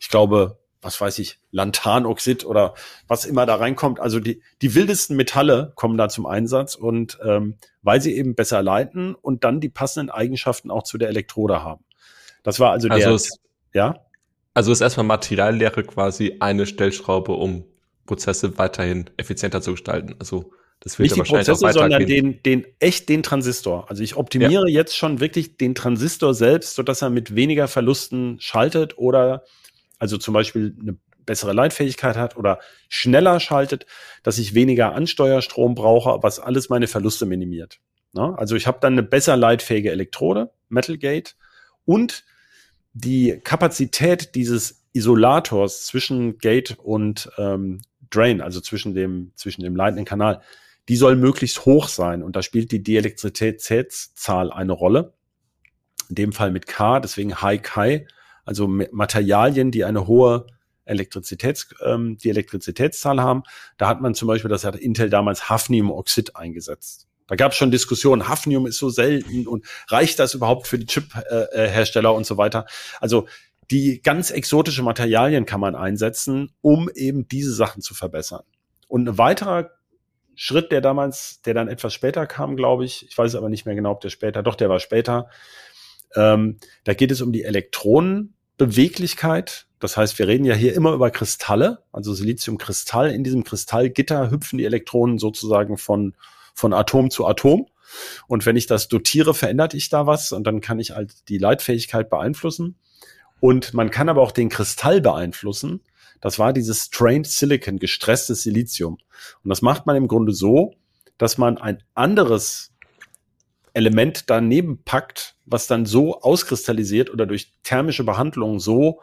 ich 0.00 0.08
glaube, 0.08 0.58
was 0.82 1.00
weiß 1.00 1.18
ich, 1.18 1.38
Lantanoxid 1.52 2.44
oder 2.44 2.74
was 3.06 3.26
immer 3.26 3.44
da 3.44 3.56
reinkommt. 3.56 4.00
Also 4.00 4.18
die, 4.18 4.42
die 4.62 4.74
wildesten 4.74 5.14
Metalle 5.14 5.72
kommen 5.74 5.98
da 5.98 6.08
zum 6.08 6.26
Einsatz 6.26 6.74
und 6.74 7.18
ähm, 7.22 7.56
weil 7.82 8.00
sie 8.00 8.16
eben 8.16 8.34
besser 8.34 8.62
leiten 8.62 9.14
und 9.14 9.44
dann 9.44 9.60
die 9.60 9.68
passenden 9.68 10.10
Eigenschaften 10.10 10.70
auch 10.70 10.82
zu 10.82 10.96
der 10.96 11.08
Elektrode 11.08 11.62
haben. 11.62 11.84
Das 12.42 12.58
war 12.60 12.70
also, 12.70 12.88
also 12.88 13.06
der, 13.06 13.14
ist, 13.14 13.38
ja. 13.74 14.00
Also 14.54 14.72
ist 14.72 14.80
erstmal 14.80 15.06
Materiallehre 15.06 15.84
quasi 15.84 16.36
eine 16.40 16.64
Stellschraube, 16.66 17.32
um 17.32 17.64
Prozesse 18.06 18.56
weiterhin 18.58 19.10
effizienter 19.18 19.60
zu 19.60 19.72
gestalten. 19.72 20.16
Also 20.18 20.50
das 20.80 20.98
wird 20.98 21.10
Nicht 21.10 21.26
die 21.26 21.30
Prozesse, 21.30 21.72
sondern 21.72 22.06
den, 22.06 22.42
den, 22.42 22.66
echt 22.78 23.10
den 23.10 23.22
Transistor. 23.22 23.90
Also 23.90 24.02
ich 24.02 24.16
optimiere 24.16 24.66
ja. 24.66 24.78
jetzt 24.78 24.96
schon 24.96 25.20
wirklich 25.20 25.58
den 25.58 25.74
Transistor 25.74 26.32
selbst, 26.32 26.74
so 26.74 26.82
dass 26.82 27.02
er 27.02 27.10
mit 27.10 27.36
weniger 27.36 27.68
Verlusten 27.68 28.40
schaltet 28.40 28.96
oder 28.96 29.44
also 30.00 30.18
zum 30.18 30.34
Beispiel 30.34 30.76
eine 30.80 30.98
bessere 31.24 31.52
Leitfähigkeit 31.52 32.16
hat 32.16 32.36
oder 32.36 32.58
schneller 32.88 33.38
schaltet, 33.38 33.86
dass 34.24 34.38
ich 34.38 34.54
weniger 34.54 34.94
Ansteuerstrom 34.94 35.76
brauche, 35.76 36.22
was 36.22 36.40
alles 36.40 36.68
meine 36.68 36.88
Verluste 36.88 37.26
minimiert. 37.26 37.78
Na? 38.12 38.34
Also 38.34 38.56
ich 38.56 38.66
habe 38.66 38.78
dann 38.80 38.94
eine 38.94 39.04
besser 39.04 39.36
leitfähige 39.36 39.92
Elektrode, 39.92 40.50
Metal 40.68 40.98
Gate 40.98 41.36
und 41.84 42.24
die 42.92 43.40
Kapazität 43.44 44.34
dieses 44.34 44.82
Isolators 44.92 45.86
zwischen 45.86 46.38
Gate 46.38 46.76
und 46.82 47.30
ähm, 47.38 47.80
Drain, 48.10 48.40
also 48.40 48.60
zwischen 48.60 48.94
dem, 48.94 49.30
zwischen 49.36 49.62
dem 49.62 49.76
leitenden 49.76 50.04
Kanal, 50.04 50.42
die 50.88 50.96
soll 50.96 51.14
möglichst 51.14 51.64
hoch 51.64 51.86
sein. 51.86 52.24
Und 52.24 52.34
da 52.34 52.42
spielt 52.42 52.72
die 52.72 52.82
Dielektrizitätszahl 52.82 54.50
eine 54.50 54.72
Rolle. 54.72 55.12
In 56.08 56.16
dem 56.16 56.32
Fall 56.32 56.50
mit 56.50 56.66
K, 56.66 56.98
deswegen 56.98 57.40
High 57.40 57.62
Kai, 57.62 58.08
also 58.44 58.68
Materialien, 58.68 59.70
die 59.70 59.84
eine 59.84 60.06
hohe 60.06 60.46
Elektrizitäts, 60.84 61.74
ähm, 61.84 62.18
die 62.18 62.30
Elektrizitätszahl 62.30 63.20
haben. 63.20 63.42
Da 63.78 63.88
hat 63.88 64.00
man 64.00 64.14
zum 64.14 64.28
Beispiel, 64.28 64.50
das 64.50 64.64
hat 64.64 64.76
Intel 64.76 65.08
damals 65.08 65.48
Hafniumoxid 65.48 66.36
eingesetzt. 66.36 67.06
Da 67.28 67.36
gab 67.36 67.52
es 67.52 67.58
schon 67.58 67.70
Diskussionen, 67.70 68.28
Hafnium 68.28 68.66
ist 68.66 68.78
so 68.78 68.90
selten 68.90 69.46
und 69.46 69.64
reicht 69.88 70.18
das 70.18 70.34
überhaupt 70.34 70.66
für 70.66 70.78
die 70.78 70.86
Chip-Hersteller 70.86 72.08
äh, 72.08 72.12
äh 72.12 72.16
und 72.16 72.26
so 72.26 72.36
weiter. 72.36 72.66
Also 73.00 73.28
die 73.70 74.02
ganz 74.02 74.32
exotische 74.32 74.82
Materialien 74.82 75.46
kann 75.46 75.60
man 75.60 75.76
einsetzen, 75.76 76.50
um 76.60 76.90
eben 76.92 77.28
diese 77.28 77.54
Sachen 77.54 77.82
zu 77.82 77.94
verbessern. 77.94 78.42
Und 78.88 79.08
ein 79.08 79.16
weiterer 79.16 79.70
Schritt, 80.34 80.72
der 80.72 80.80
damals, 80.80 81.40
der 81.42 81.54
dann 81.54 81.68
etwas 81.68 81.94
später 81.94 82.26
kam, 82.26 82.56
glaube 82.56 82.84
ich, 82.84 83.06
ich 83.06 83.16
weiß 83.16 83.36
aber 83.36 83.48
nicht 83.48 83.64
mehr 83.64 83.76
genau, 83.76 83.92
ob 83.92 84.00
der 84.00 84.08
später, 84.08 84.42
doch, 84.42 84.56
der 84.56 84.68
war 84.68 84.80
später. 84.80 85.28
Ähm, 86.16 86.56
da 86.84 86.94
geht 86.94 87.10
es 87.10 87.20
um 87.20 87.32
die 87.32 87.42
Elektronenbeweglichkeit. 87.44 89.66
Das 89.78 89.96
heißt, 89.96 90.18
wir 90.18 90.28
reden 90.28 90.44
ja 90.44 90.54
hier 90.54 90.74
immer 90.74 90.92
über 90.92 91.10
Kristalle, 91.10 91.82
also 91.92 92.12
Siliziumkristall. 92.12 93.12
In 93.12 93.24
diesem 93.24 93.44
Kristallgitter 93.44 94.30
hüpfen 94.30 94.58
die 94.58 94.66
Elektronen 94.66 95.18
sozusagen 95.18 95.78
von, 95.78 96.14
von 96.54 96.74
Atom 96.74 97.10
zu 97.10 97.26
Atom. 97.26 97.66
Und 98.26 98.46
wenn 98.46 98.56
ich 98.56 98.66
das 98.66 98.88
dotiere, 98.88 99.34
verändert 99.34 99.74
ich 99.74 99.88
da 99.88 100.06
was 100.06 100.32
und 100.32 100.46
dann 100.46 100.60
kann 100.60 100.78
ich 100.78 100.92
halt 100.92 101.28
die 101.28 101.38
Leitfähigkeit 101.38 102.10
beeinflussen. 102.10 102.76
Und 103.40 103.74
man 103.74 103.90
kann 103.90 104.08
aber 104.08 104.20
auch 104.20 104.32
den 104.32 104.50
Kristall 104.50 105.00
beeinflussen. 105.00 105.80
Das 106.20 106.38
war 106.38 106.52
dieses 106.52 106.84
Strained 106.84 107.26
Silicon, 107.26 107.78
gestresstes 107.78 108.42
Silizium. 108.42 108.98
Und 109.42 109.48
das 109.48 109.62
macht 109.62 109.86
man 109.86 109.96
im 109.96 110.08
Grunde 110.08 110.32
so, 110.32 110.74
dass 111.16 111.38
man 111.38 111.58
ein 111.58 111.82
anderes 111.94 112.69
Element 113.74 114.30
daneben 114.30 114.82
packt, 114.84 115.36
was 115.46 115.66
dann 115.66 115.86
so 115.86 116.20
auskristallisiert 116.20 117.10
oder 117.10 117.26
durch 117.26 117.52
thermische 117.62 118.04
Behandlung 118.04 118.60
so 118.60 119.00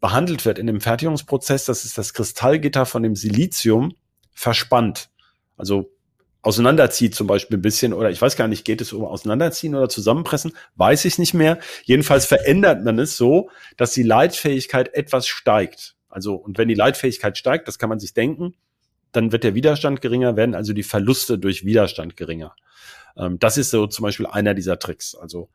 behandelt 0.00 0.44
wird 0.44 0.58
in 0.58 0.66
dem 0.66 0.80
Fertigungsprozess, 0.80 1.64
dass 1.64 1.84
es 1.84 1.94
das 1.94 2.12
Kristallgitter 2.12 2.86
von 2.86 3.02
dem 3.02 3.14
Silizium 3.14 3.94
verspannt. 4.32 5.10
Also 5.56 5.92
auseinanderzieht 6.42 7.14
zum 7.14 7.28
Beispiel 7.28 7.58
ein 7.58 7.62
bisschen 7.62 7.92
oder 7.92 8.10
ich 8.10 8.20
weiß 8.20 8.36
gar 8.36 8.48
nicht, 8.48 8.64
geht 8.64 8.80
es 8.80 8.92
um 8.92 9.04
auseinanderziehen 9.04 9.74
oder 9.74 9.88
zusammenpressen, 9.88 10.52
weiß 10.74 11.04
ich 11.04 11.18
nicht 11.18 11.34
mehr. 11.34 11.58
Jedenfalls 11.84 12.26
verändert 12.26 12.84
man 12.84 12.98
es 12.98 13.16
so, 13.16 13.48
dass 13.76 13.92
die 13.92 14.02
Leitfähigkeit 14.02 14.92
etwas 14.94 15.28
steigt. 15.28 15.94
Also 16.08 16.34
und 16.34 16.58
wenn 16.58 16.68
die 16.68 16.74
Leitfähigkeit 16.74 17.38
steigt, 17.38 17.68
das 17.68 17.78
kann 17.78 17.88
man 17.88 18.00
sich 18.00 18.12
denken, 18.12 18.54
dann 19.12 19.30
wird 19.30 19.44
der 19.44 19.54
Widerstand 19.54 20.00
geringer, 20.00 20.36
werden 20.36 20.54
also 20.54 20.72
die 20.72 20.82
Verluste 20.82 21.38
durch 21.38 21.64
Widerstand 21.64 22.16
geringer. 22.16 22.56
Ähm, 23.16 23.38
das 23.38 23.58
ist 23.58 23.70
so 23.70 23.86
zum 23.86 24.04
Beispiel 24.04 24.26
einer 24.26 24.54
dieser 24.54 24.78
Tricks. 24.78 25.14
Also 25.14 25.48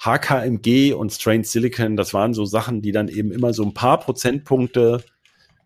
HKMG 0.00 0.92
und 0.92 1.12
Strained 1.12 1.46
Silicon, 1.46 1.96
das 1.96 2.14
waren 2.14 2.34
so 2.34 2.44
Sachen, 2.44 2.82
die 2.82 2.92
dann 2.92 3.08
eben 3.08 3.32
immer 3.32 3.52
so 3.52 3.64
ein 3.64 3.74
paar 3.74 3.98
Prozentpunkte 3.98 5.02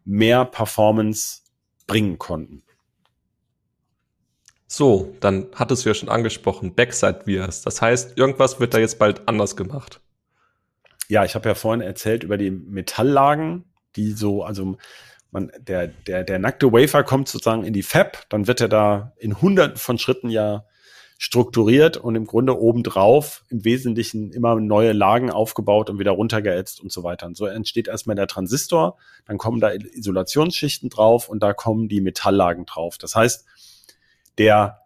mehr 0.05 0.45
Performance 0.45 1.43
bringen 1.87 2.19
konnten. 2.19 2.63
So, 4.67 5.15
dann 5.21 5.49
hattest 5.55 5.85
du 5.85 5.91
ja 5.91 5.95
schon 5.95 6.09
angesprochen, 6.09 6.75
Backside 6.75 7.27
Vias. 7.27 7.61
Das 7.61 7.83
heißt, 7.83 8.17
irgendwas 8.17 8.59
wird 8.59 8.73
da 8.73 8.79
jetzt 8.79 8.99
bald 8.99 9.29
anders 9.29 9.55
gemacht. 9.55 10.01
Ja, 11.09 11.27
ich 11.27 11.35
habe 11.35 11.47
ja 11.51 11.55
vorhin 11.55 11.83
erzählt 11.83 12.25
über 12.25 12.39
die 12.39 12.51
Metalllagen, 12.51 13.67
die 13.97 14.13
so, 14.13 14.43
also 14.43 14.79
man, 15.31 15.53
der, 15.59 15.89
der, 15.89 16.25
der 16.25 16.39
nackte 16.39 16.73
Wafer 16.73 17.05
kommt 17.05 17.29
sozusagen 17.29 17.65
in 17.65 17.75
die 17.75 17.83
Fab, 17.83 18.27
dann 18.31 18.47
wird 18.47 18.63
er 18.63 18.69
da 18.69 19.13
in 19.19 19.43
hunderten 19.43 19.77
von 19.77 19.99
Schritten 19.99 20.31
ja 20.31 20.65
strukturiert 21.23 21.97
und 21.97 22.17
im 22.17 22.27
Grunde 22.27 22.61
obendrauf 22.61 23.45
im 23.49 23.65
Wesentlichen 23.65 24.33
immer 24.33 24.57
neue 24.57 24.91
Lagen 24.91 25.31
aufgebaut 25.31 25.89
und 25.89 26.01
wieder 26.01 26.11
runtergeätzt 26.11 26.81
und 26.81 26.91
so 26.91 27.05
weiter. 27.05 27.27
Und 27.27 27.37
so 27.37 27.47
entsteht 27.47 27.87
erstmal 27.87 28.17
der 28.17 28.27
Transistor, 28.27 28.99
dann 29.25 29.39
kommen 29.39 29.61
da 29.61 29.71
Isolationsschichten 29.71 30.91
drauf 30.91 31.29
und 31.29 31.41
da 31.41 31.55
kommen 31.55 31.87
die 31.87 32.01
Metalllagen 32.01 32.67
drauf. 32.67 32.99
Das 32.99 33.15
heißt, 33.15 33.47
der, 34.39 34.81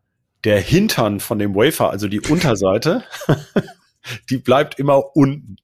der 0.45 0.61
Hintern 0.61 1.20
von 1.20 1.39
dem 1.39 1.55
Wafer, 1.55 1.89
also 1.89 2.07
die 2.07 2.20
Unterseite, 2.20 3.03
die 4.28 4.37
bleibt 4.37 4.78
immer 4.78 5.16
unten. 5.16 5.57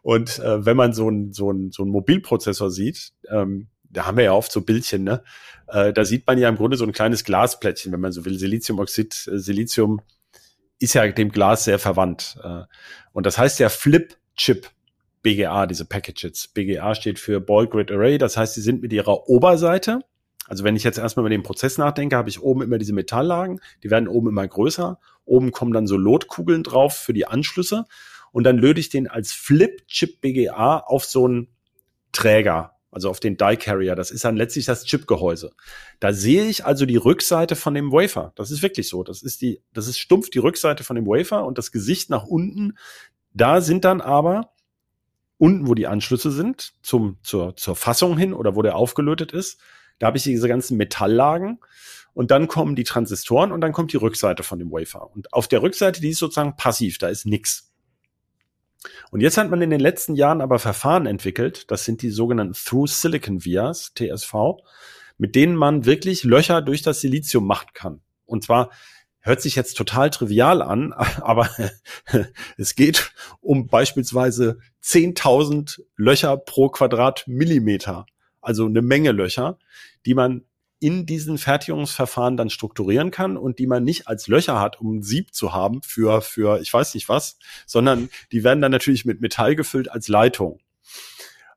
Und 0.00 0.38
äh, 0.38 0.64
wenn 0.64 0.78
man 0.78 0.94
so 0.94 1.10
ein 1.10 1.34
so 1.34 1.52
ein 1.52 1.70
so 1.70 1.84
ein 1.84 1.90
Mobilprozessor 1.90 2.70
sieht, 2.70 3.12
ähm, 3.28 3.68
da 3.82 4.06
haben 4.06 4.16
wir 4.16 4.24
ja 4.24 4.32
oft 4.32 4.50
so 4.50 4.62
Bildchen, 4.62 5.04
ne? 5.04 5.22
Äh, 5.68 5.92
da 5.92 6.04
sieht 6.04 6.26
man 6.26 6.38
ja 6.38 6.48
im 6.48 6.56
Grunde 6.56 6.76
so 6.76 6.84
ein 6.84 6.92
kleines 6.92 7.24
Glasplättchen, 7.24 7.92
wenn 7.92 8.00
man 8.00 8.12
so 8.12 8.24
will, 8.24 8.38
Siliziumoxid, 8.38 9.28
äh, 9.32 9.38
Silizium 9.38 10.00
ist 10.78 10.94
ja 10.94 11.06
dem 11.06 11.30
Glas 11.30 11.64
sehr 11.64 11.78
verwandt. 11.78 12.36
Äh, 12.42 12.62
und 13.12 13.26
das 13.26 13.38
heißt 13.38 13.58
ja 13.60 13.68
Flip 13.68 14.16
Chip 14.36 14.68
BGA, 15.22 15.66
diese 15.66 15.84
Packages. 15.84 16.48
BGA 16.48 16.94
steht 16.94 17.18
für 17.18 17.40
Ball 17.40 17.66
Grid 17.66 17.90
Array, 17.90 18.18
das 18.18 18.36
heißt, 18.36 18.54
sie 18.54 18.60
sind 18.60 18.82
mit 18.82 18.92
ihrer 18.92 19.28
Oberseite, 19.28 20.00
also 20.46 20.64
wenn 20.64 20.76
ich 20.76 20.84
jetzt 20.84 20.98
erstmal 20.98 21.22
über 21.22 21.30
den 21.30 21.42
Prozess 21.42 21.78
nachdenke, 21.78 22.16
habe 22.16 22.28
ich 22.28 22.42
oben 22.42 22.62
immer 22.62 22.78
diese 22.78 22.92
Metalllagen, 22.92 23.60
die 23.82 23.90
werden 23.90 24.08
oben 24.08 24.28
immer 24.28 24.46
größer, 24.46 24.98
oben 25.24 25.52
kommen 25.52 25.72
dann 25.72 25.86
so 25.86 25.96
Lotkugeln 25.96 26.62
drauf 26.62 26.96
für 26.96 27.14
die 27.14 27.26
Anschlüsse. 27.26 27.86
Und 28.30 28.44
dann 28.44 28.58
löte 28.58 28.80
ich 28.80 28.88
den 28.88 29.08
als 29.08 29.32
Flip-Chip 29.32 30.20
BGA 30.20 30.78
auf 30.78 31.04
so 31.04 31.24
einen 31.24 31.48
Träger, 32.12 32.73
also 32.94 33.10
auf 33.10 33.20
den 33.20 33.36
Die 33.36 33.56
Carrier. 33.56 33.94
Das 33.94 34.10
ist 34.10 34.24
dann 34.24 34.36
letztlich 34.36 34.64
das 34.64 34.84
Chipgehäuse. 34.84 35.50
Da 36.00 36.12
sehe 36.12 36.46
ich 36.46 36.64
also 36.64 36.86
die 36.86 36.96
Rückseite 36.96 37.56
von 37.56 37.74
dem 37.74 37.92
Wafer. 37.92 38.32
Das 38.36 38.50
ist 38.50 38.62
wirklich 38.62 38.88
so. 38.88 39.02
Das 39.02 39.22
ist 39.22 39.42
die, 39.42 39.60
das 39.72 39.88
ist 39.88 39.98
stumpf 39.98 40.30
die 40.30 40.38
Rückseite 40.38 40.84
von 40.84 40.96
dem 40.96 41.06
Wafer 41.06 41.44
und 41.44 41.58
das 41.58 41.72
Gesicht 41.72 42.10
nach 42.10 42.24
unten. 42.24 42.78
Da 43.32 43.60
sind 43.60 43.84
dann 43.84 44.00
aber 44.00 44.52
unten, 45.38 45.66
wo 45.66 45.74
die 45.74 45.86
Anschlüsse 45.86 46.30
sind, 46.30 46.72
zum, 46.82 47.18
zur, 47.22 47.56
zur 47.56 47.76
Fassung 47.76 48.16
hin 48.16 48.32
oder 48.32 48.54
wo 48.54 48.62
der 48.62 48.76
aufgelötet 48.76 49.32
ist, 49.32 49.60
da 49.98 50.06
habe 50.08 50.16
ich 50.16 50.24
diese 50.24 50.48
ganzen 50.48 50.76
Metalllagen 50.76 51.60
und 52.14 52.30
dann 52.30 52.48
kommen 52.48 52.76
die 52.76 52.84
Transistoren 52.84 53.52
und 53.52 53.60
dann 53.60 53.72
kommt 53.72 53.92
die 53.92 53.96
Rückseite 53.96 54.42
von 54.42 54.58
dem 54.58 54.70
Wafer. 54.70 55.10
Und 55.12 55.32
auf 55.32 55.48
der 55.48 55.62
Rückseite, 55.62 56.00
die 56.00 56.10
ist 56.10 56.18
sozusagen 56.18 56.56
passiv, 56.56 56.98
da 56.98 57.08
ist 57.08 57.26
nix. 57.26 57.72
Und 59.10 59.20
jetzt 59.20 59.36
hat 59.36 59.50
man 59.50 59.62
in 59.62 59.70
den 59.70 59.80
letzten 59.80 60.14
Jahren 60.14 60.40
aber 60.40 60.58
Verfahren 60.58 61.06
entwickelt, 61.06 61.70
das 61.70 61.84
sind 61.84 62.02
die 62.02 62.10
sogenannten 62.10 62.54
Through 62.54 62.88
Silicon 62.88 63.44
Vias, 63.44 63.92
TSV, 63.94 64.34
mit 65.18 65.34
denen 65.34 65.56
man 65.56 65.84
wirklich 65.84 66.24
Löcher 66.24 66.62
durch 66.62 66.82
das 66.82 67.00
Silizium 67.00 67.46
machen 67.46 67.68
kann. 67.74 68.00
Und 68.26 68.44
zwar 68.44 68.70
hört 69.20 69.40
sich 69.40 69.54
jetzt 69.54 69.76
total 69.76 70.10
trivial 70.10 70.62
an, 70.62 70.92
aber 71.20 71.48
es 72.56 72.74
geht 72.74 73.12
um 73.40 73.66
beispielsweise 73.66 74.58
10.000 74.82 75.80
Löcher 75.96 76.36
pro 76.36 76.68
Quadratmillimeter, 76.68 78.06
also 78.40 78.66
eine 78.66 78.82
Menge 78.82 79.12
Löcher, 79.12 79.58
die 80.04 80.14
man 80.14 80.44
in 80.80 81.06
diesen 81.06 81.38
Fertigungsverfahren 81.38 82.36
dann 82.36 82.50
strukturieren 82.50 83.10
kann 83.10 83.36
und 83.36 83.58
die 83.58 83.66
man 83.66 83.84
nicht 83.84 84.08
als 84.08 84.26
Löcher 84.28 84.60
hat, 84.60 84.80
um 84.80 84.96
ein 84.96 85.02
Sieb 85.02 85.34
zu 85.34 85.52
haben 85.52 85.82
für, 85.82 86.20
für 86.20 86.60
ich 86.60 86.72
weiß 86.72 86.94
nicht 86.94 87.08
was, 87.08 87.38
sondern 87.66 88.10
die 88.32 88.44
werden 88.44 88.60
dann 88.60 88.72
natürlich 88.72 89.04
mit 89.04 89.20
Metall 89.20 89.56
gefüllt 89.56 89.90
als 89.90 90.08
Leitung. 90.08 90.60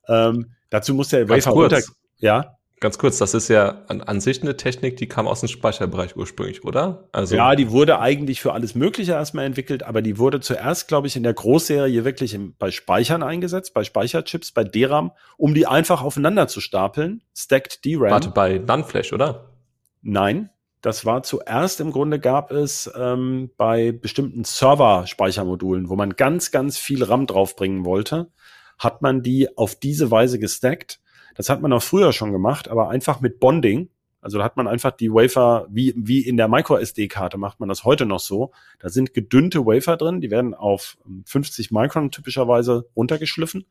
Ähm, 0.08 0.54
dazu 0.70 0.94
muss 0.94 1.10
der 1.10 1.28
Wafer 1.30 1.52
runter. 1.52 1.82
Ja. 2.20 2.57
Ganz 2.80 3.00
kurz, 3.00 3.18
das 3.18 3.34
ist 3.34 3.48
ja 3.48 3.84
an, 3.88 4.02
an 4.02 4.22
sich 4.22 4.44
eine 4.44 4.56
Technik, 4.56 4.98
die 4.98 5.08
kam 5.08 5.28
aus 5.28 5.40
dem 5.40 5.50
Speicherbereich 5.50 6.16
ursprünglich, 6.16 6.64
oder? 6.64 7.08
Also 7.12 7.36
ja, 7.36 7.56
die 7.56 7.72
wurde 7.72 8.00
eigentlich 8.00 8.40
für 8.40 8.54
alles 8.54 8.76
Mögliche 8.76 9.14
erstmal 9.14 9.46
entwickelt, 9.46 9.82
aber 9.82 10.04
die 10.04 10.20
wurde 10.20 10.42
zuerst, 10.42 10.88
glaube 10.88 11.08
ich, 11.08 11.16
in 11.16 11.24
der 11.24 11.34
Großserie 11.34 12.06
wirklich 12.06 12.36
im, 12.36 12.54
bei 12.60 12.70
Speichern 12.70 13.24
eingesetzt, 13.24 13.74
bei 13.74 13.84
Speicherchips, 13.84 14.52
bei 14.52 14.64
DRAM, 14.64 15.12
um 15.38 15.56
die 15.56 15.66
einfach 15.66 16.04
aufeinander 16.04 16.48
zu 16.48 16.62
stapeln. 16.62 17.24
Stacked 17.36 17.84
DRAM. 17.84 18.12
Warte, 18.12 18.30
bei 18.30 18.60
NAND-Flash, 18.60 19.12
oder? 19.12 19.50
Nein, 20.04 20.52
das 20.82 21.04
war 21.04 21.24
zuerst 21.24 21.82
im 21.82 21.92
Grunde 21.92 22.20
gab 22.20 22.52
es 22.52 22.92
ähm, 22.96 23.50
bei 23.58 23.92
bestimmten 23.92 24.44
Server-Speichermodulen, 24.44 25.90
wo 25.90 25.96
man 25.96 26.16
ganz, 26.16 26.52
ganz 26.52 26.78
viel 26.78 27.04
RAM 27.04 27.26
draufbringen 27.26 27.86
wollte, 27.86 28.32
hat 28.78 29.02
man 29.02 29.24
die 29.24 29.58
auf 29.58 29.74
diese 29.74 30.12
Weise 30.12 30.38
gestackt 30.38 31.00
das 31.38 31.50
hat 31.50 31.62
man 31.62 31.72
auch 31.72 31.84
früher 31.84 32.12
schon 32.14 32.32
gemacht, 32.32 32.68
aber 32.68 32.90
einfach 32.90 33.22
mit 33.22 33.40
Bonding. 33.40 33.90
Also 34.22 34.40
da 34.40 34.44
hat 34.44 34.58
man 34.58 34.68
einfach 34.68 34.92
die 34.92 35.12
Wafer, 35.12 35.68
wie, 35.70 35.94
wie 35.96 36.22
in 36.22 36.36
der 36.36 36.48
Micro-SD-Karte 36.48 37.38
macht 37.38 37.60
man 37.60 37.70
das 37.70 37.84
heute 37.84 38.08
noch 38.08 38.20
so. 38.20 38.52
Da 38.80 38.90
sind 38.90 39.14
gedünnte 39.14 39.66
Wafer 39.66 39.96
drin, 39.98 40.20
die 40.20 40.32
werden 40.32 40.56
auf 40.56 40.98
50 41.26 41.70
Micron 41.70 42.10
typischerweise 42.10 42.90
runtergeschliffen. 42.96 43.66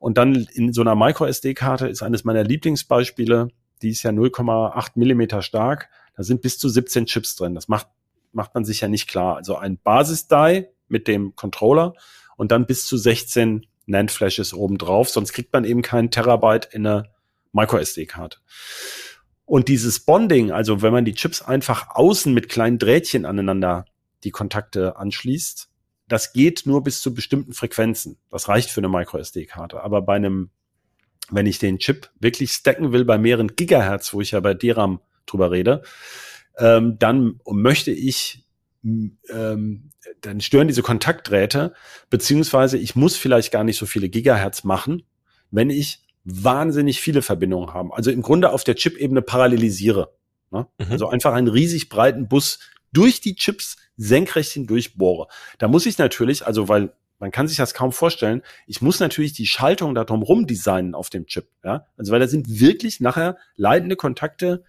Und 0.00 0.18
dann 0.18 0.34
in 0.52 0.72
so 0.72 0.80
einer 0.80 0.96
Micro-SD-Karte 0.96 1.86
ist 1.86 2.02
eines 2.02 2.24
meiner 2.24 2.42
Lieblingsbeispiele, 2.42 3.48
die 3.80 3.90
ist 3.90 4.02
ja 4.02 4.10
0,8 4.10 4.90
Millimeter 4.96 5.40
stark. 5.40 5.88
Da 6.16 6.24
sind 6.24 6.42
bis 6.42 6.58
zu 6.58 6.68
17 6.68 7.06
Chips 7.06 7.36
drin. 7.36 7.54
Das 7.54 7.68
macht, 7.68 7.86
macht 8.32 8.54
man 8.54 8.64
sich 8.64 8.80
ja 8.80 8.88
nicht 8.88 9.08
klar. 9.08 9.36
Also 9.36 9.56
ein 9.56 9.78
Basis-Die 9.78 10.66
mit 10.88 11.06
dem 11.06 11.36
Controller 11.36 11.94
und 12.36 12.50
dann 12.50 12.66
bis 12.66 12.86
zu 12.86 12.96
16 12.96 13.67
NAND-Flashes 13.88 14.54
obendrauf, 14.54 15.08
sonst 15.08 15.32
kriegt 15.32 15.52
man 15.52 15.64
eben 15.64 15.82
keinen 15.82 16.10
Terabyte 16.10 16.68
in 16.72 16.86
eine 16.86 17.10
MicroSD-Karte. 17.52 18.38
Und 19.44 19.68
dieses 19.68 20.00
Bonding, 20.00 20.52
also 20.52 20.82
wenn 20.82 20.92
man 20.92 21.04
die 21.04 21.14
Chips 21.14 21.40
einfach 21.42 21.94
außen 21.94 22.32
mit 22.32 22.48
kleinen 22.48 22.78
Drähtchen 22.78 23.24
aneinander 23.24 23.86
die 24.24 24.30
Kontakte 24.30 24.96
anschließt, 24.96 25.70
das 26.06 26.32
geht 26.32 26.62
nur 26.66 26.82
bis 26.82 27.00
zu 27.00 27.14
bestimmten 27.14 27.52
Frequenzen. 27.52 28.18
Das 28.30 28.48
reicht 28.48 28.70
für 28.70 28.80
eine 28.80 28.88
MicroSD-Karte. 28.88 29.82
Aber 29.82 30.02
bei 30.02 30.16
einem, 30.16 30.50
wenn 31.30 31.46
ich 31.46 31.58
den 31.58 31.78
Chip 31.78 32.10
wirklich 32.18 32.52
stacken 32.52 32.92
will 32.92 33.04
bei 33.04 33.18
mehreren 33.18 33.54
Gigahertz, 33.54 34.12
wo 34.12 34.20
ich 34.20 34.32
ja 34.32 34.40
bei 34.40 34.54
DRAM 34.54 35.00
drüber 35.26 35.50
rede, 35.50 35.82
ähm, 36.58 36.98
dann 36.98 37.40
möchte 37.46 37.90
ich 37.90 38.44
ähm, 38.84 39.90
dann 40.20 40.40
stören 40.40 40.68
diese 40.68 40.82
Kontaktdrähte, 40.82 41.74
beziehungsweise 42.10 42.78
ich 42.78 42.96
muss 42.96 43.16
vielleicht 43.16 43.50
gar 43.52 43.64
nicht 43.64 43.78
so 43.78 43.86
viele 43.86 44.08
Gigahertz 44.08 44.64
machen, 44.64 45.02
wenn 45.50 45.70
ich 45.70 46.04
wahnsinnig 46.24 47.00
viele 47.00 47.22
Verbindungen 47.22 47.72
habe. 47.72 47.94
Also 47.94 48.10
im 48.10 48.22
Grunde 48.22 48.50
auf 48.50 48.64
der 48.64 48.76
Chip-Ebene 48.76 49.22
parallelisiere. 49.22 50.12
Ne? 50.50 50.66
Mhm. 50.78 50.86
Also 50.90 51.08
einfach 51.08 51.32
einen 51.32 51.48
riesig 51.48 51.88
breiten 51.88 52.28
Bus 52.28 52.58
durch 52.92 53.20
die 53.20 53.34
Chips 53.34 53.76
senkrecht 53.96 54.52
hindurch 54.52 54.96
bohre. 54.96 55.28
Da 55.58 55.68
muss 55.68 55.86
ich 55.86 55.98
natürlich, 55.98 56.46
also 56.46 56.68
weil 56.68 56.92
man 57.18 57.32
kann 57.32 57.48
sich 57.48 57.56
das 57.56 57.74
kaum 57.74 57.90
vorstellen, 57.92 58.42
ich 58.66 58.80
muss 58.80 59.00
natürlich 59.00 59.32
die 59.32 59.46
Schaltung 59.46 59.94
da 59.94 60.04
drumherum 60.04 60.46
designen 60.46 60.94
auf 60.94 61.10
dem 61.10 61.26
Chip. 61.26 61.48
Ja? 61.64 61.86
Also 61.96 62.12
weil 62.12 62.20
da 62.20 62.28
sind 62.28 62.60
wirklich 62.60 63.00
nachher 63.00 63.36
leitende 63.56 63.96
Kontakte, 63.96 64.64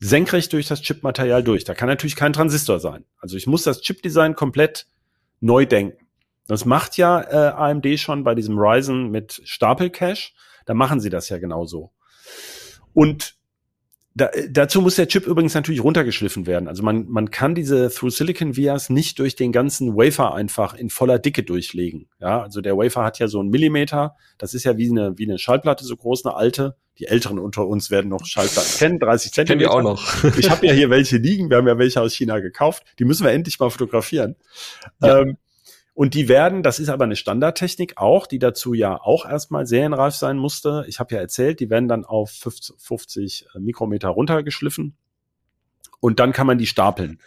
senkrecht 0.00 0.52
durch 0.52 0.68
das 0.68 0.82
Chipmaterial 0.82 1.42
durch. 1.42 1.64
Da 1.64 1.74
kann 1.74 1.88
natürlich 1.88 2.16
kein 2.16 2.32
Transistor 2.32 2.80
sein. 2.80 3.04
Also 3.18 3.36
ich 3.36 3.46
muss 3.46 3.64
das 3.64 3.80
Chipdesign 3.80 4.34
komplett 4.34 4.86
neu 5.40 5.66
denken. 5.66 6.06
Das 6.46 6.64
macht 6.64 6.96
ja 6.96 7.20
äh, 7.20 7.52
AMD 7.52 7.98
schon 7.98 8.24
bei 8.24 8.34
diesem 8.34 8.58
Ryzen 8.58 9.10
mit 9.10 9.42
Stapelcache. 9.44 10.32
Da 10.66 10.74
machen 10.74 11.00
sie 11.00 11.10
das 11.10 11.28
ja 11.28 11.38
genauso. 11.38 11.92
Und 12.94 13.37
da, 14.18 14.30
dazu 14.50 14.82
muss 14.82 14.96
der 14.96 15.06
Chip 15.06 15.26
übrigens 15.26 15.54
natürlich 15.54 15.82
runtergeschliffen 15.82 16.46
werden. 16.46 16.68
Also 16.68 16.82
man, 16.82 17.06
man 17.08 17.30
kann 17.30 17.54
diese 17.54 17.88
Through 17.88 18.10
Silicon 18.10 18.56
Vias 18.56 18.90
nicht 18.90 19.18
durch 19.20 19.36
den 19.36 19.52
ganzen 19.52 19.96
Wafer 19.96 20.34
einfach 20.34 20.74
in 20.74 20.90
voller 20.90 21.18
Dicke 21.18 21.44
durchlegen. 21.44 22.08
Ja, 22.20 22.42
also 22.42 22.60
der 22.60 22.76
Wafer 22.76 23.04
hat 23.04 23.18
ja 23.20 23.28
so 23.28 23.38
einen 23.38 23.50
Millimeter. 23.50 24.16
Das 24.36 24.54
ist 24.54 24.64
ja 24.64 24.76
wie 24.76 24.90
eine, 24.90 25.16
wie 25.18 25.28
eine 25.28 25.38
Schallplatte 25.38 25.84
so 25.84 25.96
groß, 25.96 26.26
eine 26.26 26.34
alte. 26.34 26.76
Die 26.98 27.06
Älteren 27.06 27.38
unter 27.38 27.66
uns 27.66 27.92
werden 27.92 28.08
noch 28.08 28.26
Schallplatten 28.26 28.76
kennen, 28.76 28.98
30 28.98 29.32
Zentimeter. 29.32 29.70
Kennen 29.70 29.84
wir 29.84 29.88
auch 29.88 29.96
noch. 29.96 30.24
ich 30.36 30.50
habe 30.50 30.66
ja 30.66 30.72
hier 30.72 30.90
welche 30.90 31.18
liegen. 31.18 31.48
Wir 31.48 31.58
haben 31.58 31.68
ja 31.68 31.78
welche 31.78 32.00
aus 32.00 32.12
China 32.12 32.40
gekauft. 32.40 32.82
Die 32.98 33.04
müssen 33.04 33.24
wir 33.24 33.30
endlich 33.30 33.60
mal 33.60 33.70
fotografieren. 33.70 34.34
Ja. 35.00 35.20
Ähm, 35.20 35.36
und 35.98 36.14
die 36.14 36.28
werden, 36.28 36.62
das 36.62 36.78
ist 36.78 36.90
aber 36.90 37.02
eine 37.02 37.16
Standardtechnik 37.16 37.94
auch, 37.96 38.28
die 38.28 38.38
dazu 38.38 38.72
ja 38.72 39.00
auch 39.00 39.28
erstmal 39.28 39.66
serienreif 39.66 40.14
sein 40.14 40.36
musste. 40.36 40.84
Ich 40.86 41.00
habe 41.00 41.12
ja 41.16 41.20
erzählt, 41.20 41.58
die 41.58 41.70
werden 41.70 41.88
dann 41.88 42.04
auf 42.04 42.30
50 42.30 43.46
äh, 43.52 43.58
Mikrometer 43.58 44.10
runtergeschliffen 44.10 44.96
und 45.98 46.20
dann 46.20 46.32
kann 46.32 46.46
man 46.46 46.56
die 46.56 46.68
stapeln. 46.68 47.20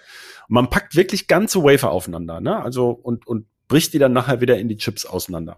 Und 0.48 0.54
man 0.54 0.70
packt 0.70 0.96
wirklich 0.96 1.28
ganze 1.28 1.62
Wafer 1.66 1.92
aufeinander, 1.92 2.40
ne? 2.40 2.64
Also 2.64 2.92
und 2.92 3.28
und 3.28 3.46
bricht 3.68 3.94
die 3.94 4.00
dann 4.00 4.14
nachher 4.14 4.40
wieder 4.40 4.58
in 4.58 4.70
die 4.70 4.78
Chips 4.78 5.06
auseinander. 5.06 5.58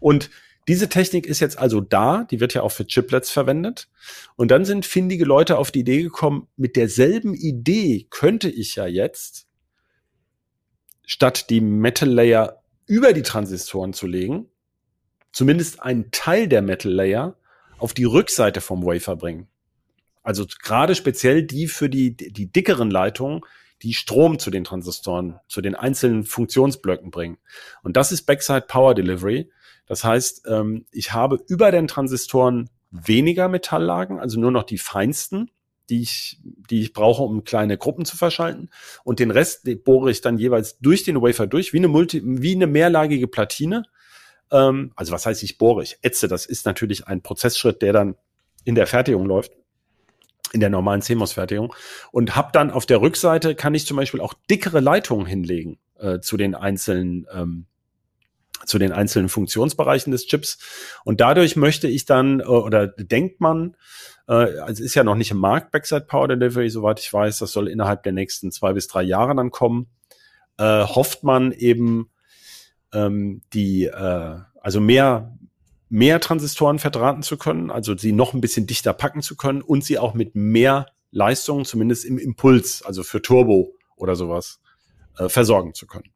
Und 0.00 0.30
diese 0.68 0.88
Technik 0.88 1.26
ist 1.26 1.40
jetzt 1.40 1.58
also 1.58 1.82
da, 1.82 2.24
die 2.24 2.40
wird 2.40 2.54
ja 2.54 2.62
auch 2.62 2.72
für 2.72 2.86
Chiplets 2.86 3.28
verwendet. 3.28 3.90
Und 4.36 4.50
dann 4.50 4.64
sind 4.64 4.86
findige 4.86 5.26
Leute 5.26 5.58
auf 5.58 5.70
die 5.70 5.80
Idee 5.80 6.02
gekommen, 6.02 6.48
mit 6.56 6.76
derselben 6.76 7.34
Idee 7.34 8.06
könnte 8.08 8.48
ich 8.48 8.74
ja 8.74 8.86
jetzt 8.86 9.47
statt 11.08 11.48
die 11.48 11.62
Metal 11.62 12.08
Layer 12.08 12.62
über 12.86 13.14
die 13.14 13.22
Transistoren 13.22 13.94
zu 13.94 14.06
legen, 14.06 14.46
zumindest 15.32 15.82
einen 15.82 16.10
Teil 16.10 16.48
der 16.48 16.60
Metal 16.60 16.92
Layer 16.92 17.34
auf 17.78 17.94
die 17.94 18.04
Rückseite 18.04 18.60
vom 18.60 18.84
Wafer 18.84 19.16
bringen. 19.16 19.48
Also 20.22 20.44
gerade 20.62 20.94
speziell 20.94 21.42
die 21.42 21.66
für 21.66 21.88
die, 21.88 22.14
die 22.14 22.52
dickeren 22.52 22.90
Leitungen, 22.90 23.40
die 23.80 23.94
Strom 23.94 24.38
zu 24.38 24.50
den 24.50 24.64
Transistoren, 24.64 25.40
zu 25.48 25.62
den 25.62 25.74
einzelnen 25.74 26.24
Funktionsblöcken 26.24 27.10
bringen. 27.10 27.38
Und 27.82 27.96
das 27.96 28.12
ist 28.12 28.26
Backside 28.26 28.66
Power 28.68 28.94
Delivery. 28.94 29.50
Das 29.86 30.04
heißt, 30.04 30.46
ähm, 30.46 30.84
ich 30.90 31.14
habe 31.14 31.40
über 31.48 31.70
den 31.70 31.88
Transistoren 31.88 32.68
weniger 32.90 33.48
Metalllagen, 33.48 34.18
also 34.18 34.38
nur 34.38 34.50
noch 34.50 34.64
die 34.64 34.78
feinsten 34.78 35.50
die 35.88 36.02
ich, 36.02 36.40
die 36.42 36.82
ich 36.82 36.92
brauche, 36.92 37.22
um 37.22 37.44
kleine 37.44 37.78
Gruppen 37.78 38.04
zu 38.04 38.16
verschalten. 38.16 38.70
Und 39.04 39.18
den 39.18 39.30
Rest 39.30 39.68
bohre 39.84 40.10
ich 40.10 40.20
dann 40.20 40.38
jeweils 40.38 40.78
durch 40.78 41.04
den 41.04 41.20
Wafer 41.20 41.46
durch, 41.46 41.72
wie 41.72 41.78
eine 41.78 41.88
Multi, 41.88 42.22
wie 42.24 42.54
eine 42.54 42.66
mehrlagige 42.66 43.28
Platine. 43.28 43.84
Ähm, 44.50 44.92
also 44.96 45.12
was 45.12 45.26
heißt 45.26 45.42
ich 45.42 45.58
bohre? 45.58 45.82
Ich 45.82 45.98
ätze. 46.02 46.28
Das 46.28 46.46
ist 46.46 46.66
natürlich 46.66 47.06
ein 47.06 47.22
Prozessschritt, 47.22 47.82
der 47.82 47.92
dann 47.92 48.16
in 48.64 48.74
der 48.74 48.86
Fertigung 48.86 49.26
läuft. 49.26 49.52
in 50.54 50.60
der 50.60 50.70
normalen 50.70 51.02
CMOS-Fertigung 51.02 51.74
und 52.10 52.34
habe 52.34 52.50
dann 52.52 52.70
auf 52.70 52.86
der 52.86 53.02
Rückseite 53.02 53.54
kann 53.54 53.74
ich 53.74 53.84
zum 53.84 53.98
Beispiel 53.98 54.22
auch 54.22 54.32
dickere 54.48 54.80
Leitungen 54.80 55.26
hinlegen 55.26 55.78
äh, 55.98 56.20
zu 56.20 56.38
den 56.38 56.54
einzelnen 56.54 57.26
ähm, 57.30 57.66
zu 58.66 58.78
den 58.78 58.92
einzelnen 58.92 59.28
Funktionsbereichen 59.28 60.10
des 60.10 60.26
Chips 60.26 60.58
und 61.04 61.20
dadurch 61.20 61.56
möchte 61.56 61.88
ich 61.88 62.04
dann 62.04 62.40
äh, 62.40 62.44
oder 62.44 62.86
denkt 62.86 63.40
man 63.40 63.76
äh, 64.28 64.32
also 64.32 64.82
ist 64.82 64.94
ja 64.94 65.04
noch 65.04 65.14
nicht 65.14 65.30
im 65.30 65.38
Markt 65.38 65.70
Backside 65.70 66.06
Power 66.06 66.28
Delivery 66.28 66.70
soweit 66.70 67.00
ich 67.00 67.12
weiß 67.12 67.38
das 67.38 67.52
soll 67.52 67.68
innerhalb 67.68 68.02
der 68.02 68.12
nächsten 68.12 68.50
zwei 68.52 68.72
bis 68.72 68.88
drei 68.88 69.02
Jahre 69.02 69.34
dann 69.34 69.50
kommen 69.50 69.88
äh, 70.58 70.84
hofft 70.84 71.24
man 71.24 71.52
eben 71.52 72.10
ähm, 72.92 73.42
die 73.52 73.90
also 73.90 74.80
mehr 74.80 75.34
mehr 75.90 76.20
Transistoren 76.20 76.78
verdrahten 76.78 77.22
zu 77.22 77.38
können, 77.38 77.70
also 77.70 77.96
sie 77.96 78.12
noch 78.12 78.34
ein 78.34 78.42
bisschen 78.42 78.66
dichter 78.66 78.92
packen 78.92 79.22
zu 79.22 79.36
können 79.36 79.62
und 79.62 79.84
sie 79.84 79.98
auch 79.98 80.12
mit 80.12 80.34
mehr 80.34 80.86
Leistung, 81.10 81.64
zumindest 81.64 82.04
im 82.04 82.18
Impuls, 82.18 82.82
also 82.82 83.02
für 83.02 83.22
Turbo 83.22 83.74
oder 83.96 84.14
sowas, 84.14 84.60
versorgen 85.14 85.72
zu 85.72 85.86
können. 85.86 86.10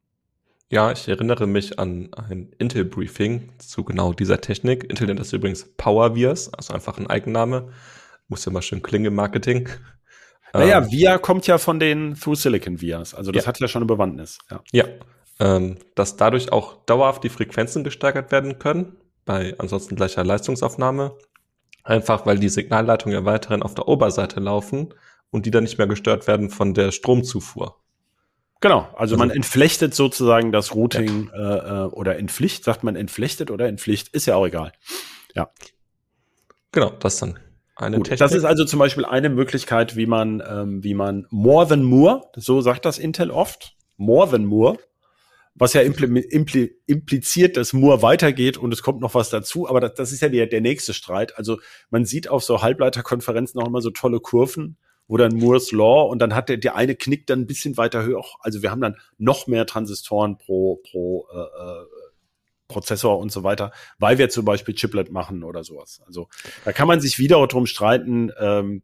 Ja, 0.73 0.91
ich 0.91 1.07
erinnere 1.07 1.45
mich 1.45 1.77
an 1.77 2.09
ein 2.15 2.51
Intel-Briefing 2.57 3.51
zu 3.59 3.83
genau 3.83 4.11
dieser 4.11 4.41
Technik. 4.41 4.83
Intel 4.85 5.05
nennt 5.05 5.19
das 5.19 5.31
übrigens 5.31 5.65
Power 5.77 6.15
Vias, 6.15 6.51
also 6.51 6.73
einfach 6.73 6.97
ein 6.97 7.05
Eigenname. 7.05 7.71
Muss 8.27 8.43
ja 8.45 8.51
mal 8.51 8.63
schön 8.63 8.81
klingen 8.81 9.05
im 9.05 9.13
Marketing. 9.13 9.69
Naja, 10.51 10.79
ähm, 10.79 10.89
VIA 10.89 11.19
kommt 11.19 11.45
ja 11.45 11.59
von 11.59 11.79
den 11.79 12.15
Through 12.15 12.37
Silicon 12.37 12.81
Vias, 12.81 13.13
also 13.13 13.31
das 13.31 13.43
ja. 13.43 13.49
hat 13.49 13.59
ja 13.59 13.67
schon 13.67 13.83
eine 13.83 13.87
Bewandtnis. 13.87 14.39
Ja, 14.49 14.63
ja 14.71 14.85
ähm, 15.39 15.77
dass 15.93 16.17
dadurch 16.17 16.51
auch 16.51 16.83
dauerhaft 16.85 17.23
die 17.23 17.29
Frequenzen 17.29 17.83
gesteigert 17.83 18.31
werden 18.31 18.57
können, 18.57 18.97
bei 19.25 19.53
ansonsten 19.59 19.95
gleicher 19.95 20.23
Leistungsaufnahme. 20.23 21.15
Einfach 21.83 22.25
weil 22.25 22.39
die 22.39 22.49
Signalleitungen 22.49 23.15
ja 23.15 23.25
weiterhin 23.25 23.61
auf 23.61 23.75
der 23.75 23.87
Oberseite 23.87 24.39
laufen 24.39 24.91
und 25.29 25.45
die 25.45 25.51
dann 25.51 25.65
nicht 25.65 25.77
mehr 25.77 25.85
gestört 25.85 26.25
werden 26.25 26.49
von 26.49 26.73
der 26.73 26.91
Stromzufuhr. 26.91 27.82
Genau, 28.63 28.83
also, 28.93 28.97
also 28.97 29.17
man 29.17 29.29
entflechtet 29.29 29.93
sozusagen 29.93 30.53
das 30.53 30.73
Routing 30.73 31.29
ja. 31.33 31.81
äh, 31.81 31.83
äh 31.83 31.87
oder 31.87 32.17
entpflicht, 32.17 32.63
sagt 32.63 32.81
man 32.85 32.95
entflechtet 32.95 33.51
oder 33.51 33.67
entpflicht, 33.67 34.07
ist 34.15 34.25
ja 34.25 34.35
auch 34.37 34.45
egal. 34.45 34.71
Ja. 35.35 35.51
Genau, 36.71 36.91
das 36.91 37.17
dann 37.17 37.37
eine 37.75 37.97
Gut, 37.97 38.05
Technik. 38.05 38.19
Das 38.19 38.31
ist 38.31 38.45
also 38.45 38.63
zum 38.63 38.79
Beispiel 38.79 39.03
eine 39.03 39.27
Möglichkeit, 39.27 39.97
wie 39.97 40.05
man, 40.05 40.41
ähm, 40.49 40.81
wie 40.81 40.93
man 40.93 41.27
more 41.29 41.67
than 41.67 41.83
more, 41.83 42.21
so 42.37 42.61
sagt 42.61 42.85
das 42.85 42.99
Intel 42.99 43.31
oft, 43.31 43.75
more 43.97 44.31
than 44.31 44.45
more, 44.45 44.77
was 45.55 45.73
ja 45.73 45.81
impli 45.81 46.21
impli 46.21 46.73
impliziert, 46.85 47.57
dass 47.57 47.73
Moore 47.73 48.01
weitergeht 48.01 48.57
und 48.57 48.73
es 48.73 48.81
kommt 48.81 49.01
noch 49.01 49.13
was 49.13 49.29
dazu. 49.29 49.67
Aber 49.67 49.81
das, 49.81 49.95
das 49.95 50.13
ist 50.13 50.21
ja 50.21 50.29
der, 50.29 50.47
der 50.47 50.61
nächste 50.61 50.93
Streit. 50.93 51.37
Also 51.37 51.59
man 51.89 52.05
sieht 52.05 52.29
auf 52.29 52.45
so 52.45 52.61
Halbleiterkonferenzen 52.61 53.61
auch 53.61 53.67
immer 53.67 53.81
so 53.81 53.89
tolle 53.89 54.21
Kurven, 54.21 54.77
wo 55.07 55.17
dann 55.17 55.35
Moores 55.35 55.71
Law 55.71 56.03
und 56.09 56.19
dann 56.19 56.33
hat 56.33 56.49
der, 56.49 56.57
der 56.57 56.75
eine 56.75 56.95
knickt 56.95 57.29
dann 57.29 57.41
ein 57.41 57.47
bisschen 57.47 57.77
weiter 57.77 58.03
höher. 58.03 58.23
Also 58.39 58.61
wir 58.61 58.71
haben 58.71 58.81
dann 58.81 58.97
noch 59.17 59.47
mehr 59.47 59.65
Transistoren 59.65 60.37
pro, 60.37 60.77
pro 60.77 61.27
äh, 61.33 61.37
äh, 61.39 61.85
Prozessor 62.67 63.19
und 63.19 63.31
so 63.31 63.43
weiter, 63.43 63.71
weil 63.99 64.17
wir 64.17 64.29
zum 64.29 64.45
Beispiel 64.45 64.73
Chiplet 64.73 65.11
machen 65.11 65.43
oder 65.43 65.63
sowas. 65.63 66.01
Also 66.05 66.27
da 66.65 66.71
kann 66.71 66.87
man 66.87 67.01
sich 67.01 67.19
wieder 67.19 67.45
drum 67.47 67.65
streiten, 67.65 68.31
ähm, 68.39 68.81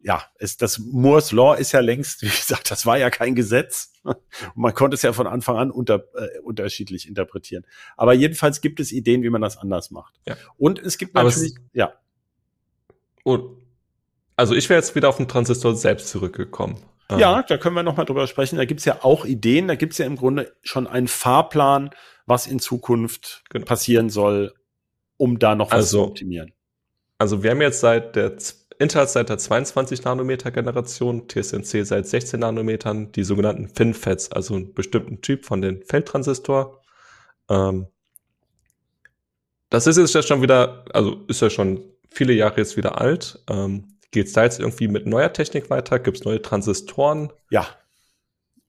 ja, 0.00 0.22
ist, 0.38 0.62
das 0.62 0.78
Moore's 0.78 1.32
Law 1.32 1.54
ist 1.54 1.72
ja 1.72 1.80
längst, 1.80 2.22
wie 2.22 2.28
gesagt, 2.28 2.70
das 2.70 2.86
war 2.86 2.96
ja 2.96 3.10
kein 3.10 3.34
Gesetz. 3.34 3.92
Und 4.04 4.16
man 4.54 4.72
konnte 4.72 4.94
es 4.94 5.02
ja 5.02 5.12
von 5.12 5.26
Anfang 5.26 5.56
an 5.56 5.70
unter, 5.72 6.04
äh, 6.14 6.38
unterschiedlich 6.40 7.08
interpretieren. 7.08 7.66
Aber 7.96 8.14
jedenfalls 8.14 8.60
gibt 8.60 8.78
es 8.78 8.92
Ideen, 8.92 9.22
wie 9.24 9.30
man 9.30 9.42
das 9.42 9.56
anders 9.56 9.90
macht. 9.90 10.20
Ja. 10.26 10.36
Und 10.56 10.78
es 10.78 10.96
gibt 10.96 11.14
natürlich, 11.14 11.54
es, 11.54 11.60
ja. 11.72 11.94
Und, 13.24 13.65
also 14.36 14.54
ich 14.54 14.68
wäre 14.68 14.78
jetzt 14.78 14.94
wieder 14.94 15.08
auf 15.08 15.16
den 15.16 15.28
Transistor 15.28 15.74
selbst 15.74 16.08
zurückgekommen. 16.08 16.78
Ja, 17.10 17.42
da 17.42 17.56
können 17.56 17.76
wir 17.76 17.82
noch 17.82 17.96
mal 17.96 18.04
drüber 18.04 18.26
sprechen. 18.26 18.56
Da 18.56 18.64
gibt's 18.64 18.84
ja 18.84 19.04
auch 19.04 19.24
Ideen. 19.24 19.68
Da 19.68 19.76
gibt's 19.76 19.98
ja 19.98 20.06
im 20.06 20.16
Grunde 20.16 20.52
schon 20.62 20.86
einen 20.86 21.08
Fahrplan, 21.08 21.90
was 22.26 22.46
in 22.46 22.58
Zukunft 22.58 23.44
genau. 23.48 23.64
passieren 23.64 24.10
soll, 24.10 24.52
um 25.16 25.38
da 25.38 25.54
noch 25.54 25.68
was 25.68 25.74
also, 25.74 25.98
zu 25.98 26.10
optimieren. 26.10 26.52
Also 27.18 27.42
wir 27.42 27.52
haben 27.52 27.62
jetzt 27.62 27.80
seit 27.80 28.16
der 28.16 28.36
Intel 28.78 29.06
seit 29.06 29.28
der 29.28 29.38
22 29.38 30.04
Nanometer 30.04 30.50
Generation, 30.50 31.28
TSMC 31.28 31.86
seit 31.86 32.06
16 32.06 32.40
Nanometern, 32.40 33.12
die 33.12 33.24
sogenannten 33.24 33.68
FinFETs, 33.68 34.32
also 34.32 34.54
einen 34.54 34.74
bestimmten 34.74 35.22
Typ 35.22 35.46
von 35.46 35.62
den 35.62 35.82
Feldtransistor. 35.82 36.82
Ähm, 37.48 37.86
das 39.70 39.86
ist 39.86 39.96
jetzt 39.96 40.28
schon 40.28 40.42
wieder, 40.42 40.84
also 40.92 41.24
ist 41.28 41.40
ja 41.40 41.48
schon 41.48 41.84
viele 42.10 42.34
Jahre 42.34 42.58
jetzt 42.58 42.76
wieder 42.76 43.00
alt. 43.00 43.42
Ähm, 43.48 43.95
Geht 44.10 44.26
es 44.26 44.32
da 44.32 44.44
jetzt 44.44 44.60
irgendwie 44.60 44.88
mit 44.88 45.06
neuer 45.06 45.32
Technik 45.32 45.70
weiter? 45.70 45.98
Gibt 45.98 46.18
es 46.18 46.24
neue 46.24 46.42
Transistoren? 46.42 47.32
Ja, 47.50 47.66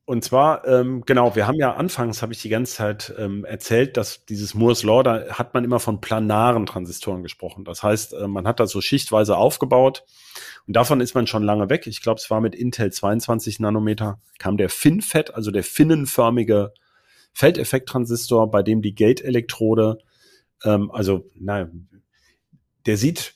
und 0.09 0.23
zwar, 0.23 0.65
ähm, 0.65 1.03
genau, 1.05 1.35
wir 1.35 1.47
haben 1.47 1.59
ja 1.59 1.73
anfangs, 1.75 2.21
habe 2.21 2.31
ich 2.31 2.41
die 2.41 2.47
ganze 2.47 2.75
Zeit 2.75 3.13
ähm, 3.17 3.43
erzählt, 3.43 3.97
dass 3.97 4.23
dieses 4.23 4.53
Moore's 4.53 4.83
Law, 4.83 5.03
da 5.03 5.37
hat 5.37 5.53
man 5.53 5.65
immer 5.65 5.81
von 5.81 5.99
planaren 5.99 6.65
Transistoren 6.65 7.23
gesprochen. 7.23 7.65
Das 7.65 7.83
heißt, 7.83 8.13
äh, 8.13 8.25
man 8.29 8.47
hat 8.47 8.61
das 8.61 8.71
so 8.71 8.79
schichtweise 8.79 9.35
aufgebaut 9.35 10.05
und 10.65 10.77
davon 10.77 11.01
ist 11.01 11.13
man 11.13 11.27
schon 11.27 11.43
lange 11.43 11.69
weg. 11.69 11.87
Ich 11.87 12.01
glaube, 12.01 12.21
es 12.21 12.29
war 12.29 12.39
mit 12.39 12.55
Intel 12.55 12.89
22 12.89 13.59
Nanometer, 13.59 14.21
kam 14.39 14.55
der 14.55 14.69
FinFET, 14.69 15.35
also 15.35 15.51
der 15.51 15.65
finnenförmige 15.65 16.71
Feldeffekttransistor, 17.33 18.49
bei 18.49 18.63
dem 18.63 18.81
die 18.81 18.95
Gate-Elektrode, 18.95 19.97
ähm, 20.63 20.89
also, 20.89 21.29
naja, 21.35 21.67
der 22.85 22.95
sieht, 22.95 23.35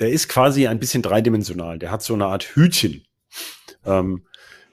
der 0.00 0.10
ist 0.10 0.28
quasi 0.28 0.66
ein 0.66 0.80
bisschen 0.80 1.02
dreidimensional. 1.02 1.78
Der 1.78 1.90
hat 1.90 2.02
so 2.02 2.14
eine 2.14 2.26
Art 2.26 2.56
Hütchen. 2.56 3.04
Ähm, 3.84 4.24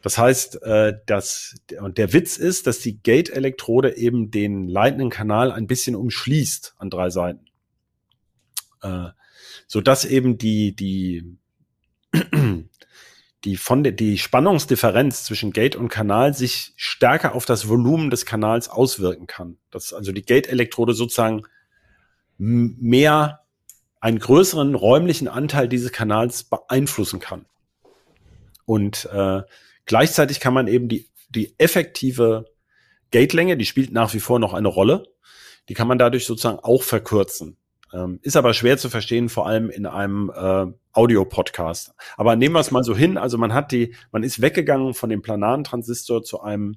das 0.02 0.18
heißt, 0.18 0.62
äh, 0.64 0.94
dass, 1.06 1.56
und 1.82 1.98
der 1.98 2.14
Witz 2.14 2.38
ist, 2.38 2.66
dass 2.66 2.80
die 2.80 3.02
Gate-Elektrode 3.02 3.98
eben 3.98 4.32
den 4.32 4.68
leitenden 4.68 5.10
Kanal 5.10 5.52
ein 5.52 5.68
bisschen 5.68 5.96
umschließt 5.96 6.76
an 6.78 6.90
drei 6.90 7.10
Seiten. 7.10 7.46
Äh, 8.82 9.10
so 9.68 9.82
dass 9.82 10.06
eben 10.06 10.38
die, 10.38 10.74
die, 10.74 11.38
die 13.44 13.58
von 13.58 13.84
der, 13.84 13.92
die 13.92 14.18
Spannungsdifferenz 14.18 15.26
zwischen 15.26 15.52
Gate 15.52 15.76
und 15.76 15.90
Kanal 15.90 16.34
sich 16.34 16.72
stärker 16.78 17.36
auf 17.36 17.46
das 17.46 17.68
Volumen 17.68 18.10
des 18.10 18.26
Kanals 18.26 18.70
auswirken 18.70 19.28
kann. 19.28 19.58
Dass 19.72 19.92
also 19.92 20.14
die 20.14 20.24
Gate-Elektrode 20.24 20.94
sozusagen 20.94 21.44
mehr 22.38 23.42
einen 24.00 24.20
größeren 24.20 24.76
räumlichen 24.76 25.28
Anteil 25.28 25.68
dieses 25.68 25.92
Kanals 25.92 26.44
beeinflussen 26.44 27.20
kann. 27.20 27.46
Und 28.66 29.06
äh, 29.12 29.42
Gleichzeitig 29.88 30.42
kann 30.42 30.54
man 30.54 30.68
eben 30.68 30.90
die, 30.90 31.10
die 31.30 31.56
effektive 31.58 32.46
Gatelänge, 33.12 33.58
die 33.58 33.66
spielt 33.66 33.92
nach 33.92 34.14
wie 34.14 34.20
vor 34.20 34.38
noch 34.38 34.54
eine 34.54 34.68
Rolle, 34.68 35.08
die 35.70 35.74
kann 35.74 35.88
man 35.88 35.98
dadurch 35.98 36.26
sozusagen 36.26 36.60
auch 36.60 36.84
verkürzen. 36.84 37.58
Ähm, 37.94 38.20
ist 38.22 38.36
aber 38.36 38.54
schwer 38.54 38.78
zu 38.78 38.90
verstehen, 38.90 39.30
vor 39.30 39.48
allem 39.48 39.70
in 39.70 39.86
einem 39.86 40.30
äh, 40.30 40.66
Audio-Podcast. 40.92 41.94
Aber 42.18 42.36
nehmen 42.36 42.54
wir 42.54 42.60
es 42.60 42.72
mal 42.72 42.84
so 42.84 42.98
hin, 42.98 43.18
also 43.18 43.38
man 43.38 43.54
hat 43.54 43.72
die, 43.72 43.96
man 44.12 44.24
ist 44.24 44.42
weggegangen 44.42 44.94
von 44.94 45.10
dem 45.10 45.22
planaren 45.22 45.64
Transistor 45.64 46.22
zu 46.22 46.42
einem 46.42 46.76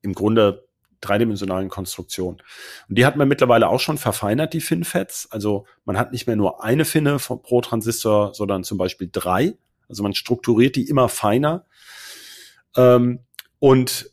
im 0.00 0.14
Grunde 0.14 0.66
dreidimensionalen 1.02 1.68
Konstruktion. 1.68 2.42
Und 2.88 2.98
die 2.98 3.04
hat 3.04 3.16
man 3.16 3.28
mittlerweile 3.28 3.68
auch 3.68 3.80
schon 3.80 3.98
verfeinert, 3.98 4.54
die 4.54 4.60
FinFETs. 4.60 5.28
Also 5.30 5.66
man 5.84 5.98
hat 5.98 6.12
nicht 6.12 6.26
mehr 6.26 6.36
nur 6.36 6.64
eine 6.64 6.84
Finne 6.84 7.18
pro 7.18 7.60
Transistor, 7.60 8.34
sondern 8.34 8.64
zum 8.64 8.78
Beispiel 8.78 9.08
drei. 9.12 9.54
Also 9.88 10.02
man 10.02 10.14
strukturiert 10.14 10.76
die 10.76 10.88
immer 10.88 11.08
feiner. 11.08 11.66
Ähm, 12.76 13.20
und 13.58 14.10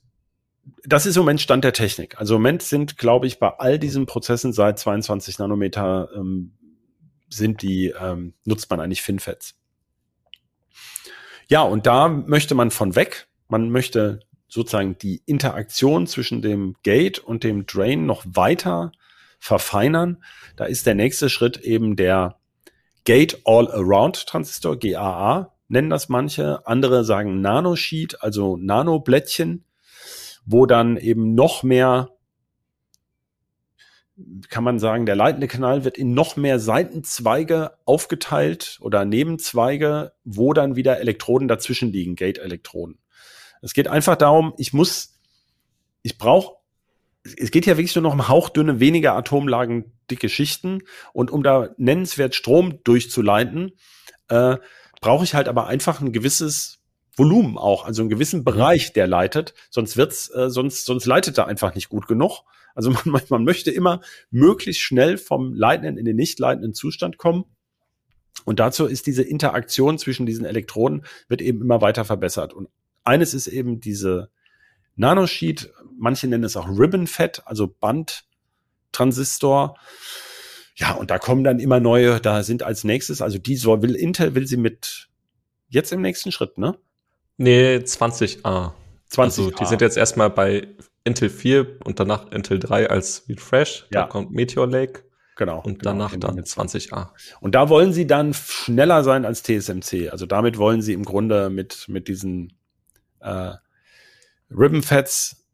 das 0.84 1.06
ist 1.06 1.16
im 1.16 1.22
Moment 1.22 1.42
Stand 1.42 1.64
der 1.64 1.74
Technik. 1.74 2.20
Also 2.20 2.36
im 2.36 2.42
Moment 2.42 2.64
sind, 2.64 2.98
glaube 2.98 3.28
ich, 3.28 3.40
bei 3.40 3.50
all 3.58 3.80
diesen 3.80 4.06
Prozessen 4.06 4.54
seit 4.54 4.80
22 4.80 5.40
Nanometer 5.40 6.10
ähm, 6.16 6.54
sind 7.30 7.62
die, 7.62 7.94
ähm, 8.00 8.34
nutzt 8.46 8.70
man 8.70 8.80
eigentlich 8.80 9.02
FinFETs. 9.02 9.56
Ja, 11.48 11.64
und 11.64 11.86
da 11.86 12.08
möchte 12.08 12.56
man 12.56 12.72
von 12.72 12.96
weg. 12.96 13.28
Man 13.48 13.72
möchte 13.72 14.20
sozusagen 14.50 14.98
die 14.98 15.22
Interaktion 15.26 16.08
zwischen 16.08 16.42
dem 16.42 16.76
Gate 16.84 17.20
und 17.20 17.44
dem 17.44 17.66
Drain 17.66 18.06
noch 18.06 18.26
weiter 18.26 18.92
verfeinern. 19.40 20.24
Da 20.58 20.66
ist 20.66 20.86
der 20.86 20.96
nächste 20.96 21.30
Schritt 21.30 21.58
eben 21.58 21.96
der 21.96 22.36
Gate 23.06 23.42
All-Around 23.46 24.28
Transistor, 24.28 24.78
GAA 24.78 25.54
nennen 25.70 25.90
das 25.90 26.10
manche. 26.10 26.66
Andere 26.68 27.06
sagen 27.06 27.42
Nanosheet, 27.42 28.22
also 28.22 28.58
Nanoblättchen, 28.58 29.64
wo 30.46 30.66
dann 30.66 30.98
eben 30.98 31.34
noch 31.36 31.64
mehr, 31.64 32.10
kann 34.50 34.64
man 34.64 34.80
sagen, 34.80 35.06
der 35.06 35.16
leitende 35.16 35.48
Kanal 35.48 35.86
wird 35.86 35.98
in 35.98 36.14
noch 36.14 36.36
mehr 36.36 36.60
Seitenzweige 36.60 37.72
aufgeteilt 37.86 38.78
oder 38.82 39.06
Nebenzweige, 39.06 40.12
wo 40.26 40.54
dann 40.54 40.76
wieder 40.76 41.00
Elektroden 41.00 41.48
dazwischen 41.48 41.92
liegen, 41.92 42.16
Gate-Elektroden. 42.16 43.00
Es 43.62 43.74
geht 43.74 43.88
einfach 43.88 44.16
darum, 44.16 44.54
ich 44.58 44.74
muss, 44.74 45.20
ich 46.02 46.18
brauche 46.18 46.60
es 47.38 47.52
geht 47.52 47.66
ja 47.66 47.78
wirklich 47.78 47.96
nur 47.96 48.04
noch 48.04 48.14
um 48.14 48.28
hauchdünne, 48.28 48.80
weniger 48.80 49.14
Atomlagen 49.14 49.92
dicke 50.10 50.30
Schichten. 50.30 50.84
Und 51.14 51.32
um 51.32 51.44
da 51.44 51.70
nennenswert 51.78 52.36
Strom 52.36 52.84
durchzuleiten, 52.84 53.74
äh, 54.30 54.58
brauche 55.02 55.24
ich 55.24 55.34
halt 55.34 55.48
aber 55.48 55.68
einfach 55.68 56.02
ein 56.02 56.14
gewisses 56.14 56.80
Volumen 57.16 57.58
auch, 57.58 57.86
also 57.86 58.02
einen 58.02 58.10
gewissen 58.10 58.44
Bereich, 58.44 58.94
der 58.94 59.06
leitet, 59.06 59.54
sonst 59.70 59.98
wird's, 59.98 60.34
äh, 60.34 60.50
sonst, 60.50 60.86
sonst 60.86 61.06
leitet 61.06 61.38
er 61.38 61.48
einfach 61.48 61.76
nicht 61.76 61.90
gut 61.90 62.08
genug. 62.08 62.44
Also 62.76 62.92
man, 63.06 63.22
man 63.30 63.44
möchte 63.44 63.72
immer 63.72 64.02
möglichst 64.32 64.82
schnell 64.82 65.18
vom 65.18 65.54
leitenden 65.54 65.98
in 65.98 66.06
den 66.06 66.16
nicht 66.16 66.40
leitenden 66.40 66.74
Zustand 66.74 67.18
kommen. 67.18 67.44
Und 68.46 68.60
dazu 68.60 68.86
ist 68.86 69.06
diese 69.06 69.24
Interaktion 69.24 69.98
zwischen 69.98 70.26
diesen 70.26 70.46
Elektroden 70.46 71.06
wird 71.28 71.42
eben 71.42 71.62
immer 71.62 71.82
weiter 71.82 72.06
verbessert. 72.06 72.54
Und 72.54 72.70
eines 73.04 73.34
ist 73.34 73.48
eben 73.48 73.80
diese 73.80 74.30
Nanosheet, 74.96 75.72
manche 75.98 76.28
nennen 76.28 76.44
es 76.44 76.58
auch 76.58 76.68
Ribbon 76.68 77.08
Fat, 77.08 77.44
also 77.46 77.68
Bandtransistor. 77.68 79.78
Ja, 80.76 80.94
und 80.94 81.12
da 81.12 81.20
kommen 81.20 81.44
dann 81.44 81.60
immer 81.60 81.80
neue, 81.80 82.20
da 82.20 82.44
sind 82.44 82.64
als 82.64 82.84
nächstes, 82.84 83.22
also 83.22 83.38
die 83.38 83.56
soll, 83.56 83.82
will 83.82 83.96
Intel, 83.96 84.36
will 84.36 84.48
sie 84.48 84.58
mit 84.58 85.10
jetzt 85.70 85.92
im 85.92 86.02
nächsten 86.02 86.32
Schritt, 86.32 86.58
ne? 86.58 86.78
Nee, 87.38 87.78
20a. 87.78 88.74
20 89.08 89.46
Also 89.46 89.52
die 89.52 89.66
sind 89.66 89.82
jetzt 89.82 89.98
erstmal 89.98 90.30
bei 90.30 90.68
Intel 91.04 91.30
4 91.30 91.78
und 91.84 92.00
danach 92.00 92.32
Intel 92.32 92.60
3 92.60 92.90
als 92.90 93.28
Refresh. 93.28 93.88
Ja. 93.92 94.02
Da 94.02 94.08
kommt 94.08 94.32
Meteor 94.32 94.68
Lake 94.68 95.04
genau. 95.36 95.62
und 95.62 95.80
genau, 95.80 95.92
danach 95.92 96.12
genau, 96.12 96.28
dann 96.28 96.36
mit 96.36 96.46
20a. 96.46 97.10
Und 97.40 97.56
da 97.56 97.70
wollen 97.70 97.94
sie 97.94 98.06
dann 98.06 98.34
schneller 98.34 99.04
sein 99.04 99.26
als 99.26 99.44
TSMC. 99.44 100.10
Also 100.12 100.26
damit 100.26 100.58
wollen 100.58 100.82
sie 100.82 100.94
im 100.94 101.04
Grunde 101.04 101.50
mit, 101.50 101.86
mit 101.88 102.08
diesen 102.08 102.59
äh, 103.22 103.52
Ribbon 104.52 104.82
Fats 104.82 105.46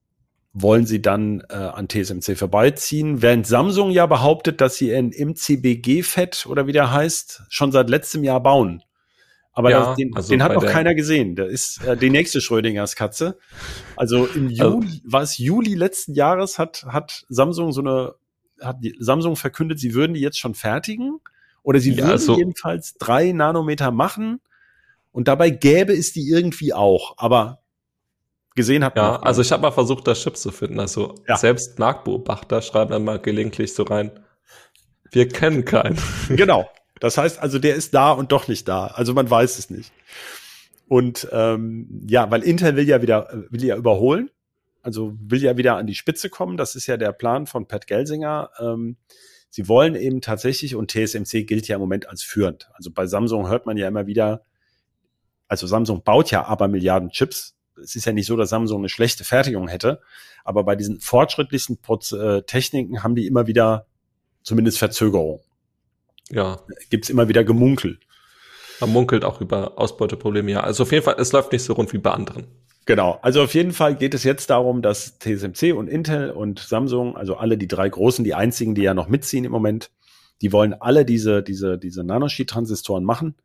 wollen 0.53 0.85
sie 0.85 1.01
dann 1.01 1.41
äh, 1.49 1.53
an 1.55 1.89
TSMC 1.89 2.37
vorbeiziehen, 2.37 3.21
während 3.21 3.45
Samsung 3.45 3.91
ja 3.91 4.05
behauptet, 4.05 4.61
dass 4.61 4.75
sie 4.77 4.95
ein 4.95 5.11
MCBG-Fett 5.11 6.45
oder 6.45 6.65
wie 6.65 6.71
der 6.71 6.91
heißt, 6.93 7.43
schon 7.49 7.71
seit 7.73 7.89
letztem 7.89 8.23
Jahr 8.23 8.41
bauen. 8.41 8.81
Aber 9.51 9.69
Ja, 9.69 9.85
das, 9.87 9.97
den, 9.97 10.15
also 10.15 10.29
den 10.29 10.43
hat 10.43 10.53
noch 10.53 10.65
keiner 10.65 10.95
gesehen. 10.95 11.35
Der 11.35 11.47
ist 11.47 11.83
äh, 11.85 11.95
die 11.97 12.09
nächste 12.09 12.39
Schrödingers 12.41 12.95
Katze. 12.95 13.37
Also 13.95 14.25
im 14.27 14.47
Also- 14.49 14.63
Juli, 14.81 15.01
war 15.05 15.21
es 15.21 15.37
Juli 15.37 15.73
letzten 15.75 16.13
Jahres, 16.13 16.57
hat, 16.59 16.85
hat 16.89 17.25
Samsung 17.29 17.71
so 17.71 17.81
eine, 17.81 18.15
hat 18.61 18.77
die, 18.81 18.95
Samsung 18.99 19.35
verkündet, 19.35 19.79
sie 19.79 19.93
würden 19.93 20.13
die 20.13 20.21
jetzt 20.21 20.39
schon 20.39 20.55
fertigen. 20.55 21.19
Oder 21.63 21.79
sie 21.79 21.91
Ja, 21.91 21.97
würden 21.97 22.11
also- 22.11 22.37
jedenfalls 22.37 22.95
drei 22.97 23.31
Nanometer 23.33 23.91
machen. 23.91 24.39
Und 25.15 25.29
dabei 25.29 25.49
gäbe 25.49 25.93
es 25.93 26.11
die 26.11 26.27
irgendwie 26.29 26.73
auch. 26.73 27.13
Aber 27.17 27.61
gesehen 28.53 28.83
hat 28.83 28.97
Ja, 28.97 29.13
noch 29.13 29.21
also 29.23 29.41
ich 29.41 29.49
habe 29.53 29.61
mal 29.61 29.71
versucht, 29.71 30.05
da 30.07 30.13
Chips 30.13 30.41
zu 30.41 30.51
finden. 30.51 30.77
Also 30.77 31.15
Ja. 31.25 31.37
selbst 31.37 31.79
Marktbeobachter 31.79 32.61
schreiben 32.61 32.91
dann 32.91 33.05
mal 33.05 33.19
gelegentlich 33.19 33.73
so 33.73 33.83
rein, 33.83 34.11
wir 35.11 35.29
kennen 35.29 35.63
keinen. 35.63 35.97
Genau. 36.29 36.69
Das 36.99 37.17
heißt 37.17 37.39
also, 37.39 37.59
der 37.59 37.75
ist 37.75 37.93
da 37.93 38.11
und 38.11 38.33
doch 38.33 38.49
nicht 38.49 38.67
da. 38.67 38.87
Also 38.87 39.13
man 39.13 39.29
weiß 39.29 39.57
es 39.57 39.69
nicht. 39.69 39.93
Und 40.89 41.29
ähm, 41.31 42.03
ja, 42.09 42.29
weil 42.29 42.43
Intel 42.43 42.75
will 42.75 42.87
ja 42.87 43.01
wieder, 43.01 43.45
will 43.49 43.63
ja 43.63 43.77
überholen, 43.77 44.29
also 44.81 45.13
will 45.17 45.41
ja 45.41 45.55
wieder 45.55 45.77
an 45.77 45.87
die 45.87 45.95
Spitze 45.95 46.29
kommen. 46.29 46.57
Das 46.57 46.75
ist 46.75 46.87
ja 46.87 46.97
der 46.97 47.13
Plan 47.13 47.47
von 47.47 47.69
Pat 47.69 47.87
Gelsinger. 47.87 48.49
Ähm, 48.59 48.97
sie 49.49 49.69
wollen 49.69 49.95
eben 49.95 50.19
tatsächlich, 50.19 50.75
und 50.75 50.91
TSMC 50.91 51.45
gilt 51.45 51.69
ja 51.69 51.75
im 51.75 51.81
Moment 51.81 52.09
als 52.09 52.21
führend. 52.21 52.69
Also 52.73 52.91
bei 52.91 53.07
Samsung 53.07 53.47
hört 53.47 53.65
man 53.65 53.77
ja 53.77 53.87
immer 53.87 54.07
wieder, 54.07 54.43
also 55.47 55.67
Samsung 55.67 56.03
baut 56.03 56.31
ja 56.31 56.45
aber 56.45 56.67
Milliarden 56.67 57.09
Chips. 57.09 57.55
Es 57.81 57.95
ist 57.95 58.05
ja 58.05 58.13
nicht 58.13 58.25
so, 58.25 58.37
dass 58.37 58.49
Samsung 58.49 58.79
eine 58.79 58.89
schlechte 58.89 59.23
Fertigung 59.23 59.67
hätte, 59.67 60.01
aber 60.43 60.63
bei 60.63 60.75
diesen 60.75 60.99
fortschrittlichsten 60.99 61.81
Proz 61.81 62.11
äh, 62.13 62.43
Techniken 62.43 63.03
haben 63.03 63.15
die 63.15 63.27
immer 63.27 63.47
wieder 63.47 63.87
zumindest 64.43 64.77
Verzögerung 64.77 65.41
Ja, 66.31 66.61
gibt's 66.89 67.09
immer 67.09 67.27
wieder 67.27 67.43
Gemunkel. 67.43 67.99
man 68.79 68.91
munkelt 68.91 69.25
auch 69.25 69.41
über 69.41 69.77
Ausbeuteprobleme. 69.77 70.51
Ja, 70.51 70.61
also 70.61 70.83
auf 70.83 70.91
jeden 70.91 71.03
Fall, 71.03 71.15
es 71.19 71.31
läuft 71.31 71.51
nicht 71.51 71.63
so 71.63 71.73
rund 71.73 71.91
wie 71.93 71.97
bei 71.97 72.11
anderen. 72.11 72.47
Genau. 72.85 73.17
Also 73.23 73.41
auf 73.41 73.53
jeden 73.55 73.71
Fall 73.71 73.95
geht 73.95 74.13
es 74.13 74.23
jetzt 74.23 74.51
darum, 74.51 74.81
dass 74.83 75.17
TSMC 75.17 75.73
und 75.73 75.87
Intel 75.87 76.29
und 76.29 76.59
Samsung, 76.59 77.17
also 77.17 77.35
alle 77.35 77.57
die 77.57 77.67
drei 77.67 77.89
großen, 77.89 78.23
die 78.23 78.35
einzigen, 78.35 78.75
die 78.75 78.83
ja 78.83 78.93
noch 78.93 79.07
mitziehen 79.07 79.43
im 79.43 79.51
Moment, 79.51 79.91
die 80.41 80.51
wollen 80.51 80.73
alle 80.73 81.03
diese, 81.03 81.41
diese, 81.41 81.79
diese 81.79 82.03
Nanosheet-Transistoren 82.03 83.03
machen. 83.03 83.35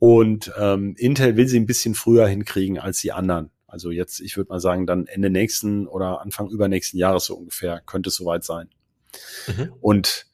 Und 0.00 0.50
ähm, 0.58 0.94
Intel 0.96 1.36
will 1.36 1.46
sie 1.46 1.60
ein 1.60 1.66
bisschen 1.66 1.94
früher 1.94 2.26
hinkriegen 2.26 2.78
als 2.78 3.02
die 3.02 3.12
anderen. 3.12 3.50
Also 3.66 3.90
jetzt, 3.90 4.20
ich 4.20 4.36
würde 4.38 4.48
mal 4.48 4.58
sagen, 4.58 4.86
dann 4.86 5.06
Ende 5.06 5.28
nächsten 5.28 5.86
oder 5.86 6.22
Anfang 6.22 6.48
übernächsten 6.48 6.98
Jahres 6.98 7.26
so 7.26 7.36
ungefähr 7.36 7.82
könnte 7.84 8.08
es 8.08 8.16
soweit 8.16 8.42
sein. 8.42 8.70
Mhm. 9.46 9.74
Und 9.80 10.26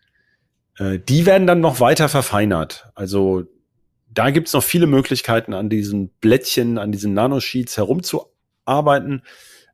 äh, 0.78 1.00
die 1.00 1.26
werden 1.26 1.48
dann 1.48 1.60
noch 1.60 1.80
weiter 1.80 2.08
verfeinert. 2.08 2.90
Also 2.94 3.42
da 4.08 4.30
gibt's 4.30 4.52
noch 4.52 4.62
viele 4.62 4.86
Möglichkeiten, 4.86 5.52
an 5.52 5.68
diesen 5.68 6.10
Blättchen, 6.20 6.78
an 6.78 6.92
diesen 6.92 7.12
Nanosheets 7.12 7.76
herumzuarbeiten. 7.76 9.22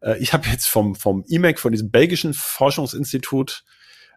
Äh, 0.01 0.19
ich 0.21 0.33
habe 0.33 0.49
jetzt 0.49 0.67
vom, 0.67 0.95
vom 0.95 1.23
IMEC, 1.29 1.61
von 1.61 1.71
diesem 1.71 1.91
belgischen 1.91 2.33
Forschungsinstitut, 2.33 3.63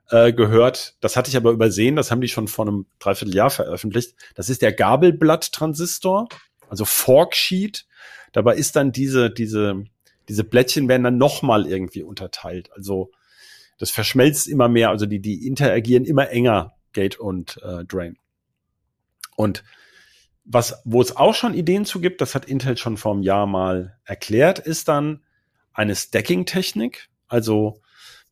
äh, 0.09 0.33
gehört. 0.33 0.95
Das 1.01 1.15
hatte 1.15 1.29
ich 1.29 1.37
aber 1.37 1.51
übersehen. 1.51 1.95
Das 1.95 2.11
haben 2.11 2.21
die 2.21 2.27
schon 2.27 2.47
vor 2.47 2.67
einem 2.67 2.85
Dreivierteljahr 2.99 3.49
veröffentlicht. 3.49 4.15
Das 4.35 4.49
ist 4.49 4.61
der 4.61 4.73
Gabelblatt-Transistor, 4.73 6.27
also 6.69 6.85
Forksheet. 6.85 7.85
Dabei 8.31 8.55
ist 8.55 8.75
dann 8.75 8.91
diese, 8.91 9.29
diese, 9.29 9.85
diese 10.29 10.43
Blättchen 10.43 10.87
werden 10.87 11.03
dann 11.03 11.17
nochmal 11.17 11.67
irgendwie 11.67 12.03
unterteilt. 12.03 12.71
Also 12.73 13.11
das 13.77 13.91
verschmelzt 13.91 14.47
immer 14.47 14.69
mehr, 14.69 14.89
also 14.89 15.05
die, 15.05 15.19
die 15.19 15.45
interagieren 15.45 16.05
immer 16.05 16.29
enger, 16.29 16.73
Gate 16.93 17.19
und 17.19 17.61
äh, 17.63 17.83
Drain. 17.85 18.17
Und 19.35 19.63
was, 20.45 20.81
wo 20.85 21.01
es 21.01 21.15
auch 21.15 21.33
schon 21.33 21.53
Ideen 21.53 21.85
zu 21.85 21.99
gibt, 21.99 22.21
das 22.21 22.35
hat 22.35 22.45
Intel 22.45 22.77
schon 22.77 22.97
vor 22.97 23.13
einem 23.13 23.23
Jahr 23.23 23.47
mal 23.47 23.97
erklärt, 24.05 24.59
ist 24.59 24.87
dann 24.87 25.23
eine 25.73 25.95
Stacking-Technik, 25.95 27.09
also 27.27 27.81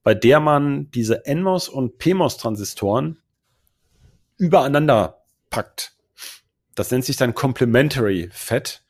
bei 0.03 0.13
der 0.13 0.39
man 0.39 0.91
diese 0.91 1.23
NMOS 1.25 1.69
und 1.69 1.97
PMOS-Transistoren 1.97 3.17
übereinander 4.37 5.23
packt. 5.49 5.93
Das 6.75 6.91
nennt 6.91 7.05
sich 7.05 7.17
dann 7.17 7.33
Complementary 7.33 8.29
FET. 8.31 8.83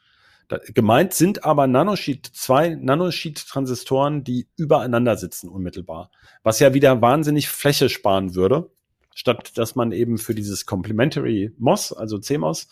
Da, 0.47 0.59
gemeint 0.74 1.14
sind 1.14 1.45
aber 1.45 1.68
Nanosheet, 1.68 2.26
zwei 2.26 2.76
Nanosheet-Transistoren, 2.76 4.24
die 4.24 4.47
übereinander 4.55 5.16
sitzen 5.18 5.49
unmittelbar. 5.49 6.11
Was 6.43 6.59
ja 6.59 6.74
wieder 6.74 7.01
wahnsinnig 7.01 7.49
Fläche 7.49 7.89
sparen 7.89 8.36
würde, 8.36 8.70
statt 9.14 9.57
dass 9.57 9.76
man 9.76 9.91
eben 9.91 10.18
für 10.18 10.36
dieses 10.36 10.66
Complementary 10.66 11.53
MOS, 11.57 11.93
also 11.93 12.18
CMOS, 12.18 12.68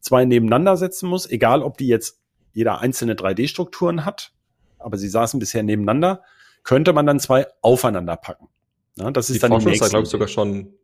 zwei 0.00 0.24
nebeneinander 0.24 0.76
setzen 0.76 1.08
muss, 1.08 1.28
egal 1.30 1.62
ob 1.62 1.78
die 1.78 1.86
jetzt 1.88 2.20
jeder 2.52 2.80
einzelne 2.80 3.14
3D-Strukturen 3.14 4.04
hat, 4.04 4.32
aber 4.78 4.98
sie 4.98 5.08
saßen 5.08 5.40
bisher 5.40 5.62
nebeneinander, 5.62 6.22
könnte 6.64 6.92
man 6.92 7.06
dann 7.06 7.20
zwei 7.20 7.46
aufeinander 7.62 8.16
packen. 8.16 8.48
Ja, 8.96 9.10
das 9.10 9.30
ist 9.30 9.36
Die 9.36 9.40
dann 9.40 9.52
die 9.52 9.56
Forschung 9.56 9.72
ist 9.72 9.82
da, 9.82 9.88
glaube 9.88 10.04
ich, 10.04 10.10
sogar 10.10 10.28
schon 10.28 10.74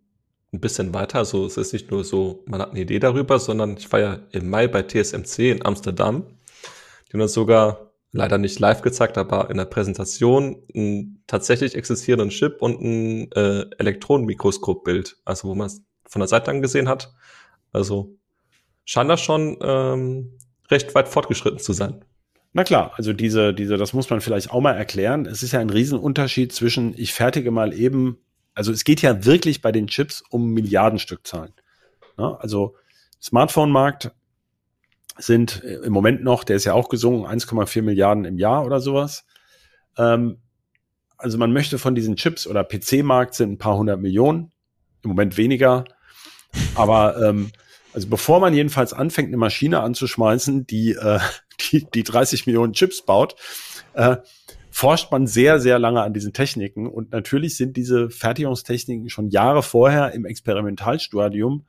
ein 0.53 0.61
bisschen 0.61 0.95
weiter. 0.95 1.19
Also 1.19 1.47
es 1.47 1.57
ist 1.57 1.73
nicht 1.73 1.91
nur 1.91 2.05
so, 2.05 2.43
man 2.47 2.61
hat 2.61 2.71
eine 2.71 2.81
Idee 2.81 2.99
darüber, 2.99 3.39
sondern 3.39 3.77
ich 3.77 3.91
war 3.93 4.01
ja 4.01 4.19
im 4.33 4.51
Mai 4.51 4.69
bei 4.69 4.83
TSMC 4.83 5.51
in 5.51 5.65
Amsterdam. 5.65 6.27
Die 7.09 7.13
haben 7.15 7.21
uns 7.21 7.33
sogar 7.33 7.93
leider 8.13 8.39
nicht 8.39 8.59
live 8.59 8.83
gezeigt, 8.83 9.17
aber 9.19 9.51
in 9.51 9.57
der 9.57 9.65
Präsentation 9.65 10.63
einen 10.75 11.23
tatsächlich 11.27 11.77
existierenden 11.77 12.31
Chip 12.31 12.61
und 12.61 12.81
ein 12.81 13.33
äh, 13.33 13.67
Elektronenmikroskopbild, 13.79 15.19
also 15.25 15.49
wo 15.49 15.55
man 15.55 15.69
es 15.69 15.83
von 16.07 16.21
der 16.21 16.29
Seite 16.29 16.51
angesehen 16.51 16.89
hat. 16.89 17.15
Also 17.73 18.17
scheint 18.85 19.11
das 19.11 19.21
schon 19.21 19.57
ähm, 19.63 20.37
recht 20.69 20.95
weit 20.97 21.09
fortgeschritten 21.09 21.61
zu 21.61 21.73
sein. 21.73 22.05
Na 22.53 22.65
klar, 22.65 22.93
also 22.97 23.13
diese, 23.13 23.55
diese, 23.55 23.77
das 23.77 23.93
muss 23.93 24.11
man 24.11 24.21
vielleicht 24.21 24.51
auch 24.51 24.61
mal 24.61 24.73
erklären. 24.73 25.27
Es 25.27 25.43
ist 25.43 25.53
ja 25.53 25.61
ein 25.61 25.71
Riesenunterschied 25.71 26.53
zwischen, 26.53 26.95
ich 26.97 27.13
fertige 27.13 27.51
mal 27.51 27.73
eben, 27.73 28.19
also 28.55 28.73
es 28.73 28.85
geht 28.85 29.03
ja 29.03 29.25
wirklich 29.25 29.63
bei 29.63 29.71
den 29.71 29.87
Chips 29.87 30.23
um 30.31 30.51
Milliardenstückzahlen. 30.51 31.53
Ja, 32.19 32.35
also 32.35 32.75
Smartphone-Markt 33.23 34.11
sind 35.17 35.63
äh, 35.63 35.77
im 35.77 35.93
Moment 35.93 36.25
noch, 36.25 36.43
der 36.43 36.57
ist 36.57 36.65
ja 36.65 36.75
auch 36.75 36.89
gesungen, 36.89 37.25
1,4 37.25 37.83
Milliarden 37.83 38.25
im 38.25 38.39
Jahr 38.39 38.65
oder 38.65 38.81
sowas. 38.81 39.25
Ähm, 39.97 40.39
also 41.17 41.39
man 41.39 41.53
möchte 41.53 41.79
von 41.79 41.95
diesen 41.95 42.17
Chips 42.17 42.47
oder 42.47 42.65
PC-Markt 42.65 43.35
sind 43.35 43.53
ein 43.53 43.59
paar 43.59 43.77
hundert 43.77 44.01
Millionen, 44.01 44.53
im 45.03 45.11
Moment 45.11 45.37
weniger. 45.37 45.85
Aber 46.75 47.21
ähm, 47.23 47.53
also 47.93 48.09
bevor 48.09 48.41
man 48.41 48.55
jedenfalls 48.55 48.93
anfängt, 48.93 49.29
eine 49.29 49.37
Maschine 49.37 49.81
anzuschmeißen, 49.81 50.67
die, 50.67 50.93
äh, 50.93 51.21
die, 51.73 51.87
die 51.93 52.03
30 52.03 52.47
Millionen 52.47 52.73
Chips 52.73 53.03
baut, 53.03 53.37
äh, 53.95 54.17
forscht 54.71 55.11
man 55.11 55.27
sehr, 55.27 55.61
sehr 55.61 55.79
lange 55.79 56.03
an 56.03 56.15
diesen 56.15 56.33
Techniken. 56.33 56.87
Und 56.87 57.13
natürlich 57.13 57.57
sind 57.57 57.77
diese 57.77 58.09
Fertigungstechniken 58.11 59.11
schon 59.11 59.29
Jahre 59.29 59.63
vorher 59.63 60.13
im 60.13 60.25
Experimentalstadium 60.25 61.65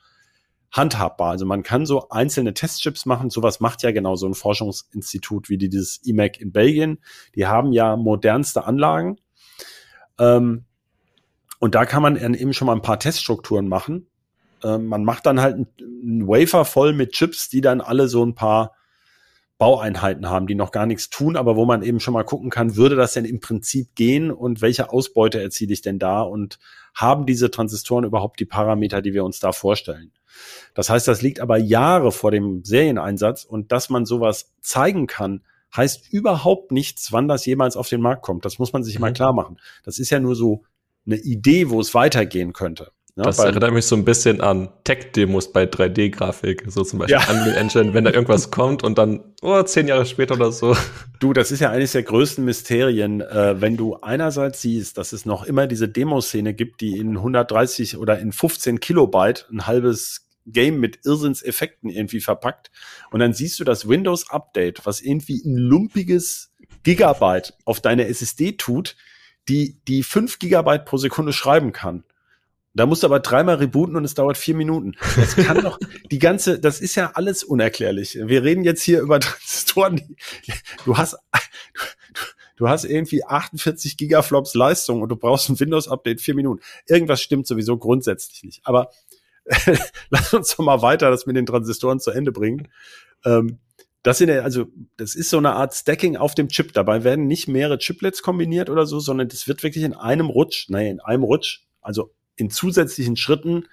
handhabbar. 0.72 1.32
Also 1.32 1.46
man 1.46 1.64
kann 1.64 1.86
so 1.86 2.10
einzelne 2.10 2.54
Testchips 2.54 3.06
machen. 3.06 3.30
Sowas 3.30 3.60
macht 3.60 3.84
ja 3.84 3.92
genau 3.92 4.16
so 4.16 4.28
ein 4.28 4.34
Forschungsinstitut 4.34 5.50
wie 5.50 5.58
dieses 5.58 5.98
IMEC 6.06 6.40
in 6.40 6.52
Belgien. 6.52 7.00
Die 7.36 7.48
haben 7.48 7.74
ja 7.74 7.98
modernste 7.98 8.64
Anlagen. 8.64 9.18
Ähm, 10.18 10.66
und 11.60 11.76
da 11.76 11.86
kann 11.86 12.02
man 12.02 12.16
eben 12.16 12.54
schon 12.54 12.68
mal 12.68 12.76
ein 12.76 12.82
paar 12.82 13.00
Teststrukturen 13.00 13.68
machen. 13.68 14.08
Ähm, 14.64 14.88
man 14.88 15.04
macht 15.04 15.26
dann 15.26 15.42
halt 15.42 15.56
einen 15.56 16.28
Wafer 16.28 16.66
voll 16.66 16.94
mit 16.94 17.12
Chips, 17.12 17.50
die 17.50 17.62
dann 17.62 17.82
alle 17.82 18.08
so 18.08 18.26
ein 18.26 18.36
paar 18.36 18.74
Baueinheiten 19.62 20.28
haben, 20.28 20.48
die 20.48 20.56
noch 20.56 20.72
gar 20.72 20.88
nichts 20.88 21.12
tun, 21.12 21.38
aber 21.38 21.56
wo 21.56 21.66
man 21.66 21.84
eben 21.84 22.00
schon 22.00 22.16
mal 22.16 22.24
gucken 22.24 22.50
kann, 22.50 22.78
würde 22.78 22.96
das 22.96 23.14
denn 23.14 23.26
im 23.26 23.40
Prinzip 23.40 23.94
gehen 23.94 24.32
und 24.32 24.60
welche 24.60 24.90
Ausbeute 24.90 25.40
erziele 25.40 25.72
ich 25.72 25.84
denn 25.84 26.00
da 26.00 26.24
und 26.24 26.58
haben 26.96 27.28
diese 27.28 27.52
Transistoren 27.52 28.04
überhaupt 28.04 28.40
die 28.40 28.46
Parameter, 28.46 29.04
die 29.04 29.14
wir 29.14 29.24
uns 29.24 29.40
da 29.40 29.52
vorstellen? 29.52 30.14
Das 30.74 30.90
heißt, 30.90 31.08
das 31.08 31.22
liegt 31.22 31.40
aber 31.40 31.58
Jahre 31.60 32.12
vor 32.12 32.32
dem 32.32 32.64
Serieneinsatz 32.64 33.44
und 33.44 33.72
dass 33.72 33.92
man 33.92 34.06
sowas 34.06 34.52
zeigen 34.62 35.06
kann, 35.06 35.44
heißt 35.78 36.12
überhaupt 36.12 36.72
nichts, 36.72 37.12
wann 37.12 37.28
das 37.28 37.46
jemals 37.46 37.78
auf 37.78 37.88
den 37.88 38.02
Markt 38.02 38.24
kommt. 38.24 38.46
Das 38.46 38.58
muss 38.58 38.74
man 38.74 38.84
sich 38.84 38.96
mhm. 38.96 39.02
mal 39.02 39.14
klar 39.14 39.32
machen. 39.32 39.58
Das 39.84 40.00
ist 40.00 40.10
ja 40.10 40.20
nur 40.20 40.36
so 40.36 40.64
eine 41.06 41.18
Idee, 41.18 41.70
wo 41.70 41.80
es 41.80 41.94
weitergehen 41.94 42.54
könnte. 42.54 42.94
Ja, 43.16 43.24
das 43.24 43.40
erinnert 43.40 43.74
mich 43.74 43.86
so 43.86 43.96
ein 43.96 44.06
bisschen 44.06 44.40
an 44.40 44.70
Tech-Demos 44.86 45.52
bei 45.52 45.66
3D-Grafik, 45.66 46.64
so 46.68 46.84
zum 46.84 47.00
Beispiel 47.00 47.20
ja. 47.20 47.30
Unreal 47.30 47.58
Engine, 47.58 47.94
wenn 47.94 48.06
da 48.06 48.12
irgendwas 48.12 48.52
kommt 48.52 48.84
und 48.84 48.98
dann, 48.98 49.34
oh, 49.42 49.62
zehn 49.64 49.88
Jahre 49.88 50.06
später 50.06 50.36
oder 50.36 50.54
so. 50.54 50.78
Du, 51.20 51.34
das 51.34 51.52
ist 51.52 51.60
ja 51.60 51.72
eines 51.72 51.92
der 51.92 52.04
größten 52.04 52.46
Mysterien, 52.46 53.20
äh, 53.20 53.60
wenn 53.60 53.76
du 53.76 53.96
einerseits 53.98 54.62
siehst, 54.62 54.98
dass 54.98 55.12
es 55.12 55.26
noch 55.26 55.44
immer 55.44 55.68
diese 55.68 55.90
Demoszene 55.90 56.54
gibt, 56.54 56.80
die 56.80 56.98
in 56.98 57.18
130 57.18 57.98
oder 57.98 58.18
in 58.18 58.32
15 58.32 58.80
Kilobyte 58.80 59.46
ein 59.52 59.68
halbes 59.68 60.28
Game 60.46 60.80
mit 60.80 61.06
Irrsinnseffekten 61.06 61.90
irgendwie 61.90 62.22
verpackt 62.22 62.72
und 63.12 63.20
dann 63.20 63.34
siehst 63.34 63.60
du 63.60 63.64
das 63.64 63.88
Windows-Update, 63.88 64.86
was 64.86 65.02
irgendwie 65.02 65.42
ein 65.46 65.56
lumpiges 65.56 66.52
Gigabyte 66.84 67.54
auf 67.66 67.80
deine 67.82 68.08
SSD 68.08 68.54
tut, 68.54 68.96
die 69.50 69.80
die 69.88 70.04
fünf 70.04 70.40
Gigabyte 70.40 70.86
pro 70.86 70.98
Sekunde 70.98 71.34
schreiben 71.34 71.74
kann. 71.74 72.04
Da 72.74 72.86
musst 72.86 73.04
du 73.04 73.08
aber 73.08 73.20
dreimal 73.20 73.56
rebooten 73.56 73.96
und 73.98 74.06
es 74.06 74.14
dauert 74.14 74.38
vier 74.38 74.56
Minuten. 74.56 74.96
Das 75.18 75.36
kann 75.36 75.62
doch, 75.62 75.78
die 76.12 76.20
ganze, 76.20 76.60
das 76.60 76.80
ist 76.80 76.96
ja 76.96 77.12
alles 77.16 77.44
unerklärlich. 77.44 78.18
Wir 78.22 78.44
reden 78.44 78.64
jetzt 78.64 78.82
hier 78.82 79.02
über 79.02 79.20
Transistoren, 79.20 80.16
du 80.86 80.98
hast, 80.98 81.14
du, 81.14 81.80
du 82.56 82.70
hast 82.70 82.86
irgendwie 82.86 83.26
48 83.26 83.98
Gigaflops 83.98 84.54
Leistung 84.54 85.02
und 85.02 85.10
du 85.10 85.18
brauchst 85.18 85.50
ein 85.50 85.60
Windows-Update 85.60 86.22
vier 86.22 86.36
Minuten. 86.36 86.62
Irgendwas 86.88 87.22
stimmt 87.22 87.46
sowieso 87.46 87.78
grundsätzlich 87.78 88.44
nicht. 88.44 88.62
Aber 88.64 88.90
lass 90.10 90.34
uns 90.34 90.56
doch 90.56 90.64
mal 90.64 90.82
weiter 90.82 91.10
das 91.10 91.26
mit 91.26 91.36
den 91.36 91.46
Transistoren 91.46 92.00
zu 92.00 92.12
Ende 92.12 92.32
bringen. 92.32 92.70
Ähm, 93.26 93.60
das 94.04 94.18
sind 94.18 94.30
ja, 94.30 94.42
also, 94.42 94.66
das 94.98 95.14
ist 95.14 95.30
so 95.30 95.38
eine 95.38 95.52
Art 95.54 95.76
Stacking 95.76 96.16
auf 96.16 96.36
dem 96.36 96.48
Chip. 96.48 96.74
Dabei 96.74 97.04
werden 97.04 97.28
nicht 97.28 97.48
mehrere 97.48 97.78
Chiplets 97.80 98.24
kombiniert 98.24 98.70
oder 98.70 98.86
so, 98.86 99.00
sondern 99.00 99.28
das 99.28 99.48
wird 99.48 99.62
wirklich 99.62 99.84
in 99.84 99.94
einem 99.94 100.28
Rutsch, 100.28 100.70
nein, 100.70 100.88
in 100.88 101.00
einem 101.02 101.24
Rutsch, 101.24 101.66
also 101.82 102.12
in 102.36 102.50
zusätzlichen 102.50 103.16
Schritten 103.16 103.66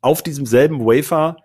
auf 0.00 0.22
diesem 0.22 0.46
selben 0.46 0.80
Wafer 0.80 1.36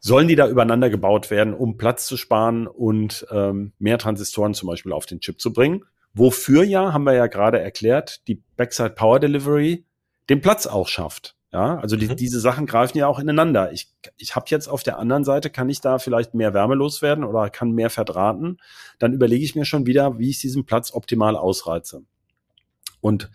sollen 0.00 0.28
die 0.28 0.36
da 0.36 0.48
übereinander 0.48 0.90
gebaut 0.90 1.30
werden, 1.30 1.54
um 1.54 1.78
Platz 1.78 2.06
zu 2.06 2.18
sparen 2.18 2.66
und 2.66 3.26
ähm, 3.30 3.72
mehr 3.78 3.96
Transistoren 3.96 4.52
zum 4.52 4.68
Beispiel 4.68 4.92
auf 4.92 5.06
den 5.06 5.20
Chip 5.20 5.40
zu 5.40 5.52
bringen. 5.52 5.84
Wofür 6.12 6.62
ja, 6.62 6.92
haben 6.92 7.04
wir 7.04 7.14
ja 7.14 7.26
gerade 7.26 7.58
erklärt, 7.58 8.26
die 8.28 8.42
Backside 8.56 8.90
Power 8.90 9.18
Delivery 9.18 9.86
den 10.28 10.42
Platz 10.42 10.66
auch 10.66 10.88
schafft. 10.88 11.36
Ja, 11.54 11.78
also 11.78 11.96
die, 11.96 12.08
mhm. 12.08 12.16
diese 12.16 12.40
Sachen 12.40 12.66
greifen 12.66 12.98
ja 12.98 13.06
auch 13.06 13.20
ineinander. 13.20 13.72
Ich, 13.72 13.92
ich 14.16 14.34
habe 14.34 14.46
jetzt 14.48 14.66
auf 14.66 14.82
der 14.82 14.98
anderen 14.98 15.22
Seite, 15.24 15.50
kann 15.50 15.70
ich 15.70 15.80
da 15.80 15.98
vielleicht 15.98 16.34
mehr 16.34 16.52
Wärme 16.52 16.74
loswerden 16.74 17.22
oder 17.24 17.48
kann 17.48 17.70
mehr 17.70 17.90
verdrahten. 17.90 18.58
Dann 18.98 19.12
überlege 19.12 19.44
ich 19.44 19.54
mir 19.54 19.64
schon 19.64 19.86
wieder, 19.86 20.18
wie 20.18 20.30
ich 20.30 20.40
diesen 20.40 20.66
Platz 20.66 20.92
optimal 20.92 21.36
ausreize. 21.36 22.02
Und 23.00 23.30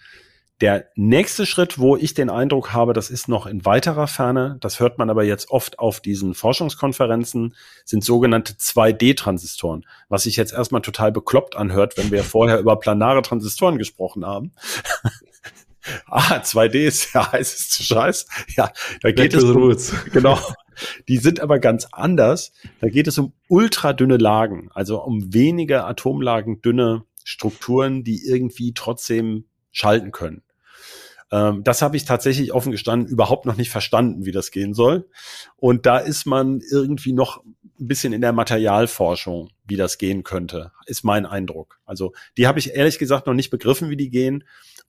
der 0.61 0.89
nächste 0.95 1.45
Schritt, 1.45 1.79
wo 1.79 1.95
ich 1.95 2.13
den 2.13 2.29
Eindruck 2.29 2.73
habe, 2.73 2.93
das 2.93 3.09
ist 3.09 3.29
noch 3.29 3.45
in 3.45 3.65
weiterer 3.65 4.07
Ferne, 4.07 4.57
das 4.59 4.79
hört 4.79 4.97
man 4.97 5.09
aber 5.09 5.23
jetzt 5.23 5.51
oft 5.51 5.79
auf 5.79 6.01
diesen 6.01 6.33
Forschungskonferenzen, 6.33 7.55
sind 7.85 8.03
sogenannte 8.03 8.53
2D-Transistoren, 8.53 9.85
was 10.09 10.23
sich 10.23 10.35
jetzt 10.35 10.51
erstmal 10.51 10.81
total 10.81 11.11
bekloppt 11.11 11.55
anhört, 11.55 11.97
wenn 11.97 12.11
wir 12.11 12.23
vorher 12.23 12.59
über 12.59 12.75
planare 12.77 13.21
Transistoren 13.21 13.77
gesprochen 13.77 14.25
haben. 14.25 14.53
ah, 16.07 16.39
2D 16.39 16.87
ist 16.87 17.13
ja 17.13 17.31
heißes 17.31 17.85
Scheiß. 17.85 18.27
Ja, 18.57 18.71
da 19.01 19.11
geht 19.11 19.33
es 19.33 19.43
um, 19.43 19.77
genau. 20.11 20.37
Die 21.07 21.17
sind 21.17 21.39
aber 21.39 21.59
ganz 21.59 21.87
anders. 21.91 22.51
Da 22.81 22.89
geht 22.89 23.07
es 23.07 23.17
um 23.17 23.33
ultradünne 23.47 24.17
Lagen, 24.17 24.69
also 24.73 25.01
um 25.01 25.33
wenige 25.33 25.85
Atomlagen 25.85 26.61
dünne 26.61 27.03
Strukturen, 27.23 28.03
die 28.03 28.25
irgendwie 28.25 28.73
trotzdem 28.73 29.45
schalten 29.71 30.11
können. 30.11 30.41
Ähm, 31.31 31.63
das 31.63 31.81
habe 31.81 31.97
ich 31.97 32.05
tatsächlich 32.05 32.53
offen 32.53 32.71
gestanden 32.71 33.07
überhaupt 33.07 33.45
noch 33.45 33.55
nicht 33.55 33.69
verstanden, 33.69 34.25
wie 34.25 34.31
das 34.31 34.51
gehen 34.51 34.73
soll. 34.73 35.09
Und 35.57 35.85
da 35.85 35.97
ist 35.97 36.25
man 36.25 36.61
irgendwie 36.71 37.13
noch 37.13 37.43
ein 37.79 37.87
bisschen 37.87 38.13
in 38.13 38.21
der 38.21 38.33
Materialforschung, 38.33 39.49
wie 39.65 39.77
das 39.77 39.97
gehen 39.97 40.23
könnte, 40.23 40.71
ist 40.85 41.03
mein 41.03 41.25
Eindruck. 41.25 41.79
Also 41.85 42.13
die 42.37 42.47
habe 42.47 42.59
ich 42.59 42.73
ehrlich 42.73 42.99
gesagt 42.99 43.27
noch 43.27 43.33
nicht 43.33 43.49
begriffen, 43.49 43.89
wie 43.89 43.97
die 43.97 44.09
gehen 44.09 44.43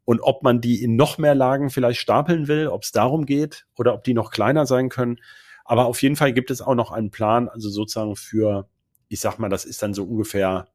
und 0.05 0.21
ob 0.21 0.43
man 0.43 0.61
die 0.61 0.83
in 0.83 0.97
noch 0.97 1.19
mehr 1.19 1.35
Lagen 1.35 1.71
vielleicht 1.71 2.01
stapeln 2.01 2.49
will, 2.49 2.69
ob 2.69 2.83
es 2.83 2.93
darum 2.93 3.27
geht 3.27 3.67
oder 3.79 3.95
ob 3.95 4.03
die 4.05 4.15
noch 4.15 4.31
kleiner 4.31 4.67
sein 4.67 4.89
können. 4.89 5.21
Aber 5.65 5.87
auf 5.87 6.03
jeden 6.03 6.17
Fall 6.17 6.33
gibt 6.33 6.51
es 6.51 6.63
auch 6.63 6.75
noch 6.75 6.91
einen 6.91 7.11
Plan, 7.11 7.49
also 7.49 7.69
sozusagen 7.69 8.17
für, 8.17 8.69
ich 9.09 9.21
sag 9.21 9.39
mal, 9.39 9.49
das 9.49 9.65
ist 9.65 9.83
dann 9.83 9.95
so 9.95 10.05
ungefähr 10.05 10.67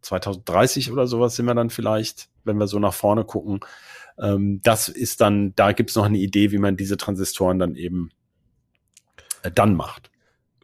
2030 0.00 0.90
oder 0.92 1.06
sowas 1.06 1.36
sind 1.36 1.46
wir 1.46 1.54
dann 1.54 1.70
vielleicht, 1.70 2.28
wenn 2.44 2.58
wir 2.58 2.66
so 2.68 2.78
nach 2.78 2.94
vorne 2.94 3.24
gucken. 3.24 3.60
Ähm, 4.18 4.60
das 4.62 4.88
ist 4.88 5.20
dann, 5.20 5.54
da 5.56 5.72
gibt 5.72 5.90
es 5.90 5.96
noch 5.96 6.04
eine 6.04 6.18
Idee, 6.18 6.52
wie 6.52 6.58
man 6.58 6.76
diese 6.76 6.96
Transistoren 6.96 7.58
dann 7.58 7.76
eben 7.76 8.10
äh, 9.42 9.50
dann 9.50 9.74
macht. 9.74 10.10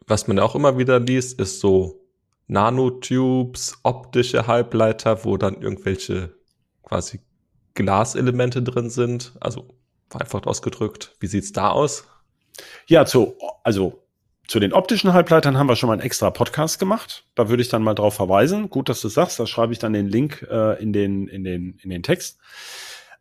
Was 0.07 0.27
man 0.27 0.39
auch 0.39 0.55
immer 0.55 0.77
wieder 0.77 0.99
liest, 0.99 1.39
ist 1.39 1.59
so 1.59 1.99
Nanotubes, 2.47 3.79
optische 3.83 4.47
Halbleiter, 4.47 5.23
wo 5.23 5.37
dann 5.37 5.61
irgendwelche 5.61 6.33
quasi 6.83 7.19
Glaselemente 7.75 8.63
drin 8.63 8.89
sind. 8.89 9.33
Also 9.39 9.67
einfach 10.13 10.43
ausgedrückt, 10.45 11.15
wie 11.19 11.27
sieht's 11.27 11.51
da 11.51 11.69
aus? 11.69 12.07
Ja, 12.87 13.05
zu, 13.05 13.35
also 13.63 14.03
zu 14.47 14.59
den 14.59 14.73
optischen 14.73 15.13
Halbleitern 15.13 15.57
haben 15.57 15.69
wir 15.69 15.75
schon 15.75 15.87
mal 15.87 15.93
einen 15.93 16.01
extra 16.01 16.31
Podcast 16.31 16.79
gemacht. 16.79 17.25
Da 17.35 17.49
würde 17.49 17.61
ich 17.61 17.69
dann 17.69 17.83
mal 17.83 17.93
drauf 17.93 18.15
verweisen. 18.15 18.71
Gut, 18.71 18.89
dass 18.89 18.99
du 18.99 19.07
sagst, 19.07 19.39
da 19.39 19.45
schreibe 19.45 19.73
ich 19.73 19.79
dann 19.79 19.93
den 19.93 20.07
Link 20.07 20.41
äh, 20.49 20.81
in, 20.81 20.91
den, 20.91 21.27
in, 21.27 21.43
den, 21.43 21.77
in 21.83 21.91
den 21.91 22.01
Text. 22.01 22.39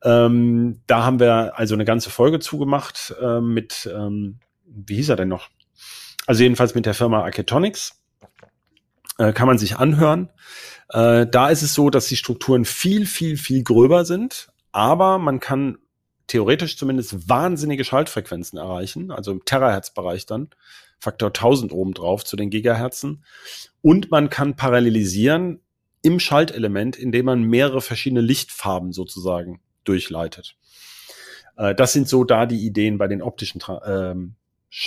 Ähm, 0.02 0.80
da 0.86 1.04
haben 1.04 1.20
wir 1.20 1.58
also 1.58 1.74
eine 1.74 1.84
ganze 1.84 2.10
Folge 2.10 2.38
zugemacht 2.38 3.14
äh, 3.20 3.40
mit, 3.40 3.90
ähm, 3.92 4.38
wie 4.64 4.96
hieß 4.96 5.08
er 5.08 5.16
denn 5.16 5.28
noch? 5.28 5.48
Also 6.26 6.42
jedenfalls 6.42 6.74
mit 6.74 6.86
der 6.86 6.94
Firma 6.94 7.22
Architectonics. 7.22 7.98
Äh, 9.18 9.32
kann 9.32 9.48
man 9.48 9.58
sich 9.58 9.76
anhören. 9.76 10.30
Äh, 10.90 11.26
da 11.26 11.48
ist 11.48 11.62
es 11.62 11.74
so, 11.74 11.90
dass 11.90 12.06
die 12.06 12.16
Strukturen 12.16 12.64
viel, 12.64 13.04
viel, 13.04 13.36
viel 13.36 13.64
gröber 13.64 14.04
sind, 14.04 14.48
aber 14.70 15.18
man 15.18 15.40
kann 15.40 15.78
theoretisch 16.28 16.76
zumindest 16.76 17.28
wahnsinnige 17.28 17.84
Schaltfrequenzen 17.84 18.58
erreichen, 18.58 19.10
also 19.10 19.32
im 19.32 19.44
Terahertz-Bereich 19.44 20.26
dann, 20.26 20.50
Faktor 21.00 21.28
1000 21.28 21.72
obendrauf 21.72 22.24
zu 22.24 22.36
den 22.36 22.50
Gigahertzen. 22.50 23.24
Und 23.82 24.10
man 24.10 24.30
kann 24.30 24.54
parallelisieren 24.54 25.60
im 26.02 26.20
Schaltelement, 26.20 26.96
indem 26.96 27.26
man 27.26 27.42
mehrere 27.42 27.80
verschiedene 27.80 28.20
Lichtfarben 28.20 28.92
sozusagen 28.92 29.60
durchleitet. 29.88 30.56
Äh, 31.56 31.74
das 31.74 31.92
sind 31.92 32.08
so 32.08 32.24
da 32.24 32.46
die 32.46 32.64
Ideen 32.64 32.98
bei 32.98 33.08
den 33.08 33.22
optischen 33.22 33.62
ähm, 33.86 34.34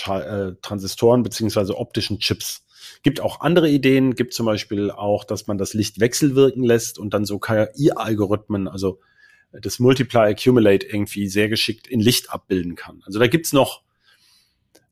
äh, 0.06 0.52
Transistoren 0.62 1.22
beziehungsweise 1.22 1.76
optischen 1.76 2.18
Chips. 2.18 2.64
Gibt 3.02 3.20
auch 3.20 3.40
andere 3.40 3.68
Ideen, 3.68 4.14
gibt 4.14 4.34
zum 4.34 4.46
Beispiel 4.46 4.90
auch, 4.90 5.24
dass 5.24 5.46
man 5.46 5.58
das 5.58 5.74
Licht 5.74 6.00
wechselwirken 6.00 6.64
lässt 6.64 6.98
und 6.98 7.14
dann 7.14 7.24
so 7.24 7.38
KI-Algorithmen, 7.38 8.68
also 8.68 9.00
das 9.52 9.78
Multiply 9.78 10.30
Accumulate 10.30 10.86
irgendwie 10.86 11.28
sehr 11.28 11.48
geschickt 11.48 11.86
in 11.86 12.00
Licht 12.00 12.30
abbilden 12.30 12.74
kann. 12.74 13.02
Also 13.04 13.18
da 13.18 13.26
gibt's 13.26 13.52
noch 13.52 13.82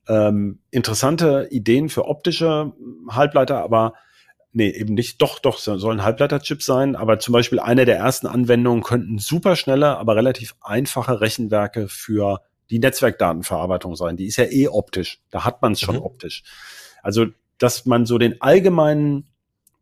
ähm, 0.06 0.58
interessante 0.70 1.48
Ideen 1.50 1.88
für 1.88 2.06
optische 2.06 2.72
Halbleiter, 3.08 3.62
aber 3.62 3.94
nee, 4.52 4.70
eben 4.70 4.94
nicht, 4.94 5.22
doch, 5.22 5.38
doch, 5.38 5.58
sollen 5.58 6.02
Halbleiterchips 6.02 6.64
sein, 6.64 6.96
aber 6.96 7.18
zum 7.18 7.32
Beispiel 7.32 7.60
eine 7.60 7.84
der 7.84 7.96
ersten 7.96 8.26
Anwendungen 8.26 8.82
könnten 8.82 9.18
superschnelle, 9.18 9.96
aber 9.96 10.16
relativ 10.16 10.56
einfache 10.60 11.20
Rechenwerke 11.20 11.88
für 11.88 12.40
die 12.70 12.78
Netzwerkdatenverarbeitung 12.78 13.96
sein. 13.96 14.16
Die 14.16 14.26
ist 14.26 14.36
ja 14.36 14.44
eh 14.44 14.68
optisch. 14.68 15.20
Da 15.30 15.44
hat 15.44 15.62
man 15.62 15.72
es 15.72 15.80
schon 15.80 15.96
mhm. 15.96 16.02
optisch. 16.02 16.42
Also, 17.02 17.26
dass 17.58 17.84
man 17.86 18.06
so 18.06 18.18
den 18.18 18.40
allgemeinen 18.40 19.28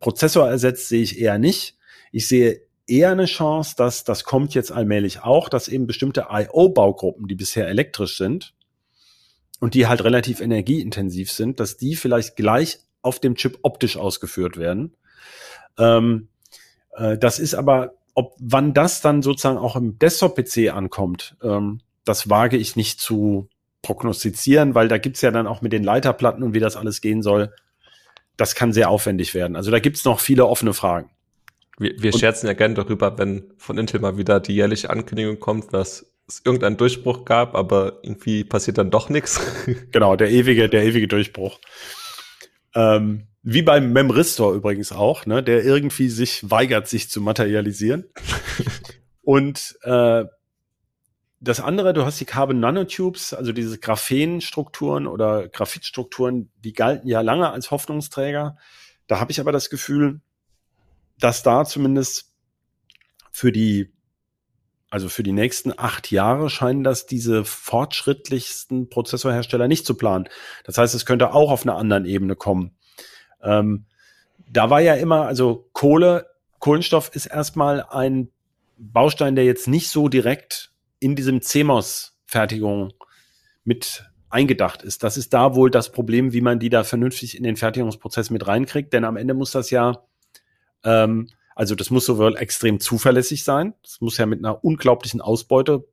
Prozessor 0.01 0.49
ersetzt, 0.49 0.89
sehe 0.89 1.03
ich 1.03 1.21
eher 1.21 1.39
nicht. 1.39 1.77
Ich 2.13 2.27
sehe 2.29 2.63
eher 2.87 3.11
eine 3.11 3.27
Chance, 3.27 3.75
dass 3.77 4.05
das 4.05 4.25
kommt 4.25 4.55
jetzt 4.55 4.73
allmählich 4.73 5.23
auch, 5.23 5.49
dass 5.49 5.69
eben 5.69 5.87
bestimmte 5.87 6.27
IO-Baugruppen, 6.31 7.29
die 7.29 7.35
bisher 7.35 7.69
elektrisch 7.69 8.17
sind 8.17 8.55
und 9.61 9.75
die 9.75 9.87
halt 9.87 10.03
relativ 10.03 10.41
energieintensiv 10.41 11.31
sind, 11.31 11.61
dass 11.61 11.77
die 11.77 11.97
vielleicht 11.97 12.37
gleich 12.37 12.79
auf 13.03 13.21
dem 13.21 13.35
Chip 13.35 13.59
optisch 13.63 13.97
ausgeführt 13.97 14.57
werden. 14.57 14.97
Ähm, 15.79 16.29
äh, 16.97 17.19
das 17.19 17.39
ist 17.39 17.55
aber, 17.55 17.95
ob 18.15 18.35
wann 18.41 18.75
das 18.75 19.01
dann 19.01 19.23
sozusagen 19.23 19.59
auch 19.59 19.77
im 19.77 19.99
Desktop-PC 19.99 20.73
ankommt, 20.73 21.37
ähm, 21.43 21.81
das 22.05 22.31
wage 22.31 22.57
ich 22.57 22.75
nicht 22.75 23.01
zu, 23.01 23.49
prognostizieren, 23.83 24.75
weil 24.75 24.89
da 24.89 24.99
gibt's 24.99 25.21
ja 25.21 25.31
dann 25.31 25.47
auch 25.47 25.63
mit 25.63 25.73
den 25.73 25.85
Leiterplatten 25.85 26.43
und 26.43 26.55
wie 26.55 26.61
das 26.61 26.77
alles 26.77 27.01
gehen 27.01 27.23
soll, 27.23 27.53
das 28.37 28.55
kann 28.55 28.73
sehr 28.73 28.91
aufwendig 28.91 29.35
werden. 29.35 29.57
Also 29.57 29.71
da 29.71 29.79
gibt's 29.79 30.05
noch 30.05 30.21
viele 30.21 30.47
offene 30.47 30.75
Fragen. 30.75 31.11
Wir, 31.79 31.95
wir 31.99 32.13
scherzen 32.13 32.49
ja 32.49 32.55
gerne 32.55 32.75
darüber, 32.75 33.17
wenn 33.19 33.53
von 33.57 33.79
Intel 33.79 34.01
mal 34.01 34.19
wieder 34.19 34.41
die 34.41 34.55
jährliche 34.55 34.91
Ankündigung 34.91 35.39
kommt, 35.39 35.73
dass 35.73 36.13
es 36.27 36.43
irgendeinen 36.45 36.77
Durchbruch 36.77 37.25
gab, 37.25 37.55
aber 37.55 38.01
irgendwie 38.03 38.45
passiert 38.45 38.79
dann 38.79 38.91
doch 38.91 39.09
nichts. 39.09 39.41
Genau, 39.93 40.17
der 40.17 40.31
ewige, 40.31 40.69
der 40.69 40.85
ewige 40.85 41.09
Durchbruch. 41.09 41.59
Ähm, 42.79 43.27
wie 43.43 43.63
beim 43.63 43.93
Memristor 43.93 44.55
übrigens 44.55 44.93
auch, 44.93 45.27
ne, 45.27 45.43
der 45.43 45.65
irgendwie 45.65 46.09
sich 46.09 46.49
weigert, 46.49 46.87
sich 46.87 47.11
zu 47.11 47.21
materialisieren. 47.21 48.05
Und 49.23 49.77
äh, 49.83 50.27
das 51.41 51.59
andere, 51.59 51.93
du 51.93 52.05
hast 52.05 52.21
die 52.21 52.25
Carbon 52.25 52.61
Nanotubes, 52.61 53.35
also 53.35 53.53
diese 53.53 53.79
Graphenstrukturen 53.79 55.09
oder 55.09 55.49
Graphitstrukturen, 55.49 56.53
die 56.63 56.73
galten 56.73 57.09
ja 57.09 57.21
lange 57.21 57.51
als 57.51 57.73
Hoffnungsträger. 57.73 58.57
Da 59.09 59.19
habe 59.19 59.33
ich 59.33 59.41
aber 59.41 59.51
das 59.51 59.71
Gefühl, 59.71 60.21
dass 61.19 61.43
da 61.43 61.65
zumindest 61.65 62.33
für 63.33 63.51
die, 63.51 63.93
also 64.91 65.09
für 65.09 65.23
die 65.23 65.33
nächsten 65.33 65.73
acht 65.77 66.11
Jahre 66.11 66.49
scheinen 66.49 66.83
das 66.83 67.07
diese 67.07 67.45
fortschrittlichsten 67.45 68.89
Prozessorhersteller 68.89 69.69
nicht 69.69 69.85
zu 69.85 69.95
planen. 69.95 70.29
Das 70.65 70.79
heißt, 70.79 70.95
es 70.95 71.05
könnte 71.05 71.35
auch 71.35 71.51
auf 71.51 71.63
einer 71.63 71.77
anderen 71.77 72.07
Ebene 72.07 72.37
kommen. 72.37 72.73
Ähm, 73.43 73.85
da 74.51 74.71
war 74.71 74.81
ja 74.81 74.95
immer, 74.95 75.27
also 75.27 75.69
Kohle, 75.73 76.27
Kohlenstoff 76.59 77.15
ist 77.15 77.27
erstmal 77.27 77.83
ein 77.83 78.31
Baustein, 78.79 79.37
der 79.37 79.45
jetzt 79.45 79.69
nicht 79.69 79.91
so 79.91 80.09
direkt 80.09 80.73
in 81.01 81.17
diesem 81.17 81.43
CMOS-Fertigung 81.43 82.93
mit 83.65 84.05
eingedacht 84.31 84.83
ist. 84.83 85.03
Das 85.03 85.17
ist 85.17 85.35
da 85.35 85.55
wohl 85.55 85.71
das 85.71 85.93
Problem, 85.93 86.33
wie 86.33 86.41
man 86.41 86.59
die 86.59 86.71
da 86.71 86.85
vernünftig 86.85 87.37
in 87.37 87.45
den 87.45 87.57
Fertigungsprozess 87.57 88.31
mit 88.31 88.47
reinkriegt, 88.47 88.93
denn 88.93 89.05
am 89.05 89.17
Ende 89.17 89.35
muss 89.35 89.53
das 89.53 89.71
ja, 89.71 90.05
ähm, 90.85 91.29
also 91.59 91.75
das 91.75 91.91
muss 91.91 92.07
sowohl 92.07 92.37
extrem 92.37 92.79
zuverlässig 92.79 93.43
sein, 93.43 93.75
das 93.83 94.01
muss 94.01 94.17
ja 94.17 94.27
mit 94.27 94.39
einer 94.39 94.65
unglaublichen 94.65 95.21
Ausbeute 95.21 95.89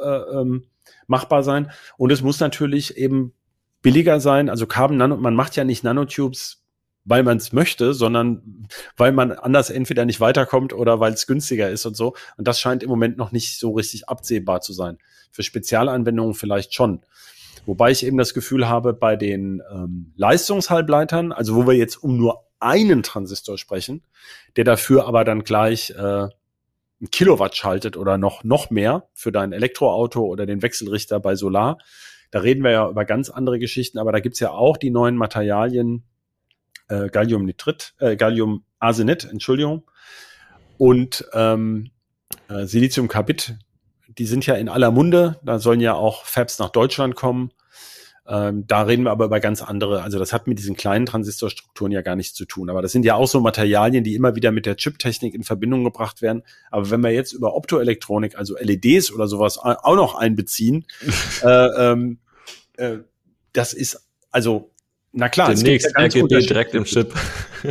äh, 0.00 0.06
ähm, 0.08 0.68
machbar 1.08 1.42
sein 1.42 1.72
und 1.96 2.12
es 2.12 2.22
muss 2.22 2.38
natürlich 2.38 2.96
eben 2.96 3.34
billiger 3.82 4.20
sein. 4.20 4.48
Also 4.48 4.68
Carbon 4.68 4.96
Nano, 4.96 5.16
man 5.16 5.34
macht 5.34 5.56
ja 5.56 5.64
nicht 5.64 5.82
Nanotubes 5.82 6.62
weil 7.04 7.22
man 7.22 7.38
es 7.38 7.54
möchte, 7.54 7.94
sondern 7.94 8.66
weil 8.98 9.12
man 9.12 9.32
anders 9.32 9.70
entweder 9.70 10.04
nicht 10.04 10.20
weiterkommt 10.20 10.74
oder 10.74 11.00
weil 11.00 11.14
es 11.14 11.26
günstiger 11.26 11.70
ist 11.70 11.86
und 11.86 11.96
so. 11.96 12.14
Und 12.36 12.46
das 12.46 12.60
scheint 12.60 12.82
im 12.82 12.90
Moment 12.90 13.16
noch 13.16 13.32
nicht 13.32 13.58
so 13.58 13.72
richtig 13.72 14.10
absehbar 14.10 14.60
zu 14.60 14.74
sein. 14.74 14.98
Für 15.30 15.42
Spezialanwendungen 15.42 16.34
vielleicht 16.34 16.74
schon. 16.74 17.00
Wobei 17.64 17.92
ich 17.92 18.04
eben 18.04 18.18
das 18.18 18.34
Gefühl 18.34 18.68
habe, 18.68 18.92
bei 18.92 19.16
den 19.16 19.62
ähm, 19.72 20.12
Leistungshalbleitern, 20.16 21.32
also 21.32 21.56
wo 21.56 21.66
wir 21.66 21.74
jetzt 21.74 21.96
um 21.96 22.18
nur 22.18 22.44
einen 22.60 23.02
Transistor 23.02 23.58
sprechen, 23.58 24.02
der 24.56 24.64
dafür 24.64 25.06
aber 25.06 25.24
dann 25.24 25.44
gleich 25.44 25.90
äh, 25.90 26.28
ein 27.00 27.10
Kilowatt 27.10 27.56
schaltet 27.56 27.96
oder 27.96 28.18
noch, 28.18 28.44
noch 28.44 28.70
mehr 28.70 29.08
für 29.14 29.32
dein 29.32 29.52
Elektroauto 29.52 30.24
oder 30.24 30.46
den 30.46 30.62
Wechselrichter 30.62 31.20
bei 31.20 31.36
Solar. 31.36 31.78
Da 32.30 32.40
reden 32.40 32.62
wir 32.62 32.70
ja 32.70 32.88
über 32.88 33.04
ganz 33.04 33.30
andere 33.30 33.58
Geschichten, 33.58 33.98
aber 33.98 34.12
da 34.12 34.20
gibt's 34.20 34.40
ja 34.40 34.50
auch 34.50 34.76
die 34.76 34.90
neuen 34.90 35.16
Materialien, 35.16 36.04
äh, 36.88 37.08
Galliumnitrit, 37.08 37.94
äh, 37.98 38.16
Galliumarsenid, 38.16 39.24
Entschuldigung, 39.24 39.88
und 40.76 41.24
ähm, 41.32 41.90
äh, 42.48 42.66
Siliziumcarbid. 42.66 43.56
Die 44.08 44.26
sind 44.26 44.46
ja 44.46 44.54
in 44.54 44.68
aller 44.68 44.90
Munde. 44.90 45.38
Da 45.42 45.58
sollen 45.58 45.80
ja 45.80 45.94
auch 45.94 46.24
Fabs 46.24 46.58
nach 46.58 46.70
Deutschland 46.70 47.14
kommen. 47.14 47.52
Ähm, 48.28 48.66
da 48.66 48.82
reden 48.82 49.04
wir 49.04 49.10
aber 49.10 49.24
über 49.24 49.40
ganz 49.40 49.62
andere. 49.62 50.02
Also 50.02 50.18
das 50.18 50.34
hat 50.34 50.46
mit 50.46 50.58
diesen 50.58 50.76
kleinen 50.76 51.06
Transistorstrukturen 51.06 51.92
ja 51.92 52.02
gar 52.02 52.14
nichts 52.14 52.34
zu 52.34 52.44
tun. 52.44 52.68
Aber 52.68 52.82
das 52.82 52.92
sind 52.92 53.04
ja 53.04 53.14
auch 53.14 53.26
so 53.26 53.40
Materialien, 53.40 54.04
die 54.04 54.14
immer 54.14 54.36
wieder 54.36 54.52
mit 54.52 54.66
der 54.66 54.76
Chiptechnik 54.76 55.34
in 55.34 55.44
Verbindung 55.44 55.82
gebracht 55.82 56.20
werden. 56.20 56.42
Aber 56.70 56.90
wenn 56.90 57.00
wir 57.00 57.10
jetzt 57.10 57.32
über 57.32 57.54
Optoelektronik, 57.54 58.36
also 58.36 58.54
LEDs 58.58 59.12
oder 59.12 59.28
sowas 59.28 59.56
auch 59.58 59.96
noch 59.96 60.14
einbeziehen, 60.14 60.84
äh, 61.42 61.48
ähm, 61.48 62.18
äh, 62.76 62.98
das 63.54 63.72
ist 63.72 64.06
also 64.30 64.70
na 65.12 65.30
klar, 65.30 65.54
Demnächst 65.54 65.90
ja 65.96 66.04
RGB 66.04 66.46
direkt 66.46 66.74
im 66.74 66.84
Chip. 66.84 67.14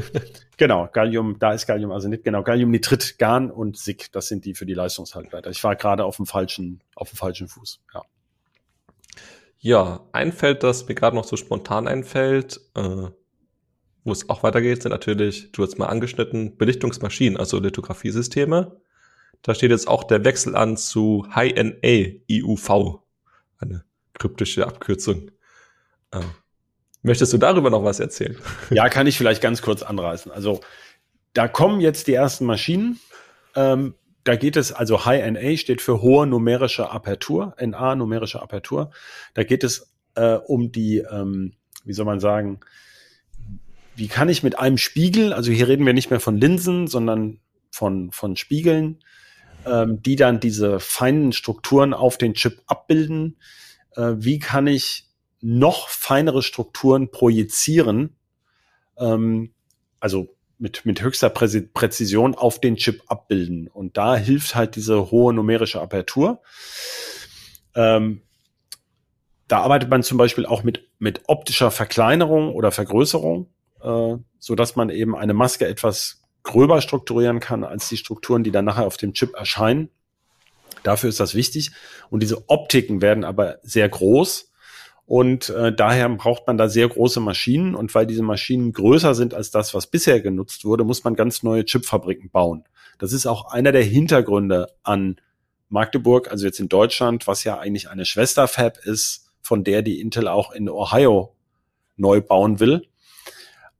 genau, 0.58 0.89
Gallium, 0.91 1.38
da 1.38 1.53
ist 1.53 1.68
Gallium 1.68 1.91
also 1.91 2.08
nicht 2.08 2.24
genau 2.24 2.41
Galliumnitrit, 2.41 3.20
Garn 3.20 3.51
und 3.51 3.78
SiC, 3.78 4.12
das 4.12 4.28
sind 4.28 4.43
die 4.45 4.55
für 4.55 4.66
die 4.66 4.74
Leistungshaltleiter. 4.74 5.51
Ich 5.51 5.64
war 5.64 5.76
gerade 5.76 6.03
auf 6.03 6.16
dem 6.16 6.26
falschen 6.26 6.82
auf 6.95 7.12
dem 7.12 7.18
falschen 7.18 7.47
Fuß, 7.47 7.80
ja. 7.93 8.01
Ja, 9.60 10.08
ein 10.12 10.32
Feld, 10.32 10.64
das 10.64 10.88
mir 10.88 10.95
gerade 10.95 11.16
noch 11.16 11.26
so 11.26 11.36
spontan 11.36 11.88
einfällt, 11.88 12.62
äh, 12.76 13.08
wo 14.03 14.12
es 14.12 14.30
auch 14.30 14.43
weitergeht, 14.43 14.84
sind 14.84 14.91
natürlich, 14.91 15.51
du 15.51 15.64
hast 15.64 15.78
mal 15.78 15.88
angeschnitten, 15.88 16.58
Belichtungsmaschinen, 16.58 17.38
also 17.38 17.60
Lithografiesysteme. 17.60 18.80
Da 19.41 19.55
steht 19.55 19.72
jetzt 19.72 19.88
auch 19.88 20.03
der 20.03 20.24
Wechsel 20.24 20.55
an 20.55 20.78
zu 20.78 21.28
High-NA 21.34 22.22
IUV, 22.30 23.01
eine 23.60 23.84
kryptische 24.14 24.66
Abkürzung. 24.66 25.32
Äh, 26.12 26.22
Möchtest 27.08 27.32
du 27.32 27.38
darüber 27.38 27.70
noch 27.70 27.84
was 27.84 27.99
erzählen? 27.99 28.38
Ja, 28.70 28.89
kann 28.89 29.08
ich 29.08 29.18
vielleicht 29.18 29.41
ganz 29.41 29.62
kurz 29.62 29.82
anreißen. 29.82 30.32
Also 30.32 30.60
da 31.34 31.47
kommen 31.47 31.80
jetzt 31.80 32.08
die 32.08 32.14
ersten 32.14 32.45
Maschinen. 32.45 32.99
Ähm, 33.55 33.93
da 34.28 34.36
geht 34.36 34.58
es, 34.58 34.74
also 34.74 35.06
High 35.06 35.32
NA 35.32 35.56
steht 35.56 35.82
für 35.82 36.02
hohe 36.02 36.28
numerische 36.28 36.90
Apertur, 36.90 37.56
NA 37.60 37.96
numerische 37.96 38.42
Apertur. 38.42 38.92
Da 39.34 39.44
geht 39.44 39.64
es 39.64 39.94
äh, 40.16 40.36
um 40.36 40.72
die, 40.72 40.98
ähm, 40.98 41.54
wie 41.86 41.94
soll 41.94 42.06
man 42.06 42.20
sagen, 42.20 42.60
wie 43.96 44.10
kann 44.10 44.28
ich 44.28 44.44
mit 44.44 44.60
einem 44.60 44.78
Spiegel, 44.78 45.32
also 45.32 45.52
hier 45.52 45.70
reden 45.70 45.86
wir 45.86 45.94
nicht 45.94 46.10
mehr 46.10 46.20
von 46.20 46.38
Linsen, 46.38 46.88
sondern 46.88 47.40
von, 47.72 48.12
von 48.12 48.36
Spiegeln, 48.36 49.00
ähm, 49.66 50.02
die 50.02 50.18
dann 50.18 50.42
diese 50.42 50.82
feinen 50.82 51.32
Strukturen 51.32 51.94
auf 51.94 52.18
den 52.18 52.34
Chip 52.34 52.62
abbilden. 52.68 53.38
Äh, 53.96 54.16
wie 54.18 54.40
kann 54.40 54.68
ich 54.68 55.06
noch 55.40 55.88
feinere 55.88 56.44
Strukturen 56.44 57.12
projizieren, 57.12 58.18
ähm, 58.98 59.54
also 60.02 60.37
mit, 60.60 60.86
mit 60.86 61.01
höchster 61.01 61.30
Präzi 61.30 61.62
Präzision 61.62 62.36
auf 62.36 62.60
den 62.60 62.76
Chip 62.76 63.03
abbilden. 63.08 63.68
Und 63.68 63.97
da 63.97 64.16
hilft 64.16 64.55
halt 64.55 64.76
diese 64.76 65.12
hohe 65.12 65.34
numerische 65.34 65.82
Apertur. 65.82 66.41
Ähm, 67.76 68.22
da 69.47 69.60
arbeitet 69.62 69.89
man 69.89 70.03
zum 70.03 70.18
Beispiel 70.18 70.45
auch 70.45 70.64
mit, 70.64 70.89
mit 70.99 71.22
optischer 71.28 71.72
Verkleinerung 71.72 72.53
oder 72.53 72.72
Vergrößerung, 72.72 73.49
äh, 73.82 74.16
so 74.39 74.55
dass 74.55 74.76
man 74.76 74.89
eben 74.89 75.16
eine 75.16 75.34
Maske 75.34 75.68
etwas 75.68 76.24
gröber 76.43 76.82
strukturieren 76.82 77.39
kann 77.39 77.64
als 77.64 77.89
die 77.89 77.97
Strukturen, 77.97 78.43
die 78.43 78.51
dann 78.51 78.66
nachher 78.66 78.86
auf 78.86 78.97
dem 78.97 79.14
Chip 79.14 79.36
erscheinen. 79.36 79.89
Dafür 80.84 81.10
ist 81.10 81.20
das 81.20 81.36
wichtig. 81.36 81.72
Und 82.10 82.24
diese 82.24 82.49
Optiken 82.49 83.01
werden 83.01 83.24
aber 83.24 83.60
sehr 83.64 83.89
groß. 83.89 84.47
Und 85.08 85.49
äh, 85.49 85.74
daher 85.74 86.10
braucht 86.10 86.47
man 86.47 86.58
da 86.58 86.68
sehr 86.68 86.89
große 86.89 87.22
Maschinen. 87.22 87.76
Und 87.76 87.95
weil 87.95 88.05
diese 88.05 88.24
Maschinen 88.24 88.74
größer 88.74 89.16
sind 89.16 89.34
als 89.34 89.51
das, 89.51 89.74
was 89.74 89.88
bisher 89.88 90.20
genutzt 90.20 90.66
wurde, 90.66 90.84
muss 90.84 91.05
man 91.05 91.16
ganz 91.16 91.43
neue 91.43 91.64
Chipfabriken 91.64 92.30
bauen. 92.30 92.66
Das 92.99 93.14
ist 93.14 93.26
auch 93.26 93.45
einer 93.45 93.72
der 93.72 93.84
Hintergründe 93.84 94.68
an 94.84 95.16
Magdeburg, 95.70 96.30
also 96.30 96.45
jetzt 96.45 96.60
in 96.60 96.68
Deutschland, 96.68 97.26
was 97.26 97.45
ja 97.45 97.58
eigentlich 97.58 97.89
eine 97.89 98.05
Schwesterfab 98.05 98.78
ist, 98.80 99.32
von 99.41 99.64
der 99.64 99.82
die 99.82 100.01
Intel 100.01 100.28
auch 100.28 100.51
in 100.51 100.70
Ohio 100.70 101.34
neu 101.95 102.20
bauen 102.20 102.60
will. 102.60 102.86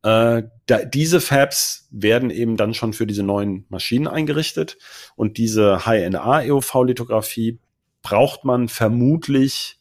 Äh, 0.04 0.44
da, 0.66 0.86
diese 0.86 1.20
Fabs 1.20 1.90
werden 1.92 2.30
eben 2.30 2.56
dann 2.56 2.74
schon 2.74 2.94
für 2.94 3.06
diese 3.06 3.24
neuen 3.24 3.66
Maschinen 3.68 4.08
eingerichtet. 4.08 4.78
Und 5.18 5.38
diese 5.38 5.86
High-NA-EUV-Lithografie 5.86 7.60
braucht 8.02 8.46
man 8.46 8.70
vermutlich 8.70 9.77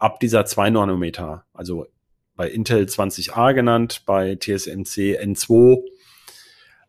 ab 0.00 0.18
dieser 0.18 0.44
2 0.44 0.70
Nanometer, 0.70 1.44
also 1.52 1.86
bei 2.34 2.48
Intel 2.48 2.84
20A 2.84 3.54
genannt, 3.54 4.02
bei 4.06 4.34
TSMC 4.34 5.20
N2, 5.20 5.82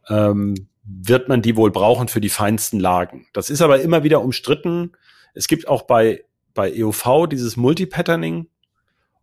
ähm, 0.10 0.68
wird 0.84 1.30
man 1.30 1.42
die 1.42 1.56
wohl 1.56 1.72
brauchen 1.72 2.08
für 2.08 2.22
die 2.22 2.30
feinsten 2.30 2.80
Lagen. 2.80 3.28
Das 3.34 3.50
ist 3.50 3.62
aber 3.62 3.82
immer 3.82 4.04
wieder 4.04 4.22
umstritten. 4.22 4.94
Es 5.34 5.48
gibt 5.48 5.68
auch 5.68 5.84
bei, 5.84 6.24
bei 6.54 6.74
EUV 6.74 7.28
dieses 7.30 7.58
Multipatterning. 7.58 8.48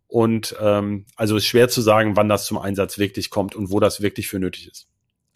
Und 0.07 0.55
ähm, 0.59 1.05
also 1.15 1.35
ist 1.35 1.45
schwer 1.45 1.69
zu 1.69 1.81
sagen, 1.81 2.15
wann 2.15 2.29
das 2.29 2.45
zum 2.45 2.57
Einsatz 2.57 2.97
wirklich 2.97 3.29
kommt 3.29 3.55
und 3.55 3.69
wo 3.71 3.79
das 3.79 4.01
wirklich 4.01 4.27
für 4.27 4.39
nötig 4.39 4.67
ist. 4.67 4.87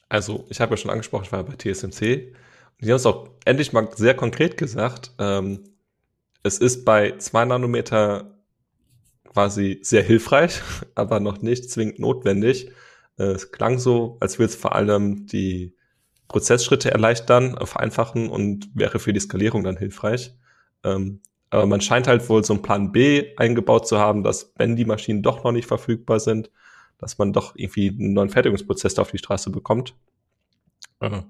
Also 0.10 0.46
ich 0.50 0.62
habe 0.62 0.74
ja 0.74 0.78
schon 0.78 0.92
angesprochen, 0.92 1.26
ich 1.26 1.32
war 1.32 1.44
bei 1.44 1.56
TSMC. 1.56 2.34
Und 2.80 2.86
die 2.86 2.90
haben 2.90 2.98
es 2.98 3.06
auch 3.06 3.30
endlich 3.46 3.74
mal 3.74 3.90
sehr 3.96 4.16
konkret 4.16 4.58
gesagt. 4.58 5.12
Ähm, 5.20 5.64
es 6.44 6.58
ist 6.58 6.86
bei 6.86 7.18
2 7.18 7.46
Nanometer 7.46 8.33
quasi 9.34 9.80
sehr 9.82 10.04
hilfreich, 10.04 10.62
aber 10.96 11.20
noch 11.20 11.42
nicht 11.42 11.70
zwingend 11.70 12.00
notwendig. 12.00 12.72
Äh, 13.18 13.24
es 13.26 13.52
klang 13.52 13.80
so, 13.80 14.18
als 14.20 14.40
würde 14.40 14.52
es 14.52 14.56
vor 14.56 14.76
allem 14.76 15.26
die 15.28 15.76
Prozessschritte 16.28 16.92
erleichtern, 16.92 17.58
vereinfachen 17.64 18.30
und 18.30 18.70
wäre 18.74 19.00
für 19.00 19.14
die 19.14 19.20
Skalierung 19.20 19.64
dann 19.64 19.78
hilfreich. 19.78 20.34
Ähm, 20.84 21.22
Aber 21.50 21.68
man 21.68 21.82
scheint 21.82 22.08
halt 22.08 22.28
wohl 22.30 22.44
so 22.44 22.54
einen 22.54 22.64
Plan 22.64 22.92
B 22.92 23.36
eingebaut 23.38 23.88
zu 23.88 24.00
haben, 24.00 24.24
dass 24.24 24.54
wenn 24.58 24.76
die 24.76 24.86
Maschinen 24.86 25.22
doch 25.22 25.44
noch 25.44 25.52
nicht 25.52 25.68
verfügbar 25.68 26.20
sind, 26.20 26.50
dass 26.98 27.18
man 27.18 27.34
doch 27.34 27.56
irgendwie 27.56 27.90
einen 27.90 28.14
neuen 28.14 28.30
Fertigungsprozess 28.30 28.98
auf 28.98 29.12
die 29.12 29.18
Straße 29.20 29.52
bekommt. 29.52 29.96
Äh, 31.02 31.22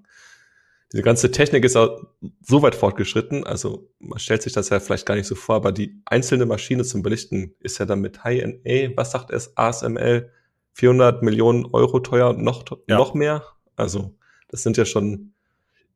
diese 0.94 1.04
ganze 1.04 1.32
Technik 1.32 1.66
ist 1.66 1.76
auch 1.76 2.04
so 2.40 2.62
weit 2.62 2.76
fortgeschritten, 2.76 3.44
also 3.46 3.90
man 3.98 4.20
stellt 4.20 4.44
sich 4.44 4.54
das 4.54 4.70
ja 4.70 4.80
vielleicht 4.80 5.08
gar 5.08 5.16
nicht 5.16 5.26
so 5.26 5.34
vor, 5.34 5.56
aber 5.56 5.72
die 5.72 6.00
einzelne 6.06 6.46
Maschine 6.46 6.84
zum 6.84 7.02
Belichten 7.02 7.56
ist 7.60 7.80
ja 7.80 7.88
dann 7.88 8.00
mit 8.00 8.24
High-NA, 8.24 8.96
was 8.96 9.12
sagt 9.12 9.32
es, 9.32 9.58
ASML, 9.58 10.30
400 10.74 11.24
Millionen 11.24 11.66
Euro 11.66 12.00
teuer 12.00 12.30
und 12.30 12.44
noch, 12.44 12.64
ja. 12.88 12.98
noch 12.98 13.16
mehr. 13.16 13.44
Also 13.76 14.16
das 14.50 14.62
sind 14.62 14.78
ja 14.78 14.86
schon 14.86 15.34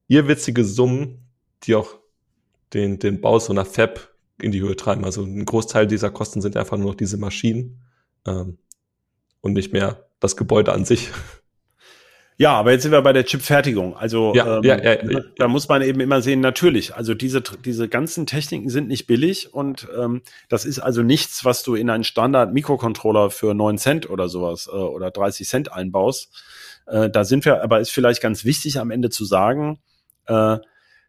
irrwitzige 0.07 0.63
Summen, 0.63 1.27
die 1.63 1.75
auch 1.75 1.99
den, 2.73 2.97
den 2.97 3.21
Bau 3.21 3.37
so 3.37 3.53
einer 3.53 3.65
Fab 3.65 4.15
in 4.41 4.51
die 4.51 4.61
Höhe 4.61 4.75
treiben. 4.75 5.05
Also 5.05 5.23
ein 5.23 5.45
Großteil 5.45 5.85
dieser 5.85 6.09
Kosten 6.09 6.41
sind 6.41 6.57
einfach 6.57 6.77
nur 6.77 6.87
noch 6.87 6.95
diese 6.95 7.17
Maschinen 7.17 7.83
ähm, 8.25 8.57
und 9.41 9.53
nicht 9.53 9.73
mehr 9.73 10.09
das 10.19 10.35
Gebäude 10.35 10.73
an 10.73 10.85
sich. 10.85 11.11
Ja, 12.39 12.53
aber 12.53 12.71
jetzt 12.71 12.83
sind 12.83 12.91
wir 12.91 13.01
bei 13.01 13.13
der 13.13 13.25
Chipfertigung. 13.25 13.97
Also 13.97 14.33
ja, 14.35 14.57
ähm, 14.57 14.63
ja, 14.63 14.77
ja, 14.79 15.21
da 15.37 15.47
muss 15.47 15.67
man 15.67 15.81
eben 15.81 15.99
immer 15.99 16.21
sehen, 16.21 16.39
natürlich, 16.39 16.93
also 16.95 17.15
diese, 17.15 17.41
diese 17.41 17.89
ganzen 17.89 18.27
Techniken 18.27 18.69
sind 18.69 18.87
nicht 18.87 19.07
billig 19.07 19.55
und 19.55 19.87
ähm, 19.97 20.21
das 20.47 20.63
ist 20.63 20.77
also 20.77 21.01
nichts, 21.01 21.45
was 21.45 21.63
du 21.63 21.73
in 21.73 21.89
einen 21.89 22.03
Standard-Mikrocontroller 22.03 23.31
für 23.31 23.55
neun 23.55 23.79
Cent 23.79 24.07
oder 24.07 24.29
sowas 24.29 24.69
äh, 24.71 24.75
oder 24.75 25.09
30 25.09 25.47
Cent 25.47 25.71
einbaust. 25.71 26.31
Äh, 26.85 27.09
da 27.09 27.23
sind 27.23 27.43
wir, 27.43 27.63
aber 27.63 27.79
ist 27.79 27.91
vielleicht 27.91 28.21
ganz 28.21 28.45
wichtig 28.45 28.79
am 28.79 28.91
Ende 28.91 29.09
zu 29.09 29.25
sagen, 29.25 29.79
äh, 30.27 30.57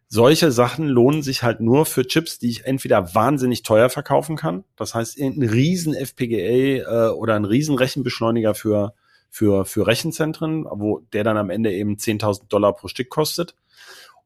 solche 0.07 0.51
Sachen 0.51 0.87
lohnen 0.87 1.21
sich 1.21 1.43
halt 1.43 1.59
nur 1.59 1.85
für 1.85 2.07
Chips, 2.07 2.39
die 2.39 2.49
ich 2.49 2.65
entweder 2.65 3.13
wahnsinnig 3.13 3.61
teuer 3.61 3.91
verkaufen 3.91 4.35
kann. 4.35 4.63
Das 4.75 4.95
heißt, 4.95 5.19
ein 5.19 5.43
riesen 5.43 5.93
FPGA 5.93 7.09
äh, 7.09 7.09
oder 7.11 7.35
ein 7.35 7.45
riesen 7.45 7.75
Rechenbeschleuniger 7.75 8.55
für 8.55 8.95
für, 9.29 9.65
für 9.65 9.87
Rechenzentren, 9.87 10.65
wo 10.65 10.99
der 11.13 11.23
dann 11.23 11.37
am 11.37 11.49
Ende 11.49 11.71
eben 11.73 11.95
10.000 11.95 12.47
Dollar 12.47 12.75
pro 12.75 12.87
Stück 12.87 13.09
kostet. 13.09 13.55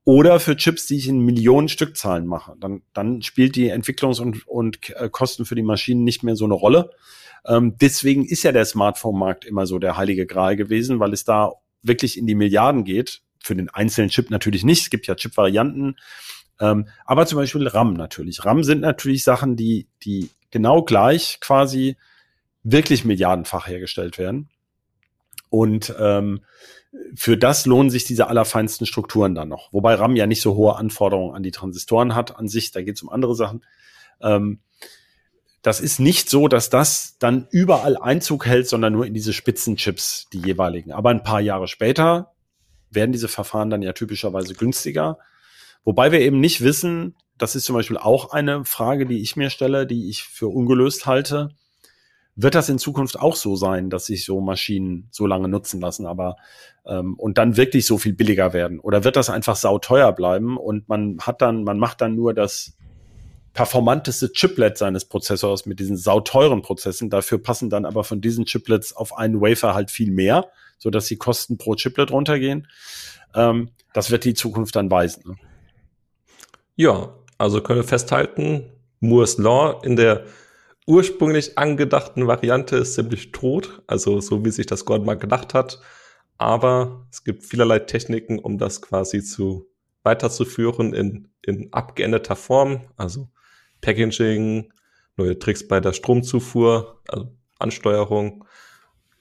Oder 0.05 0.39
für 0.39 0.57
Chips, 0.57 0.85
die 0.85 0.97
ich 0.97 1.07
in 1.07 1.19
Millionen 1.19 1.69
Stückzahlen 1.69 2.27
mache. 2.27 2.55
Dann, 2.59 2.81
dann 2.93 3.21
spielt 3.21 3.55
die 3.55 3.71
Entwicklungs- 3.71 4.19
und, 4.19 4.45
und 4.47 4.89
äh, 4.95 5.09
Kosten 5.09 5.45
für 5.45 5.55
die 5.55 5.63
Maschinen 5.63 6.03
nicht 6.03 6.23
mehr 6.23 6.35
so 6.35 6.43
eine 6.43 6.55
Rolle. 6.55 6.91
Ähm, 7.45 7.77
deswegen 7.79 8.25
ist 8.25 8.43
ja 8.43 8.51
der 8.51 8.65
Smartphone-Markt 8.65 9.45
immer 9.45 9.65
so 9.65 9.79
der 9.79 9.95
heilige 9.95 10.25
Gral 10.25 10.55
gewesen, 10.57 10.99
weil 10.99 11.13
es 11.13 11.23
da 11.23 11.53
wirklich 11.81 12.17
in 12.17 12.27
die 12.27 12.35
Milliarden 12.35 12.83
geht. 12.83 13.21
Für 13.39 13.55
den 13.55 13.69
einzelnen 13.69 14.09
Chip 14.09 14.29
natürlich 14.29 14.63
nicht. 14.63 14.83
Es 14.83 14.89
gibt 14.89 15.07
ja 15.07 15.15
Chip-Varianten. 15.15 15.95
Ähm, 16.59 16.87
aber 17.05 17.25
zum 17.25 17.37
Beispiel 17.37 17.67
RAM 17.67 17.93
natürlich. 17.93 18.43
RAM 18.45 18.63
sind 18.63 18.81
natürlich 18.81 19.23
Sachen, 19.23 19.55
die, 19.55 19.87
die 20.03 20.29
genau 20.51 20.83
gleich 20.83 21.39
quasi 21.39 21.97
wirklich 22.63 23.05
milliardenfach 23.05 23.67
hergestellt 23.67 24.17
werden. 24.17 24.49
Und 25.53 25.93
ähm, 25.99 26.43
für 27.13 27.37
das 27.37 27.67
lohnen 27.67 27.91
sich 27.91 28.05
diese 28.05 28.25
allerfeinsten 28.25 28.87
Strukturen 28.87 29.35
dann 29.35 29.49
noch. 29.49 29.71
Wobei 29.71 29.93
RAM 29.93 30.15
ja 30.15 30.25
nicht 30.25 30.41
so 30.41 30.55
hohe 30.55 30.77
Anforderungen 30.77 31.35
an 31.35 31.43
die 31.43 31.51
Transistoren 31.51 32.15
hat 32.15 32.35
an 32.37 32.47
sich, 32.47 32.71
da 32.71 32.81
geht 32.81 32.95
es 32.95 33.03
um 33.03 33.09
andere 33.09 33.35
Sachen. 33.35 33.63
Ähm, 34.19 34.61
das 35.61 35.79
ist 35.79 35.99
nicht 35.99 36.27
so, 36.27 36.47
dass 36.47 36.71
das 36.71 37.19
dann 37.19 37.47
überall 37.51 37.97
Einzug 37.97 38.47
hält, 38.47 38.67
sondern 38.67 38.93
nur 38.93 39.05
in 39.05 39.13
diese 39.13 39.31
Spitzenchips, 39.31 40.27
die 40.33 40.39
jeweiligen. 40.39 40.91
Aber 40.91 41.11
ein 41.11 41.21
paar 41.21 41.39
Jahre 41.39 41.67
später 41.67 42.33
werden 42.89 43.11
diese 43.11 43.27
Verfahren 43.27 43.69
dann 43.69 43.83
ja 43.83 43.93
typischerweise 43.93 44.55
günstiger. 44.55 45.19
Wobei 45.83 46.11
wir 46.11 46.21
eben 46.21 46.39
nicht 46.39 46.61
wissen, 46.61 47.15
das 47.37 47.53
ist 47.53 47.65
zum 47.65 47.75
Beispiel 47.75 47.97
auch 47.97 48.31
eine 48.31 48.65
Frage, 48.65 49.05
die 49.05 49.21
ich 49.21 49.35
mir 49.35 49.51
stelle, 49.51 49.85
die 49.85 50.09
ich 50.09 50.23
für 50.23 50.47
ungelöst 50.47 51.05
halte. 51.05 51.49
Wird 52.35 52.55
das 52.55 52.69
in 52.69 52.79
Zukunft 52.79 53.19
auch 53.19 53.35
so 53.35 53.55
sein, 53.55 53.89
dass 53.89 54.07
sich 54.07 54.25
so 54.25 54.41
Maschinen 54.41 55.07
so 55.11 55.27
lange 55.27 55.47
nutzen 55.47 55.79
lassen, 55.79 56.07
aber 56.07 56.35
ähm, 56.85 57.13
und 57.15 57.37
dann 57.37 57.57
wirklich 57.57 57.85
so 57.85 57.97
viel 57.97 58.13
billiger 58.13 58.53
werden? 58.53 58.79
Oder 58.79 59.03
wird 59.03 59.15
das 59.15 59.29
einfach 59.29 59.55
sauteuer 59.55 60.11
bleiben 60.13 60.57
und 60.57 60.89
man 60.89 61.17
hat 61.21 61.41
dann, 61.41 61.63
man 61.63 61.77
macht 61.77 62.01
dann 62.01 62.15
nur 62.15 62.33
das 62.33 62.75
performanteste 63.53 64.31
Chiplet 64.31 64.77
seines 64.77 65.05
Prozessors 65.05 65.65
mit 65.65 65.79
diesen 65.79 65.95
sauteuren 65.95 66.63
Prozessen. 66.63 67.09
Dafür 67.09 67.37
passen 67.37 67.69
dann 67.69 67.85
aber 67.85 68.03
von 68.03 68.19
diesen 68.19 68.45
Chiplets 68.45 68.95
auf 68.95 69.15
einen 69.15 69.39
Wafer 69.39 69.75
halt 69.75 69.91
viel 69.91 70.11
mehr, 70.11 70.47
so 70.79 70.89
dass 70.89 71.05
die 71.05 71.17
Kosten 71.17 71.57
pro 71.57 71.75
Chiplet 71.75 72.11
runtergehen. 72.11 72.67
Ähm, 73.35 73.69
das 73.93 74.09
wird 74.09 74.25
die 74.25 74.33
Zukunft 74.33 74.75
dann 74.75 74.89
weisen. 74.89 75.23
Ne? 75.27 75.35
Ja, 76.75 77.13
also 77.37 77.61
können 77.61 77.79
wir 77.79 77.87
festhalten, 77.87 78.71
Moore's 78.99 79.37
Law 79.37 79.81
in 79.83 79.95
der 79.95 80.25
ursprünglich 80.87 81.57
angedachten 81.57 82.27
Variante 82.27 82.77
ist 82.77 82.95
ziemlich 82.95 83.31
tot, 83.31 83.81
also 83.87 84.19
so 84.21 84.43
wie 84.45 84.51
sich 84.51 84.65
das 84.65 84.85
Gordon 84.85 85.05
mal 85.05 85.17
gedacht 85.17 85.53
hat. 85.53 85.79
Aber 86.37 87.07
es 87.11 87.23
gibt 87.23 87.43
vielerlei 87.43 87.79
Techniken, 87.79 88.39
um 88.39 88.57
das 88.57 88.81
quasi 88.81 89.23
zu 89.23 89.69
weiterzuführen 90.03 90.93
in, 90.93 91.29
in 91.41 91.71
abgeänderter 91.71 92.35
Form, 92.35 92.81
also 92.97 93.29
Packaging, 93.81 94.71
neue 95.15 95.39
Tricks 95.39 95.67
bei 95.67 95.79
der 95.79 95.93
Stromzufuhr, 95.93 97.01
also 97.07 97.35
Ansteuerung. 97.59 98.45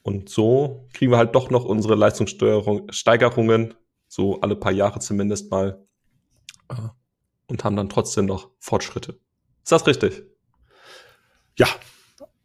Und 0.02 0.28
so 0.28 0.88
kriegen 0.92 1.12
wir 1.12 1.18
halt 1.18 1.34
doch 1.34 1.50
noch 1.50 1.64
unsere 1.64 1.94
Leistungssteuerung, 1.94 2.90
Steigerungen, 2.90 3.74
so 4.08 4.40
alle 4.40 4.56
paar 4.56 4.72
Jahre 4.72 4.98
zumindest 4.98 5.50
mal, 5.50 5.86
äh, 6.68 6.74
und 7.46 7.64
haben 7.64 7.76
dann 7.76 7.88
trotzdem 7.88 8.26
noch 8.26 8.50
Fortschritte. 8.58 9.20
Ist 9.62 9.72
das 9.72 9.86
richtig? 9.86 10.24
Ja, 11.57 11.68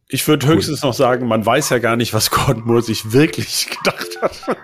ich 0.10 0.28
würde 0.28 0.48
cool. 0.48 0.56
höchstens 0.56 0.84
noch 0.84 0.94
sagen, 0.94 1.28
man 1.28 1.46
weiß 1.46 1.70
ja 1.70 1.80
gar 1.80 1.96
nicht, 1.96 2.14
was 2.14 2.32
Gordon 2.32 2.66
Moore 2.66 2.82
sich 2.82 3.12
wirklich 3.12 3.68
gedacht 3.84 4.22
hat. 4.22 4.58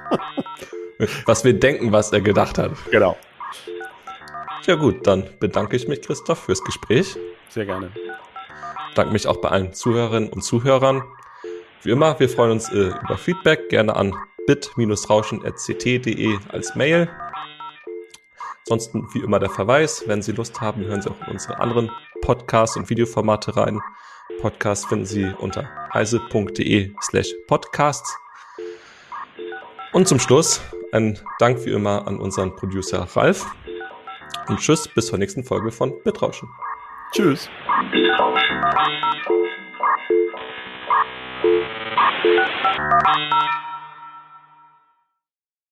was 1.25 1.43
wir 1.43 1.53
denken, 1.53 1.91
was 1.91 2.11
er 2.13 2.21
gedacht 2.21 2.57
hat. 2.57 2.71
Genau. 2.91 3.17
Ja 4.65 4.75
gut, 4.75 5.05
dann 5.05 5.27
bedanke 5.39 5.75
ich 5.75 5.89
mich, 5.89 6.01
Christoph, 6.01 6.45
fürs 6.45 6.63
Gespräch. 6.63 7.17
Sehr 7.49 7.65
gerne. 7.65 7.91
Danke 8.95 9.11
mich 9.11 9.27
auch 9.27 9.37
bei 9.37 9.49
allen 9.49 9.73
Zuhörerinnen 9.73 10.29
und 10.29 10.41
Zuhörern. 10.41 11.03
Wie 11.81 11.91
immer, 11.91 12.17
wir 12.19 12.29
freuen 12.29 12.51
uns 12.51 12.69
äh, 12.71 12.93
über 13.03 13.17
Feedback, 13.17 13.67
gerne 13.67 13.95
an 13.95 14.15
bit-rauschen.ct.de 14.47 16.37
als 16.49 16.75
Mail. 16.75 17.09
Ansonsten 18.61 19.05
wie 19.13 19.19
immer 19.19 19.39
der 19.39 19.49
Verweis, 19.49 20.03
wenn 20.07 20.21
Sie 20.21 20.31
Lust 20.31 20.61
haben, 20.61 20.85
hören 20.85 21.01
Sie 21.01 21.09
auch 21.09 21.19
in 21.27 21.33
unsere 21.33 21.59
anderen 21.59 21.91
Podcasts 22.21 22.77
und 22.77 22.89
Videoformate 22.89 23.57
rein. 23.57 23.81
Podcast 24.41 24.87
finden 24.87 25.05
Sie 25.05 25.31
unter 25.39 25.69
heise.de 25.93 26.93
slash 27.01 27.33
podcasts. 27.47 28.17
Und 29.93 30.07
zum 30.07 30.19
Schluss 30.19 30.61
ein 30.91 31.19
Dank 31.39 31.65
wie 31.65 31.71
immer 31.71 32.07
an 32.07 32.19
unseren 32.19 32.55
Producer 32.55 33.07
Ralf. 33.15 33.45
Und 34.47 34.59
tschüss, 34.59 34.87
bis 34.87 35.07
zur 35.07 35.19
nächsten 35.19 35.43
Folge 35.43 35.71
von 35.71 35.93
Bitrauschen. 36.03 36.49
Tschüss. 37.13 37.49
Bitrauschen. 37.91 38.61